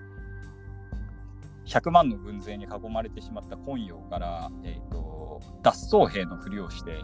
[1.66, 6.98] 100万の軍勢に囲まれてしまった昆陽から、えー、と脱走兵のふりをして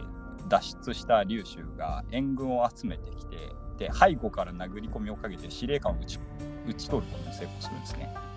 [0.49, 3.37] 脱出した劉州が援軍を集めてきて
[3.77, 6.19] で背後から殴り込みをかけて司令官を撃ち
[6.67, 8.28] 撃ち取ることに成功するんですね。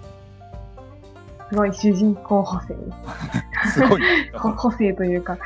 [1.52, 2.74] すごい主人公補正。
[3.70, 4.02] すごい。
[4.32, 5.36] ほ補正というか、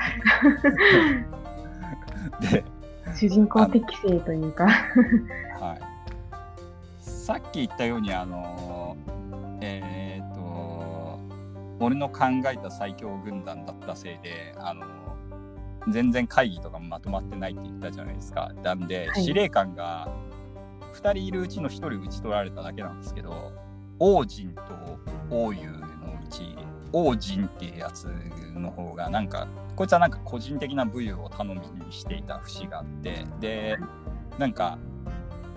[2.41, 2.65] で、
[3.13, 4.67] 主人公適正というか。
[4.67, 4.71] は
[5.75, 5.81] い、
[7.01, 8.97] さっき言ったようにあの
[9.61, 11.19] えっ、と
[11.81, 14.85] 俺の考えた最強軍団だったせいであの
[15.89, 20.09] 全然会議とかもまとまってないって言ったじゃないですかなんで、はい司令官が
[20.95, 23.53] 2人いるうちの1人討ち取られただけなんですけど
[23.99, 24.63] 王神と
[25.31, 25.96] 王友
[26.27, 28.07] のうち王神っていうやつ
[28.55, 33.77] の方がなんかこいつはなんか個人的な武勇を頼みにしていた節があってで
[34.39, 34.79] なんか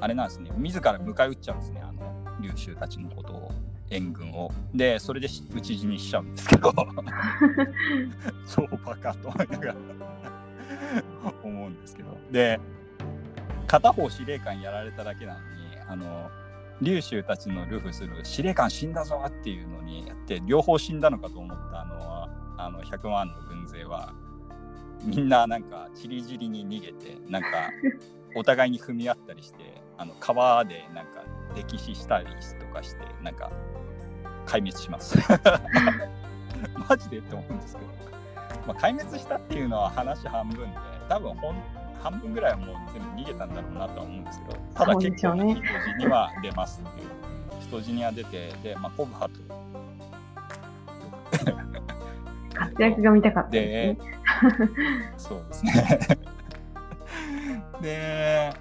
[0.01, 0.51] あれなんですね。
[0.57, 1.81] 自ら迎え撃っちゃうんですね。
[1.81, 3.51] あの劉州たちのことを
[3.89, 4.51] 援軍を。
[4.73, 6.73] でそれでし討ち死にしちゃうんですけど。
[8.47, 9.75] 超バカと思いながら。
[11.43, 12.17] 思うんですけど。
[12.31, 12.59] で
[13.67, 15.45] 片方司令官やられただけなのに
[15.87, 16.29] あの
[16.81, 24.13] 劉州たちのルフする司令官死んだぞっていうのにやって両方死んだのかと思ったあのあの100万の軍勢は
[25.03, 27.47] みんななんかちりぢりに逃げてなんか
[28.35, 31.23] お互いに踏み合ったりしてあの川でなんか
[31.55, 33.51] 溺死したりとかしてなんか
[34.45, 35.17] 壊滅します。
[36.89, 37.87] マジでって思うんですけど、
[38.67, 40.77] まあ、壊滅したっていうのは話半分で
[41.07, 41.55] 多分ほん
[41.99, 47.07] 半分ぐらいはもう全部逃げたんだろうなとは思うんですけどただ結構な人死には出ますっていう
[47.61, 49.39] 人死には出てで、まあ、コブハと
[52.53, 54.19] 活躍が見たかったですね。
[55.17, 55.99] そうですね。
[57.81, 58.53] で、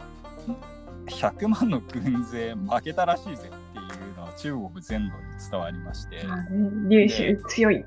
[1.07, 6.25] 100万の軍勢負けたらしいぜっていうのは中国全土に伝わりまして。
[6.89, 7.85] 劉州強い。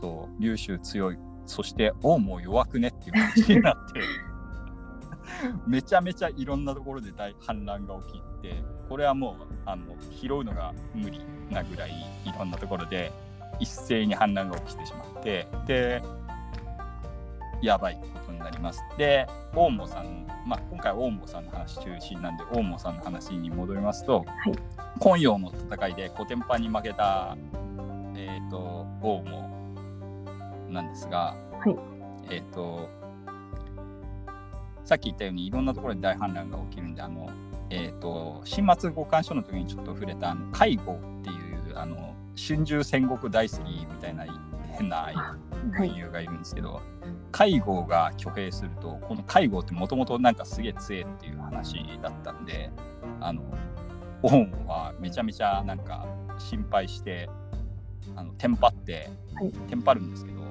[0.00, 1.18] そう、劉州強い。
[1.52, 4.00] そして王も弱くねっていう話になって。
[5.66, 9.34] めちゃめちゃいろんなところで大反乱が起きてこれはもう
[9.66, 11.20] あの拾うのが無理
[11.50, 11.90] なぐらい
[12.24, 13.12] いろんなところで
[13.58, 16.02] 一斉に反乱が起きてしまってで
[17.62, 18.82] やばいことになります。
[18.98, 24.26] で大門さん、まあ、今回大門さんの話中心なんで大門さんの話に戻りますと、はい、
[24.98, 27.36] 今陽の戦いでコテンパンに負けた、
[28.16, 29.61] えーと、大門
[30.72, 32.88] なんですが、はい、えっ、ー、と
[34.84, 37.30] さっき言ったようにいろんなところで大反乱が起きるんであの
[37.74, 41.32] えーと、新末五巻書の時にちょっと触れたあの介護ってい
[41.72, 44.26] うあの春秋戦国大好きみたいな
[44.72, 45.38] 変な
[45.74, 46.82] 軍友がいるんですけど、はい、
[47.30, 52.70] 介護が挙兵するとこの介護ってもともとなんかすげえ強えっていう話だったんで
[53.20, 53.42] あの
[54.22, 56.06] オウムはめちゃめちゃなんか
[56.38, 57.30] 心配して
[58.14, 60.41] あのテンパって、はい、テンパるんですけど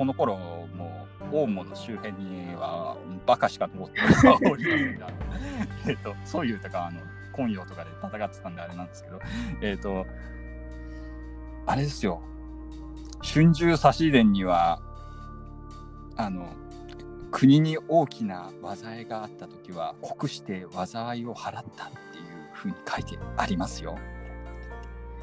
[0.00, 2.96] この頃もうオウムの周辺には
[3.26, 5.10] バカしか通っておりませんが
[5.86, 7.02] えとそういうとかあの
[7.32, 9.20] 今陽とかで戦ってたんであれなんですけど
[9.60, 10.06] えっ、ー、と
[11.66, 12.22] あれですよ。
[13.22, 14.80] 春秋差し伝には
[16.16, 16.48] あの
[17.30, 22.24] 国に大きな災いがあった時は国して災いを払ったっていう
[22.54, 23.98] ふうに書いてありますよ。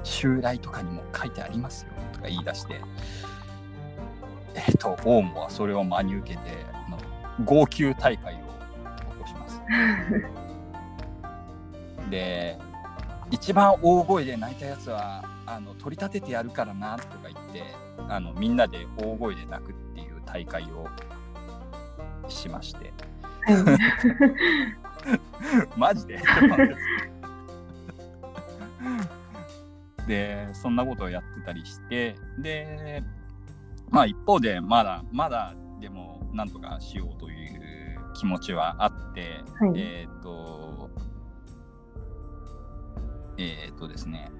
[0.04, 1.94] 襲来とかにも書いてありますよ。
[2.14, 2.80] とか言い出して。
[4.58, 6.98] えっ、ー、とオウムはそれを真に受けてあの
[7.46, 8.44] 号泣大会を起
[9.22, 9.62] こします。
[12.10, 12.58] で
[13.30, 17.62] 一番大声で泣いたやつはあの取り立ててやるからなとか言って
[18.10, 20.88] あのみんなで大声で泣くっていう大会を
[22.28, 22.92] しまして。
[25.78, 26.20] マジで？
[30.08, 33.04] でそんなことをやってたりしてで
[33.90, 37.60] まあ一方でまだまだでもなんとかしようという
[38.14, 40.90] 気持ちはあって、はい、えっ、ー、と
[43.38, 44.32] えっ、ー、とですね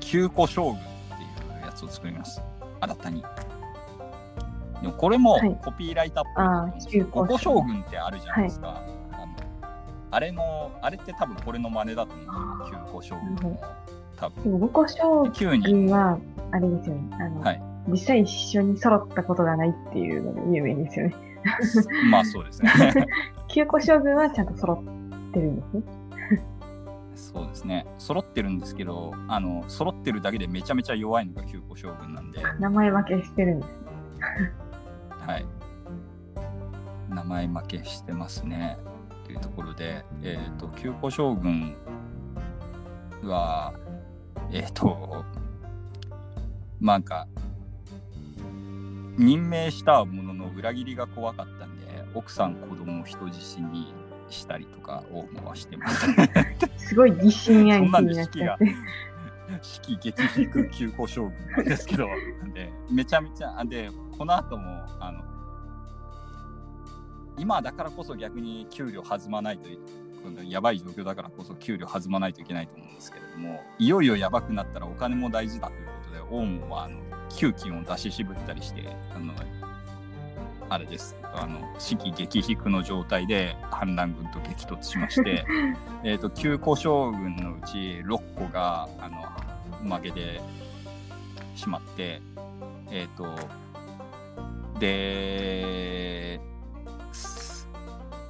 [0.00, 2.40] 九個将軍っていうやつを作ります。
[2.80, 3.22] 新たに。
[4.82, 8.76] でもこれもコピーライターっぽい、はい、五個将軍ってあるじゃないですか、はい、
[9.12, 9.36] あの
[10.10, 12.86] あれのあれって多分これの真似だと思うんですよ。
[12.86, 13.60] 九個将軍の
[14.16, 14.58] 多分。
[14.60, 16.18] 五個将軍は
[16.52, 17.16] あれですよね。
[17.18, 21.16] あの、はい、実際一緒に揃ったことがないっていうのが有名ですよね
[22.10, 22.70] まあそうですね。
[23.48, 25.82] 九個将軍はちゃんと揃ってるんですね。
[27.14, 27.86] そうですね。
[27.98, 32.42] 揃ってるんですけど、あの、揃ってるだけでめちゃめちゃ弱いのが九個将軍なんで。
[32.58, 33.86] 名前負けしてるんです、ね。
[35.08, 35.46] はい。
[37.08, 38.78] 名前負けしてますね。
[39.24, 41.74] というところで、えっ、ー、と、九個将軍
[43.22, 43.72] は、
[44.52, 45.24] えっ、ー、と、
[46.80, 47.26] なんか、
[49.16, 53.94] 任命したものの裏切りが怖かったんで奥さん子供を人質に
[54.28, 56.06] したりとかを回してます。
[56.76, 58.74] すごい疑心暗鬼になっちゃって。
[59.62, 62.08] 式激引く急行将軍なんですけど
[62.52, 65.22] でめちゃめちゃでこの後もあの
[67.38, 69.68] 今だからこそ逆に給料弾まないと
[70.42, 75.88] やばい状況だからこそ給料弾まないといけないと思うんですけれどもいよいよやばくなったらお金も大事だという
[76.30, 76.96] オウムはあの
[77.28, 78.82] 給金を出し渋ったりして
[79.14, 79.32] あの
[80.68, 81.16] あれです。
[81.32, 85.44] あの士気激引の状態で反乱軍と激突しまして
[86.02, 90.40] えと旧古将軍のうち6個があの負けて
[91.54, 92.22] しまって
[92.90, 93.26] えっ、ー、と
[94.78, 96.40] で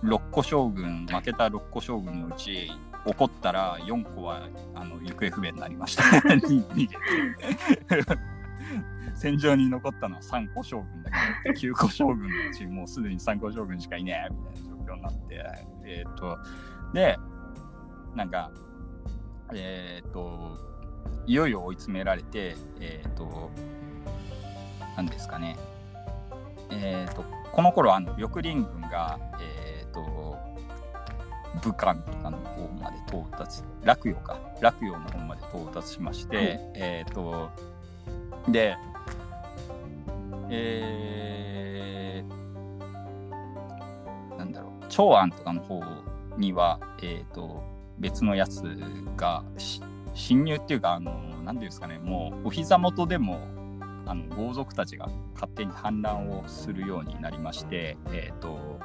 [0.02, 2.70] 6個将軍負けた6個将軍のうち
[3.06, 6.02] 怒ったら4個はあの行方不明になりました。
[9.14, 11.10] 戦場に残ったのは3個将軍だ
[11.44, 15.44] けど、9個将軍のうちもうすでに3個将軍しかいねえみたいな状況になって、
[15.84, 16.38] えっ、ー、と、
[16.92, 17.16] で、
[18.14, 18.50] なんか、
[19.54, 20.56] えっ、ー、と、
[21.26, 23.50] いよいよ追い詰められて、えっ、ー、と、
[24.96, 25.56] 何ですかね、
[26.70, 30.38] えっ、と、この頃あの緑林軍が、えっ、と、
[31.62, 37.50] 武漢とかの方まで到達、洛陽か、洛陽の方まで到達しまして、はい、えっ、と、
[38.48, 38.76] で、
[40.48, 45.82] えー、なんだろう、長安とかの方
[46.36, 47.62] には、えっ、ー、と、
[47.98, 48.62] 別のやつ
[49.16, 49.42] が
[50.14, 51.12] 侵入っていうか、あの、
[51.44, 53.40] なんていうんですかね、もうお膝元でも、
[54.08, 58.78] あの豪族たちが勝手に反乱をするようになりまして、えっ、と、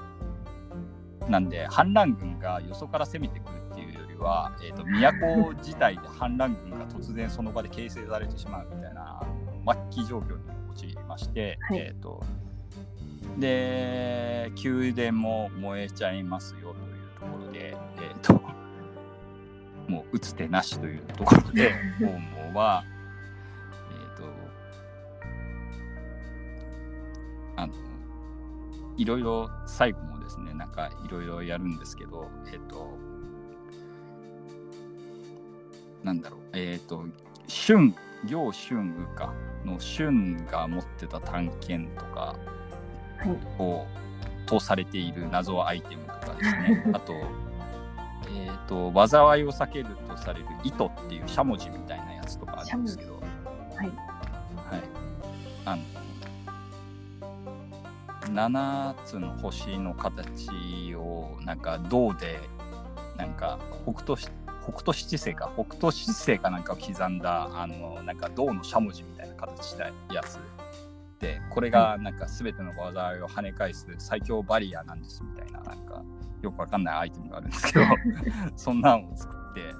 [1.30, 9.22] なんで反乱軍がよそから攻めてくるっていうよりは、えー、と都自体で反乱軍が突然その場で形成されてしまうみたいな
[9.92, 11.78] 末期状況に陥りまして、はい。
[11.78, 12.24] えー、と
[13.38, 18.34] で宮殿も燃えちゃいますよというところで、えー、と
[19.88, 22.06] もう打つ手なしというところで王
[22.52, 22.84] 毛は、
[27.56, 27.74] あの
[28.98, 32.98] いろいろ最後もですねなんかいろいろやるんですけどえっ、と
[36.04, 37.06] なんだろうえっ、と
[37.48, 37.94] 春
[38.28, 39.34] 楊春雨か
[39.66, 42.36] の春が持ってた探検とか
[43.18, 43.62] はい。
[43.62, 43.86] を
[44.46, 47.14] とされている謎アイテムとかですね あと
[48.34, 53.88] えっ、と災いを避けるとされる糸っていうしゃもじみたいなやつとかあるんですけどはい。
[53.88, 54.82] はい。
[55.66, 55.82] あの、
[58.32, 60.50] 7つの星の形
[60.96, 62.40] を、なんか銅で、
[63.18, 64.30] なんか北斗し、
[64.64, 70.40] 北斗七星か、北斗七星かなんかを刻んだ、あの、なんか銅のしゃもじみたいな形したやつ
[71.20, 76.04] で、これがなんか全ての災いを跳ね返す最強バリアなんですみたいな、なんか
[76.42, 77.86] よくわかんないアイテムがあるんですけど、
[78.56, 79.76] そんなんを作って、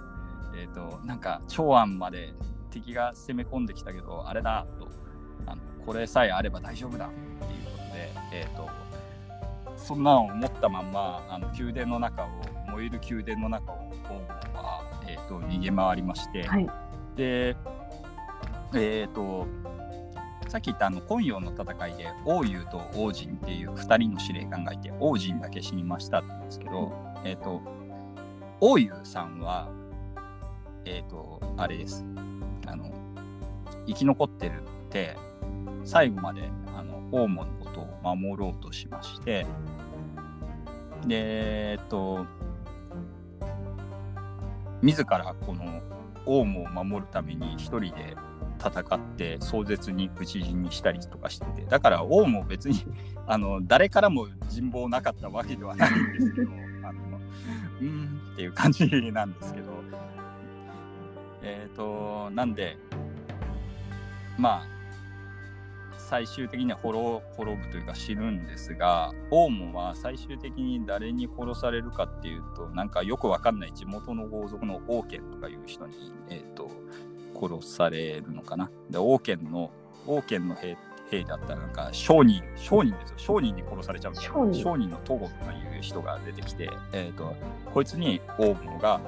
[0.58, 2.34] えっ、と、なんか長安まで
[2.70, 4.88] 敵が攻め込んできたけど、あれだと、
[5.46, 7.10] あのこれさえあれば大丈夫だ
[8.32, 8.70] えっ、と、
[9.76, 12.28] そんなのを思ったまんま、あの宮殿の中を、
[12.72, 16.70] 燃える宮殿の中を、王は、えー、と逃げ回りまして、はい。
[17.16, 17.56] で、
[18.74, 19.48] えっ、と、
[20.52, 26.92] さっき言ったあの今陽の戦いで王友と王神っていう2人の司令官がいて王神だけ死にましたって言うんですけど、
[27.24, 27.62] えっ、と
[28.60, 29.70] 王友さんは
[30.84, 32.04] えっ、とあれです
[32.66, 32.92] あの
[33.88, 35.16] 生き残ってるって
[35.86, 39.46] 最後まであの王母のことを守ろうとしまして
[41.08, 42.26] でえっ、と
[44.82, 45.82] 自らこの
[46.26, 48.16] 王母を守るために一人で
[48.60, 52.86] 戦って壮絶に討ち死にしたりとかしててだから王も別に
[53.26, 56.52] あの誰からも人望なかったわけではないんですけど
[56.84, 57.00] あの
[57.82, 59.72] うんっていう感じなんですけど
[61.42, 62.78] えっ、となんで
[64.38, 64.81] まあ
[66.12, 76.70] 最終的には滅滅ぶというか死ぬんですが王母は最終的に誰に殺されるかっていうとなんかよくわかんない地元の豪族の王権とかいう人に、えー、と
[77.34, 78.70] 殺されるのかな。
[78.90, 79.72] で王権の
[80.06, 80.76] 王権の兵
[81.10, 83.18] 兵だったらなんか商人商人ですよ。
[83.18, 84.90] 商人に殺されちゃうんですよ商人。
[84.90, 87.34] のトゴとかいう人が出てきて、えー、と
[87.74, 89.00] こいつに王母が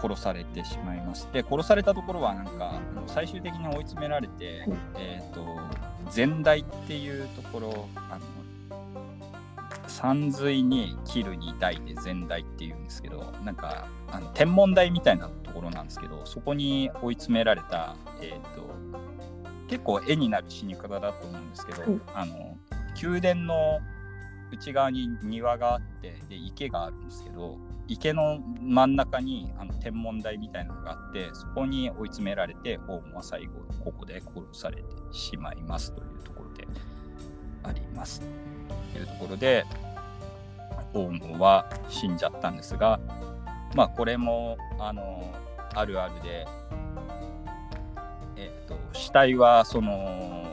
[0.00, 4.68] 殺されてしまいまして殺されたところはなんか最終的に追い詰められて、はい。
[4.96, 5.44] えっ、と
[6.14, 8.40] 前代っていうところあの
[9.86, 18.70] 山水に切るに台で前代っていうんですけどなんかあの天文台みたいなところなんですけどそこに追い詰められた、えー、と
[19.68, 22.00] 結構絵になる死に方だと思うんですけど、はい。
[22.14, 22.56] あの
[23.02, 23.80] 宮殿の
[24.52, 27.58] 内側に庭があってで池があるんですけど
[27.90, 33.54] 池の真ん中にあの天文台みたいなのがあってそこに追い詰められて王母は最後
[33.84, 36.68] ここで殺されてしまいますというところで
[37.64, 38.22] あります。
[38.92, 39.64] というところで
[40.94, 43.00] 王母は死んじゃったんですが
[43.74, 45.34] まあこれもあの
[45.74, 46.46] あるあるで
[48.36, 50.49] えっ、と死体はその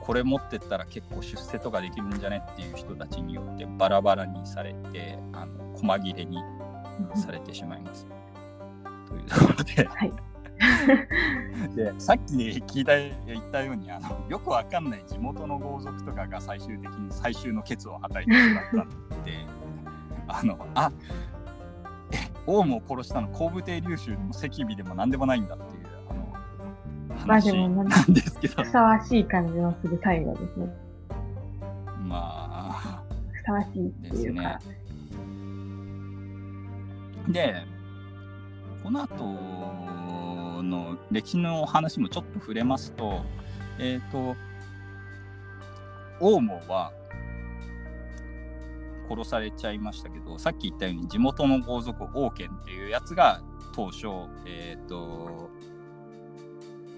[0.00, 6.38] これ持ってったら結構出世とかできるんじゃねっていう人たちによってバラバラにされてあの細切れに
[7.14, 8.06] されてしまいます。
[9.08, 10.12] というところではい。
[11.74, 18.38] でさっき聞いた言ったようにあのよくわかんない地元の豪族とかが最終的に最終のケツをはたいてし
[18.72, 19.46] まったって
[20.28, 20.92] あのあ
[22.12, 22.16] え
[22.46, 25.79] 王も殺したの後部帝竜州でも赤尾でも何でもないんだっていう
[27.18, 30.66] 話なんですけどふさわしい感じのする最後ですね。
[32.06, 34.60] まあふさわしいっていうか。
[37.28, 37.54] で
[38.82, 43.22] この後の歴史の話もちょっと触れますと
[43.78, 44.36] えっ、と
[46.20, 46.92] 王母は
[49.08, 53.42] 殺されちゃいましたけどさっき言ったように地元の豪族王権っていうやつが
[53.74, 54.06] 当初
[54.46, 55.50] えっ、と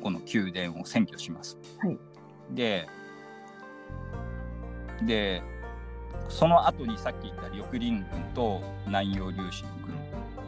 [0.03, 1.59] この宮殿を占拠します。
[1.79, 1.99] はい
[2.51, 2.87] で
[5.07, 5.43] で
[6.29, 9.69] その後にさっき言った緑林軍と南洋粒子の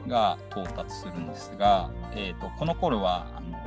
[0.03, 3.59] 軍が到達するんですが、えーと、この頃はあの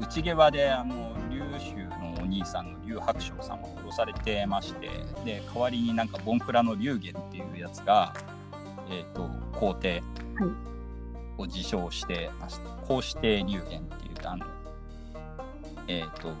[0.00, 4.88] 内毛場であの劉州のお兄さんの劉白章さんは殺されてまして
[5.24, 8.14] で代わりになんかボンクラの劉玄っていうやつが、
[8.90, 10.02] えーと、皇帝
[11.38, 14.46] を自称してまして、はい、皇子帝劉玄っていうあの、
[15.88, 16.34] えっ、ー、と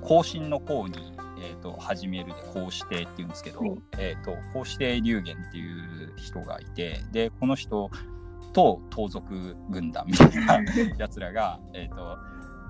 [0.00, 1.12] 後進の皇に
[1.44, 7.90] えーと、始めるで皇子帝っていうんですけど、はい、えーと、皇子帝龍玄っていう人がいてでこの人
[8.52, 10.62] と盗賊軍団みたいな
[10.98, 12.18] やつらが、えーと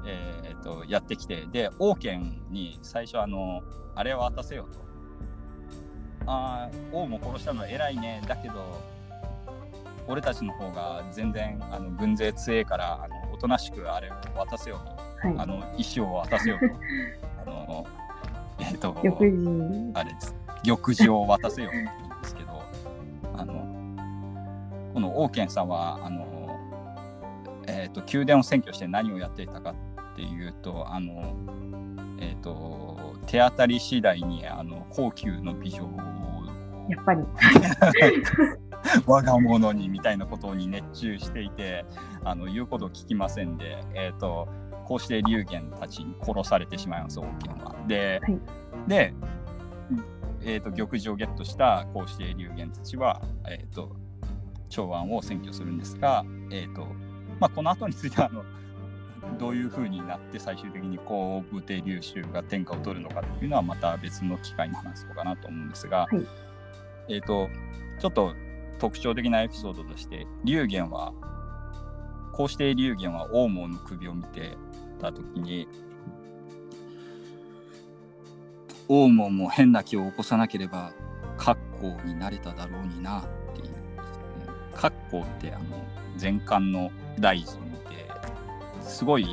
[0.06, 3.60] えー、とやってきてで王権に最初あの
[3.94, 4.80] あれを渡せよと。
[6.24, 8.22] あ王も殺したの偉いね。
[8.26, 8.80] だけど
[10.06, 16.66] 俺たちの方が全然あの軍勢強えからあのおとなしくあれを渡せよと、はい、あの石を渡せよと
[17.50, 17.86] あの
[18.62, 18.96] えっ、ー、と。
[19.94, 20.34] あれです。
[20.64, 22.62] 玉璽を渡せよって言うんですけど、
[23.36, 23.54] あの、
[24.94, 26.58] この王権さんは、あの、
[27.66, 29.74] えっ、ー、と、宮殿を占拠して何をやっていたか
[30.12, 31.34] っていうと、あの、
[32.20, 35.90] えっ、ー、と、手当たり次第に、あの、高級の美女を、
[36.88, 37.22] やっぱり。
[39.06, 41.86] 我が物にみたいなことに熱中していて
[42.24, 44.48] あの言うことを聞きませんで、えーと
[44.92, 47.74] こうして龍玄たちに殺されてしまいます王権は。
[47.88, 48.40] で、はい、
[48.86, 49.14] で、
[50.42, 53.96] えーと、玉璽をゲットしたこうして龍玄たちは、えーと、
[54.68, 56.86] 長安を占拠するんですが、えーと
[57.40, 58.44] まあ、この後についてはあの
[59.38, 66.08] どういうふうになって最終的に後部帝龍州が天下を取るのかっていうのはまた別の機会に話そうかなと思うんですが、は
[67.08, 67.48] い、えっ、と
[67.98, 68.34] ちょっと
[68.78, 71.14] 特徴的なエピソードとして龍玄は
[72.32, 74.58] こうして龍玄は王毛の首を見て
[75.02, 75.68] た時に
[78.88, 80.92] 王毛も変な気を起こさなければ
[81.36, 83.22] 格好になれただろうになっ
[83.54, 83.72] ていう、ね、
[84.74, 85.64] 格好ってあの
[86.20, 87.58] 前漢の大臣
[87.90, 88.10] で
[88.82, 89.26] すごい、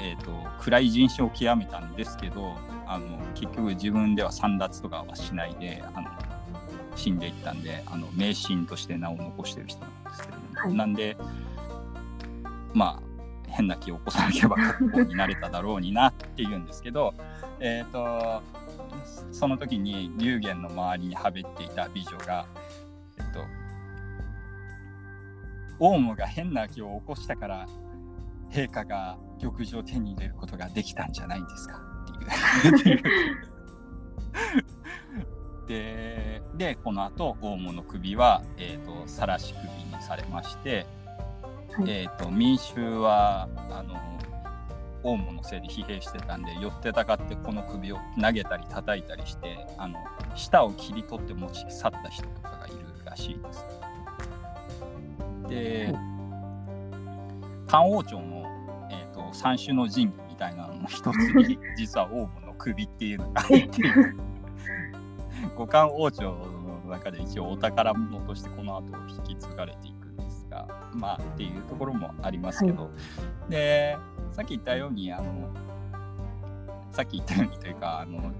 [0.00, 2.56] えーと、暗い人種を極めたんですけど
[2.86, 6.08] あの結局自分では散奪とかはしないであの
[6.96, 11.16] 死んでいったんであの名シーンとして名を残してる人なんですけど、ねはい、なんで
[12.72, 13.07] まあ
[13.48, 17.14] 変な気を起こさなければ格好になれただろうになっていうんですけど、
[17.60, 18.42] えっ、と、
[19.32, 22.46] その時に龍玄の周りにはべっていた美女が、
[23.18, 23.44] えっと、
[25.80, 27.68] オウムが変な気を起こしたから
[28.50, 31.80] 陛下が玉璽を手に入れることができたんじゃないんですか？
[32.74, 33.02] っていう。
[35.68, 40.86] ででこの後オウムの首は、えーと、と晒し首にされまして
[41.86, 43.94] えーと、民衆はあの
[45.04, 49.98] オウムのせいで疲弊してたんで寄ってたかってこの首を投げたり叩いたりしてあの
[50.34, 53.64] 舌を切り取って持ち去った人とかがいるらしいです。
[55.48, 55.94] で
[57.68, 58.44] 漢王朝の、
[58.90, 64.16] えーと、三種の神器みたいなのの一つに実はオウムの首っていうのが入っている。
[65.56, 69.97] 五漢王朝の中で一応お宝物としてこの後引き継がれていく
[70.48, 72.90] か、まあ、っていうところもありますけど、は
[73.48, 73.96] い、で
[74.32, 75.50] さっき言ったようにあの
[76.92, 78.32] さっき言ったようにというかあの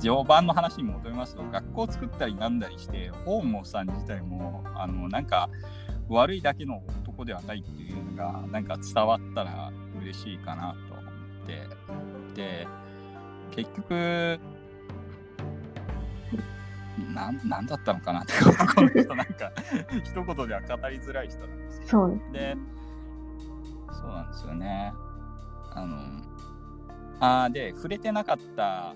[0.00, 5.48] 序盤の話に戻りますと学校を作ったりなんだりして大門さん自体もあのなんか
[6.08, 11.04] 悪いだけの男ではないっていうのがなんか伝わったら嬉しいかなと思っ
[11.46, 11.88] て。
[12.34, 12.68] で
[13.50, 14.38] 結局
[16.98, 18.20] ななんだったのかな？
[18.20, 19.52] っ てこの人なんか
[20.04, 22.20] 一言では語りづらい人なんですそう。
[22.32, 22.56] で
[23.92, 24.92] そうなんですよね。
[25.72, 25.98] あの
[27.20, 28.94] あで触れてなかった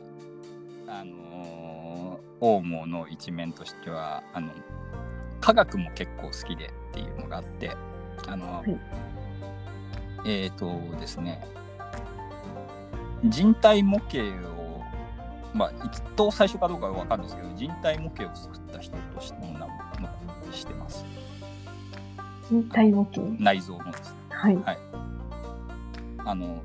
[0.89, 4.51] あのオウムの一面としてはあの
[5.41, 7.77] 科学も結構好きでっていうのがあって
[8.29, 8.81] あの、はい、
[10.25, 11.45] えっ、ー、とですね
[13.25, 14.19] 人体模型
[14.59, 14.62] を
[15.55, 19.69] まあ、一等最初かどうかは分かるんですけど、人体模型を作った人としての名前
[20.53, 21.05] してます。
[22.49, 23.21] 人体模型？
[23.39, 24.17] 内臓のですね。
[24.31, 24.57] はい。
[24.57, 24.79] はい、
[26.25, 26.63] あの、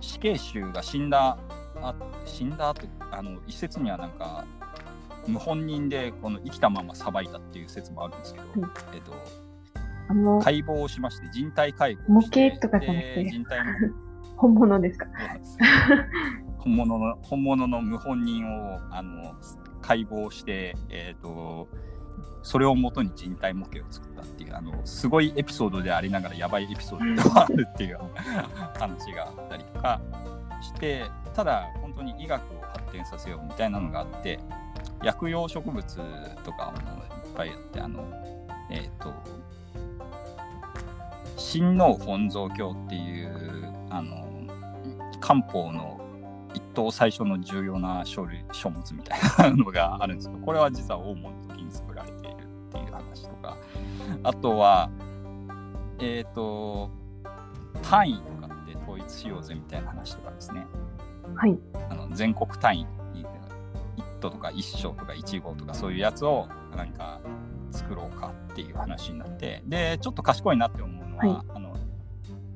[0.00, 1.38] 死刑囚が死んだ、
[1.80, 1.94] あ
[2.24, 4.44] 死んだ後、あの、一説にはなんか、
[5.26, 8.62] 無本人でこの生きたままさばいたっていう説もあるんですけど、うん、
[8.94, 9.12] えっと、
[10.08, 13.60] あの解剖をしまして、人体解剖模型とかじゃなくて、人体
[14.36, 15.06] 本物ですか？
[16.64, 19.34] 本物の本物の謀本人をあの
[19.82, 21.68] 解剖して、えーと、
[22.42, 27.98] それをもとに人体模型を作ったっていうあのすごいエピソードでありながらやばいエピソードでもあるっていう
[28.80, 30.00] 話があったりとか
[30.62, 31.04] して
[31.34, 34.40] ただ本当に医学を発展させようみたいなのがあって
[35.02, 35.84] 薬用植物
[36.44, 38.04] とかもいっぱいあってあの
[38.70, 39.12] えっ、ー、と
[41.36, 44.24] 親王本草経っていうあの
[45.20, 46.03] 漢方の
[46.74, 49.20] 一等最初の重要な書類書物みたい
[49.50, 52.34] なのがあるんですけどこれは実は大門の時に作られている
[52.68, 53.56] っていう話とか
[54.24, 54.90] あとは
[56.00, 56.90] えっ、ー、と
[57.82, 60.66] 単位とかって統一しようぜみたいな話とかですね。
[61.36, 61.58] はい。
[61.90, 62.86] あの全国単位
[63.96, 67.20] 一都とか一章とか一号とかそういうやつを何か
[67.70, 71.76] 作ろうかっていう話になってでちょっと賢いなって思うのは、はい、あの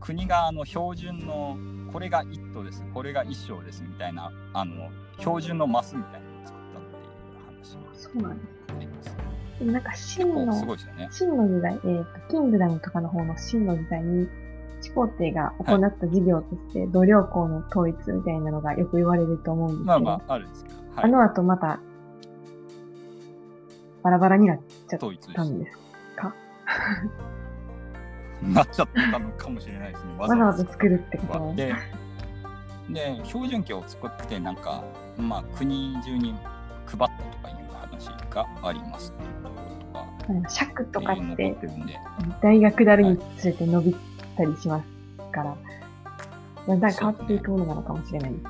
[0.00, 1.56] 国があの標準の
[1.92, 8.58] これが一都ですこれが一章ですみたいなあの標準のマスみたいなのを作ったっていう話そうなんです
[9.58, 14.28] でもなんか真の、すごいですよね、真の時代、えっ、ー、と、キングダムとかの方の真の時代に、
[14.80, 21.80] 始皇帝が行った事業として、度量衡の統一みたいなのがよく言われると思うんですけど、まあまあ、あるんですけど、はい、あの後また、
[24.04, 24.98] バラバラになっちゃっ
[25.34, 25.76] たんです
[26.14, 26.34] か？
[28.42, 30.14] なっちゃったのかもしれないですね。
[30.16, 31.54] わざわざ作るってこと？
[31.54, 31.74] で、
[32.90, 34.82] で、標準機を作って、なんか、
[35.16, 36.34] まあ、国中に
[36.86, 40.50] 配ったとかいう話がありますっていうところとか。
[40.50, 41.56] 尺とかって、
[42.42, 43.96] 大学だるにつれて伸び
[44.36, 45.56] たりしますから、
[46.66, 48.44] だんだん変わっていくものなのかもしれないです。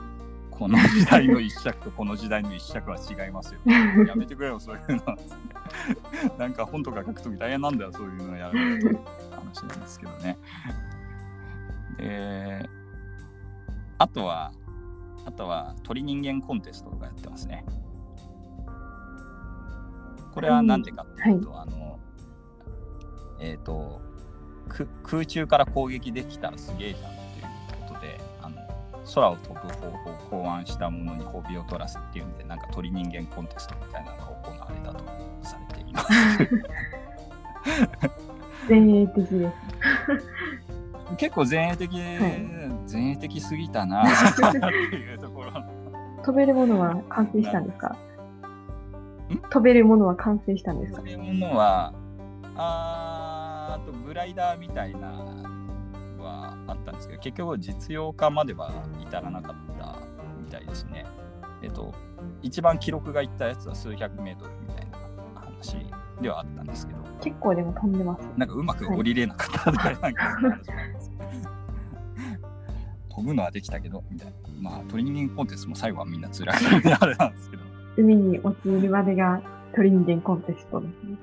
[0.50, 3.60] この時代の一尺とこの時代の一尺は違いますよ。
[4.06, 5.16] やめてくれよ、そういうの。
[6.36, 8.98] なんか本とか書くとき大変なんだよ、そういうのやる
[9.48, 10.38] 話なんですけどね。
[11.98, 12.68] で、
[13.98, 14.52] あとは、
[15.24, 17.64] あとは鳥人間コンテストとかやってますね。
[20.32, 21.98] これは何でかっていうと、はい、あの、
[23.40, 24.00] えっ、ー、と、
[25.02, 28.56] 空中から攻撃できたらすげえじゃんっていうことであの
[29.14, 35.04] 空を飛ぶ方法を考案したものに褒美を取らせっていうんでなんか鳥人間コンテストみたいなのが行われたと
[35.42, 36.08] されています
[38.68, 41.16] 前衛的です。
[41.16, 44.06] 結構前衛的、はい、前衛的すぎたな っ
[44.90, 45.52] ていうところ。
[46.24, 47.96] 飛べるものは完成したんですか？
[49.50, 50.98] 飛べるものは完成したんですか？
[51.00, 51.92] 飛べるものは
[52.56, 55.08] ああとグライダーみたいな
[56.18, 58.70] はあったんですけど、結局実用化までは
[59.00, 59.98] 至らなかった
[60.44, 61.06] みたいですね。
[61.62, 61.92] えっと、
[62.42, 64.98] 一番記録がいったやつは数百メートルみたいな
[65.40, 65.86] 話
[66.20, 66.98] ではあったんですけど。
[67.20, 68.26] 結構でも飛んでます。
[68.36, 70.40] なんかうまく降りれなかったとか、なんか
[73.10, 74.34] 飛ぶのはできたけど、みたいな。
[74.60, 76.56] まあ、鳥人間コンテストも最後はみんな辛い
[77.00, 77.62] あれなんですけど。
[77.96, 79.40] 海に落ちるまでが
[79.74, 81.18] 鳥人間コンテストですね。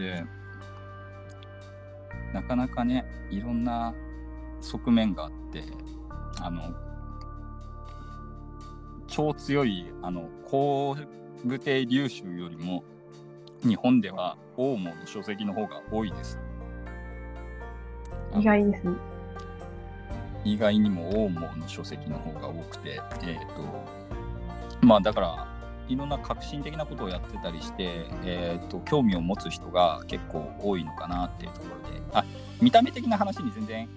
[0.00, 0.24] で
[2.32, 3.94] なかなかねいろんな
[4.60, 5.62] 側面があって
[6.40, 6.74] あの
[9.06, 10.96] 超強いあの皇
[11.44, 12.84] 武帝流州よりも
[13.62, 16.38] 日本では大門の書籍の方が多いです。
[18.38, 18.92] 意外ですね。
[20.44, 25.50] 意外にも大門の書籍の方が多くて、えっ、ー、と、まあだから
[25.88, 32.24] いろんな革新的なことをやってたりして、えーと、興味を持つ人が結構多いのかなっていうところであ
[32.62, 33.88] 見た目的な話に全然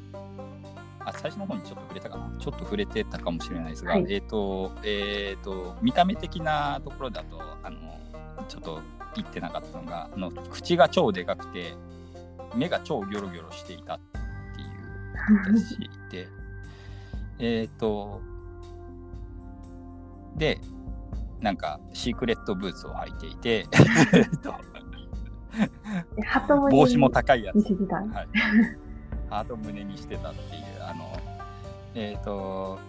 [1.05, 2.31] あ最初の方にちょっと触れたかな。
[2.39, 7.99] ちょっと触れてたかもしれないですが、はい、えっ、ー、とえっ、ー、と見た目的なところだとあの
[8.47, 8.81] ちょっと
[9.15, 11.73] 言ってなかったのがあの口が超でかくて
[12.55, 15.77] 目が超ギョロギョロしていたっていう話
[16.09, 16.27] で
[17.39, 18.21] えっと
[20.35, 20.59] で
[21.41, 23.67] なんかシークレットブーツを履いていて
[26.71, 28.27] 帽子も高いやつ、はい、
[29.29, 30.72] ハート胸にしてたっていう
[31.95, 32.79] えっ、ー、と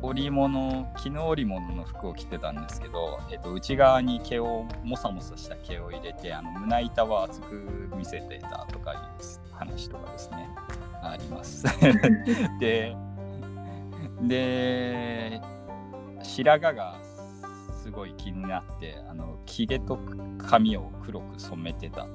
[0.00, 10.48] 織物絹織物の服を着てたんですけど、えーと、内側に毛をもさもさした毛を入れてあの胸板は厚く見せてたとかいう話とかですね。
[11.02, 11.64] あります。
[12.60, 12.96] で
[14.22, 15.40] で
[16.22, 16.96] 白髪が
[17.82, 19.98] すごい気になってあのひげと
[20.38, 22.08] 髪を黒く染めてたっ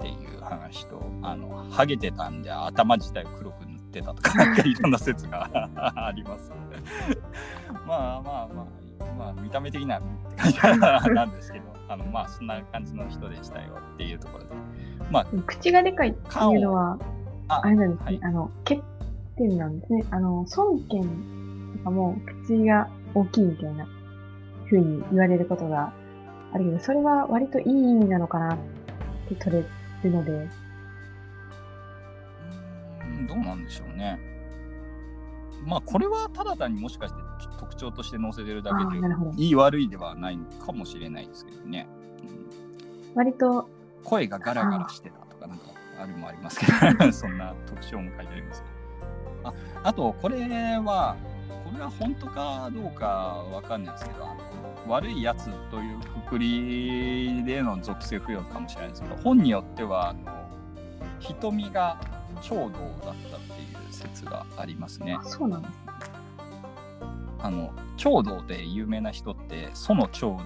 [0.00, 6.52] ていう話とあのハゲてたんで頭自体を黒く塗ってたとかなんかいろんな説が あります
[7.86, 10.00] まあまあまあまあ見た目的な
[10.36, 10.52] 感
[11.04, 14.50] じなんですけど あのまあそんな感じの人でしたよっていうところで。
[15.10, 16.96] まあ口がでかいっていうのは
[17.48, 18.80] あれなんですね、はい、あの欠
[19.36, 21.02] 点なんですねあの孫権
[21.78, 23.86] とかも口が大きいみたいな
[24.66, 25.92] ふうに言われることが
[26.52, 28.58] あるけど、それは割といい意味なのかなっ
[29.28, 29.64] て取れ
[30.04, 30.48] るので。
[33.20, 34.18] うん、どうなんでしょうね。
[35.66, 37.20] まあ、これはただ単にもしかして
[37.58, 38.98] 特徴として載せてるだけ
[39.36, 41.86] で、いい悪いではないかもしれないですけどね。
[42.22, 43.68] うん、割と。
[44.04, 45.64] 声がガラガラしてたとかなんか
[46.00, 48.64] あるもありますけど そんな特徴も書いてあります
[49.44, 49.52] あ
[49.84, 51.16] あとこれは
[51.64, 53.06] これは本当かどうか
[53.52, 54.28] わかんないですけど
[54.88, 60.20] 悪いやつというくくりでの属性付与かもしれないですけど本によってはあの
[61.20, 61.98] 瞳が
[62.40, 62.70] 長道だっ
[63.02, 65.24] たっていう説がありますねあ、。
[65.24, 65.76] そうなんですね。
[67.42, 70.42] あの長道で有名な人って園長道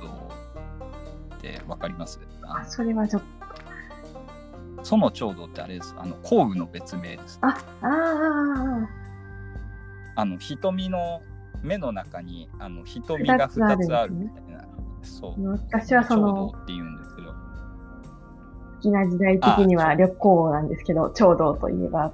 [1.37, 2.21] ってわかります？
[2.43, 4.85] あ、それはちょっと。
[4.85, 7.39] 園長道ってあれですあの工具の別名です。
[7.43, 8.89] あ、ああ、あ
[10.17, 11.23] あの瞳の
[11.63, 14.65] 目の中にあの瞳が2つあるみたいな。
[15.03, 15.51] そう。
[15.51, 17.14] 私はそのって言うんです
[18.85, 22.13] きな時代的には旅行なんですけど、長道といえば、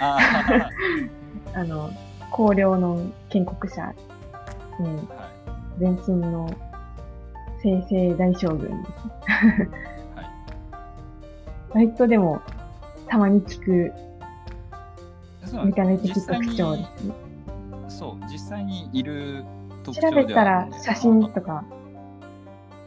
[0.00, 0.18] あ
[1.54, 1.90] あの、
[2.30, 2.98] 高陵の
[3.28, 3.92] 建国者
[4.80, 5.08] に
[5.78, 6.50] 前身の
[7.62, 8.70] 清々大将軍です。
[10.14, 10.30] はい。
[11.72, 12.40] 割とでも、
[13.06, 13.92] たまに聞く
[15.64, 17.14] 見た目的特徴ですね。
[17.88, 19.44] そう、実際にいる
[19.84, 21.64] 特徴調べたら写真とか、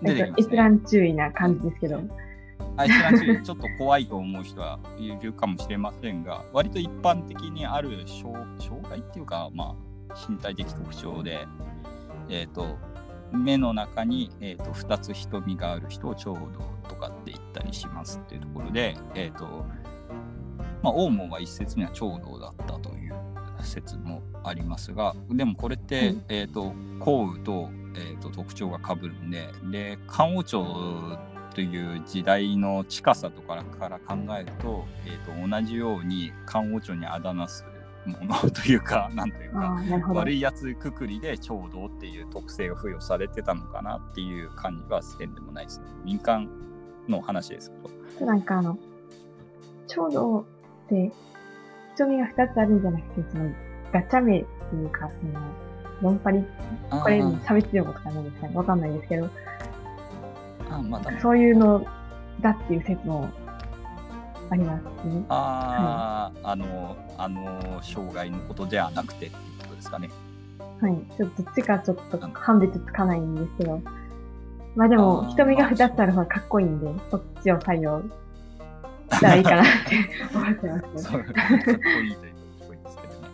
[0.01, 0.33] ね。
[0.37, 2.01] 閲覧注意な感じですけど、
[2.87, 9.75] らちちょっと怖いと思う人はいるかもしれませんが、割と一般的にある障障害っていうか、ま
[10.09, 11.45] あ、身体的特徴で、
[12.29, 12.77] えっ、と、
[13.31, 16.41] 目の中に、えー、と2つ瞳がある人を長道
[16.87, 19.65] とかって言ったりしますっていうところで、えっ、と、
[20.81, 23.15] まあ、王門は一説には長道だったという
[23.61, 26.25] 説もありますが、でもこれって、うん。
[26.29, 26.73] えっ、と、
[27.43, 30.63] と,、えー、と特徴が被るんで、で、漢王朝
[31.53, 37.65] という時代の近さとかから考えると,、えー、と同じように漢王朝にあだなす
[38.05, 39.81] ものというか なんというか。
[40.13, 45.85] 悪いやつくくりで長道っていう特性が付与されてたのかなっていう感じはせんでもないですね。
[46.03, 46.49] 民間
[47.07, 47.71] の話です
[48.17, 48.25] けど。
[48.25, 48.77] なんかあの、
[49.87, 50.45] 長道
[50.85, 51.11] って、
[51.95, 53.51] 瞳が2つあるんじゃなくて、その、
[53.91, 55.39] ガチャ名っていうか、その、
[56.01, 56.45] ロンパリ、
[56.89, 58.55] これ差別用語とかなんですかね。
[58.55, 59.29] わかんないですけど、
[60.69, 61.85] あまたそういうの
[62.41, 63.29] だっていう説も
[64.49, 65.23] ありますね。
[65.29, 70.09] あー、あのあの障害のことではなくてっていうことですかね
[70.81, 70.97] はい。
[71.17, 73.81] ちょっとどっちかちょっと判別つかないんですけど。
[74.75, 78.01] まあでも瞳が2つある方がかっこいいんで、そっちを採用
[79.11, 81.23] したらいいかなって 思ってますそうね。
[81.25, 81.51] かっこ
[82.01, 83.27] いいというかかっこいいですけどね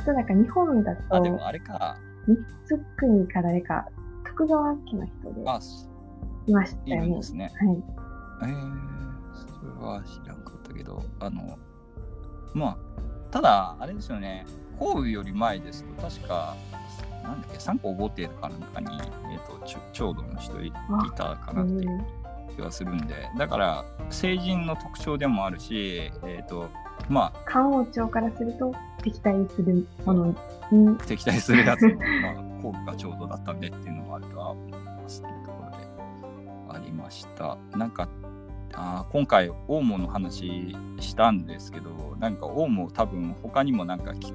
[0.00, 2.36] あとなんか日本だとあで、もあれか三
[2.66, 3.86] つ国か誰か、
[4.26, 5.60] 徳川家の人であ
[6.48, 7.06] いましたいよね。
[7.06, 7.52] るんですね。
[8.40, 8.50] はい。
[8.50, 8.60] えー、
[9.60, 11.58] それは知らんかったけど、あの、
[12.54, 12.76] まあ、
[13.30, 14.46] ただ、あれですよね、
[14.78, 16.56] 降雨より前ですと、確か、
[17.22, 18.86] なんだっけ、三皇五帝かなんかに、
[19.30, 20.72] えっ、と、ちょ長度の人いい
[21.16, 22.06] たかなっていう
[22.56, 26.68] 気がするんで、だから、成人の特徴でもあるし、えっ、と、
[27.08, 30.26] ま漢王朝からすると敵対するもの
[30.72, 35.37] にあ、敵対するやつも、まあ、 降雨がちょうどだったんでっていうのもあるとは思いますっていうところで
[36.70, 37.58] ありました。
[37.76, 38.08] なんか、
[38.74, 44.32] あ今回、オウムの話したんですけど、なんかオウム多分他にもなんか結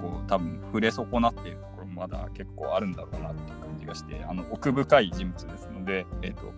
[0.00, 6.52] 構多分触れ損なっているところまだ結構あるんだろうなっていう感じがして、あの奥深い人物ですので、えっ、と、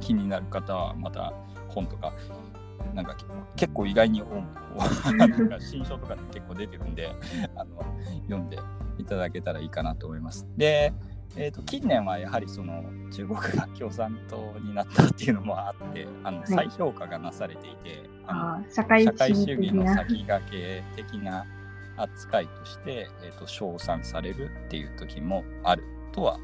[0.00, 1.32] 気になる方はまた
[1.68, 2.12] 本とか、
[2.94, 3.16] なんか
[3.56, 7.10] 結構意外にオウムなんか新書とかで結構出てるんで、
[7.54, 7.84] あの
[8.28, 8.58] 読んで
[8.98, 10.46] いただけたらいいかなと思います。
[10.56, 10.92] で、
[11.36, 12.82] えー、と近年はやはりその
[13.12, 19.94] 中国が共産党になったっていうのもあってあのい再評価がなされていて、あのあー社会社会主主義の。
[19.94, 21.46] 先駆け的な
[21.96, 26.38] 扱いとして、えー、と称賛されるっていう時もあるとは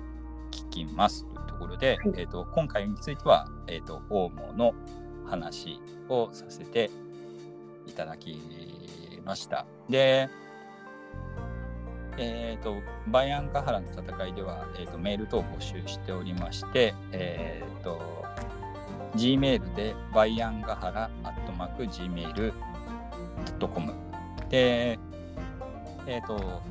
[0.50, 4.74] 聞きますというところで、はいえー、と今回については、えー、とオウムの
[5.26, 6.90] 話をさせて
[7.86, 8.40] いただき
[9.24, 9.66] ました。
[9.88, 10.28] で、
[12.18, 12.76] えー、と
[13.08, 18.24] バイアンカハラの戦いでは、えー、とメール等を募集しておりまして、えー、と
[19.14, 23.94] Gmail でバイアンガハラアットマーク Gmail.com
[24.48, 24.98] で、
[26.06, 26.62] えっ、と、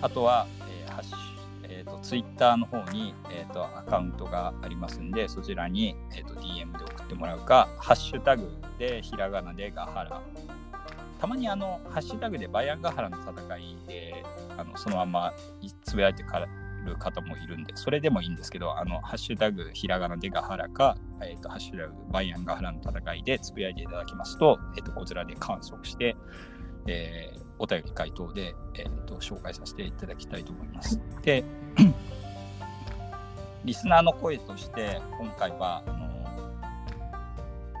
[0.00, 1.16] あとは、えーハッシュ
[1.68, 10.22] えー、とツイッターの方に、えー、とアカウントがありますんで、そちらに、えー、と DM で送ってもらうか、ハッシュタグでひらがなでガハラ。
[11.20, 14.24] たまにあの、ハッシュタグでバイアンガハラの戦いで、
[14.56, 15.32] あのそのまま
[15.84, 16.48] つぶやいてから
[16.86, 26.16] る方もいるんで、それでもいいんですけど、あの、ハッシュタグひらがなでガハラか、えっ、と、ハッシュタグバイアンガハラの戦いでつぶやいていただきますと、えっ、と、こちらで観測して、
[26.86, 31.00] えーお便り回答で、えー、と紹介させていただきたいと思います。
[31.22, 31.42] で、
[33.64, 36.06] リスナーの声として、今回は、あの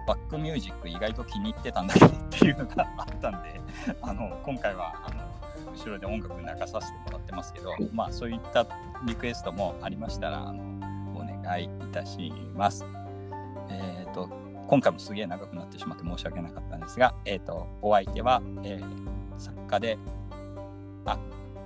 [0.06, 3.60] バックミュージック意外と気に入ってたんだけどっていうのがあったんで
[4.00, 5.35] あの今回はあの
[5.76, 8.66] 後ろで音楽流させてもらってますけど、まあそういった
[9.06, 10.62] リクエストもありましたらあの
[11.14, 12.84] お願いいたします。
[13.68, 14.28] えっ、と
[14.66, 19.06] 今回もすげえ長くなってしまって申し訳なかったんですが、えっ、とお相手は、えー
[19.38, 19.98] 作家で
[21.04, 21.18] あ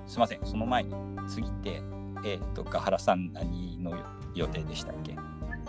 [0.05, 0.93] すいませんその前に
[1.29, 1.81] 次って
[2.25, 3.93] えっ、とガハラさん何の
[4.35, 5.15] 予定でしたっけ？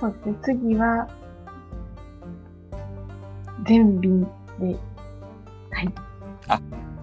[0.00, 0.36] そうですね。
[0.42, 1.08] 次は、
[3.64, 4.28] 全便で、
[5.70, 5.94] はい。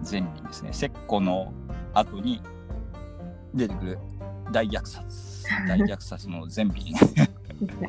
[0.10, 0.70] 前輪ですね。
[0.72, 1.54] 石膏の
[1.94, 2.42] 後に
[3.54, 4.00] 出てくる
[4.52, 5.46] 大虐殺。
[5.68, 6.96] 大虐殺の前輪。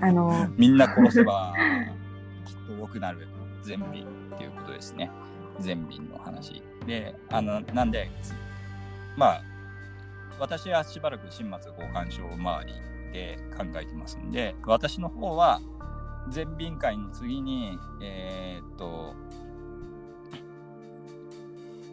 [0.01, 1.55] あの、みんな殺せば
[2.45, 3.29] きっと良くなる
[3.67, 5.11] 前輪っていうことですね。
[5.63, 6.63] 前輪の話。
[6.87, 8.11] で、あの、なんで、
[9.17, 9.43] まあ、
[10.39, 12.73] 私はしばらく新松交換所周り
[13.13, 15.61] で考えてますんで、私の方は
[16.35, 19.15] 前輪会の次に、えーっと、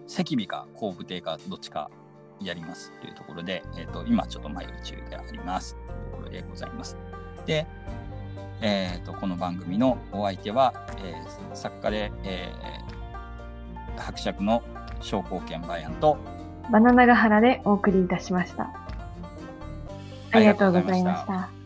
[0.07, 1.89] 赤尾か後部艇かどっちか
[2.41, 6.97] やりますというところで、えーっと今ちょっと迷い中でありますというところでございます。
[7.45, 7.65] で、
[8.61, 10.73] えーっとこの番組のお相手は、
[11.03, 14.61] えー作家で、えー伯爵の
[15.01, 16.17] 商工券バイアンと
[16.71, 18.69] バナナガハラでお送りいたしました。
[20.31, 21.56] ありがとうございました。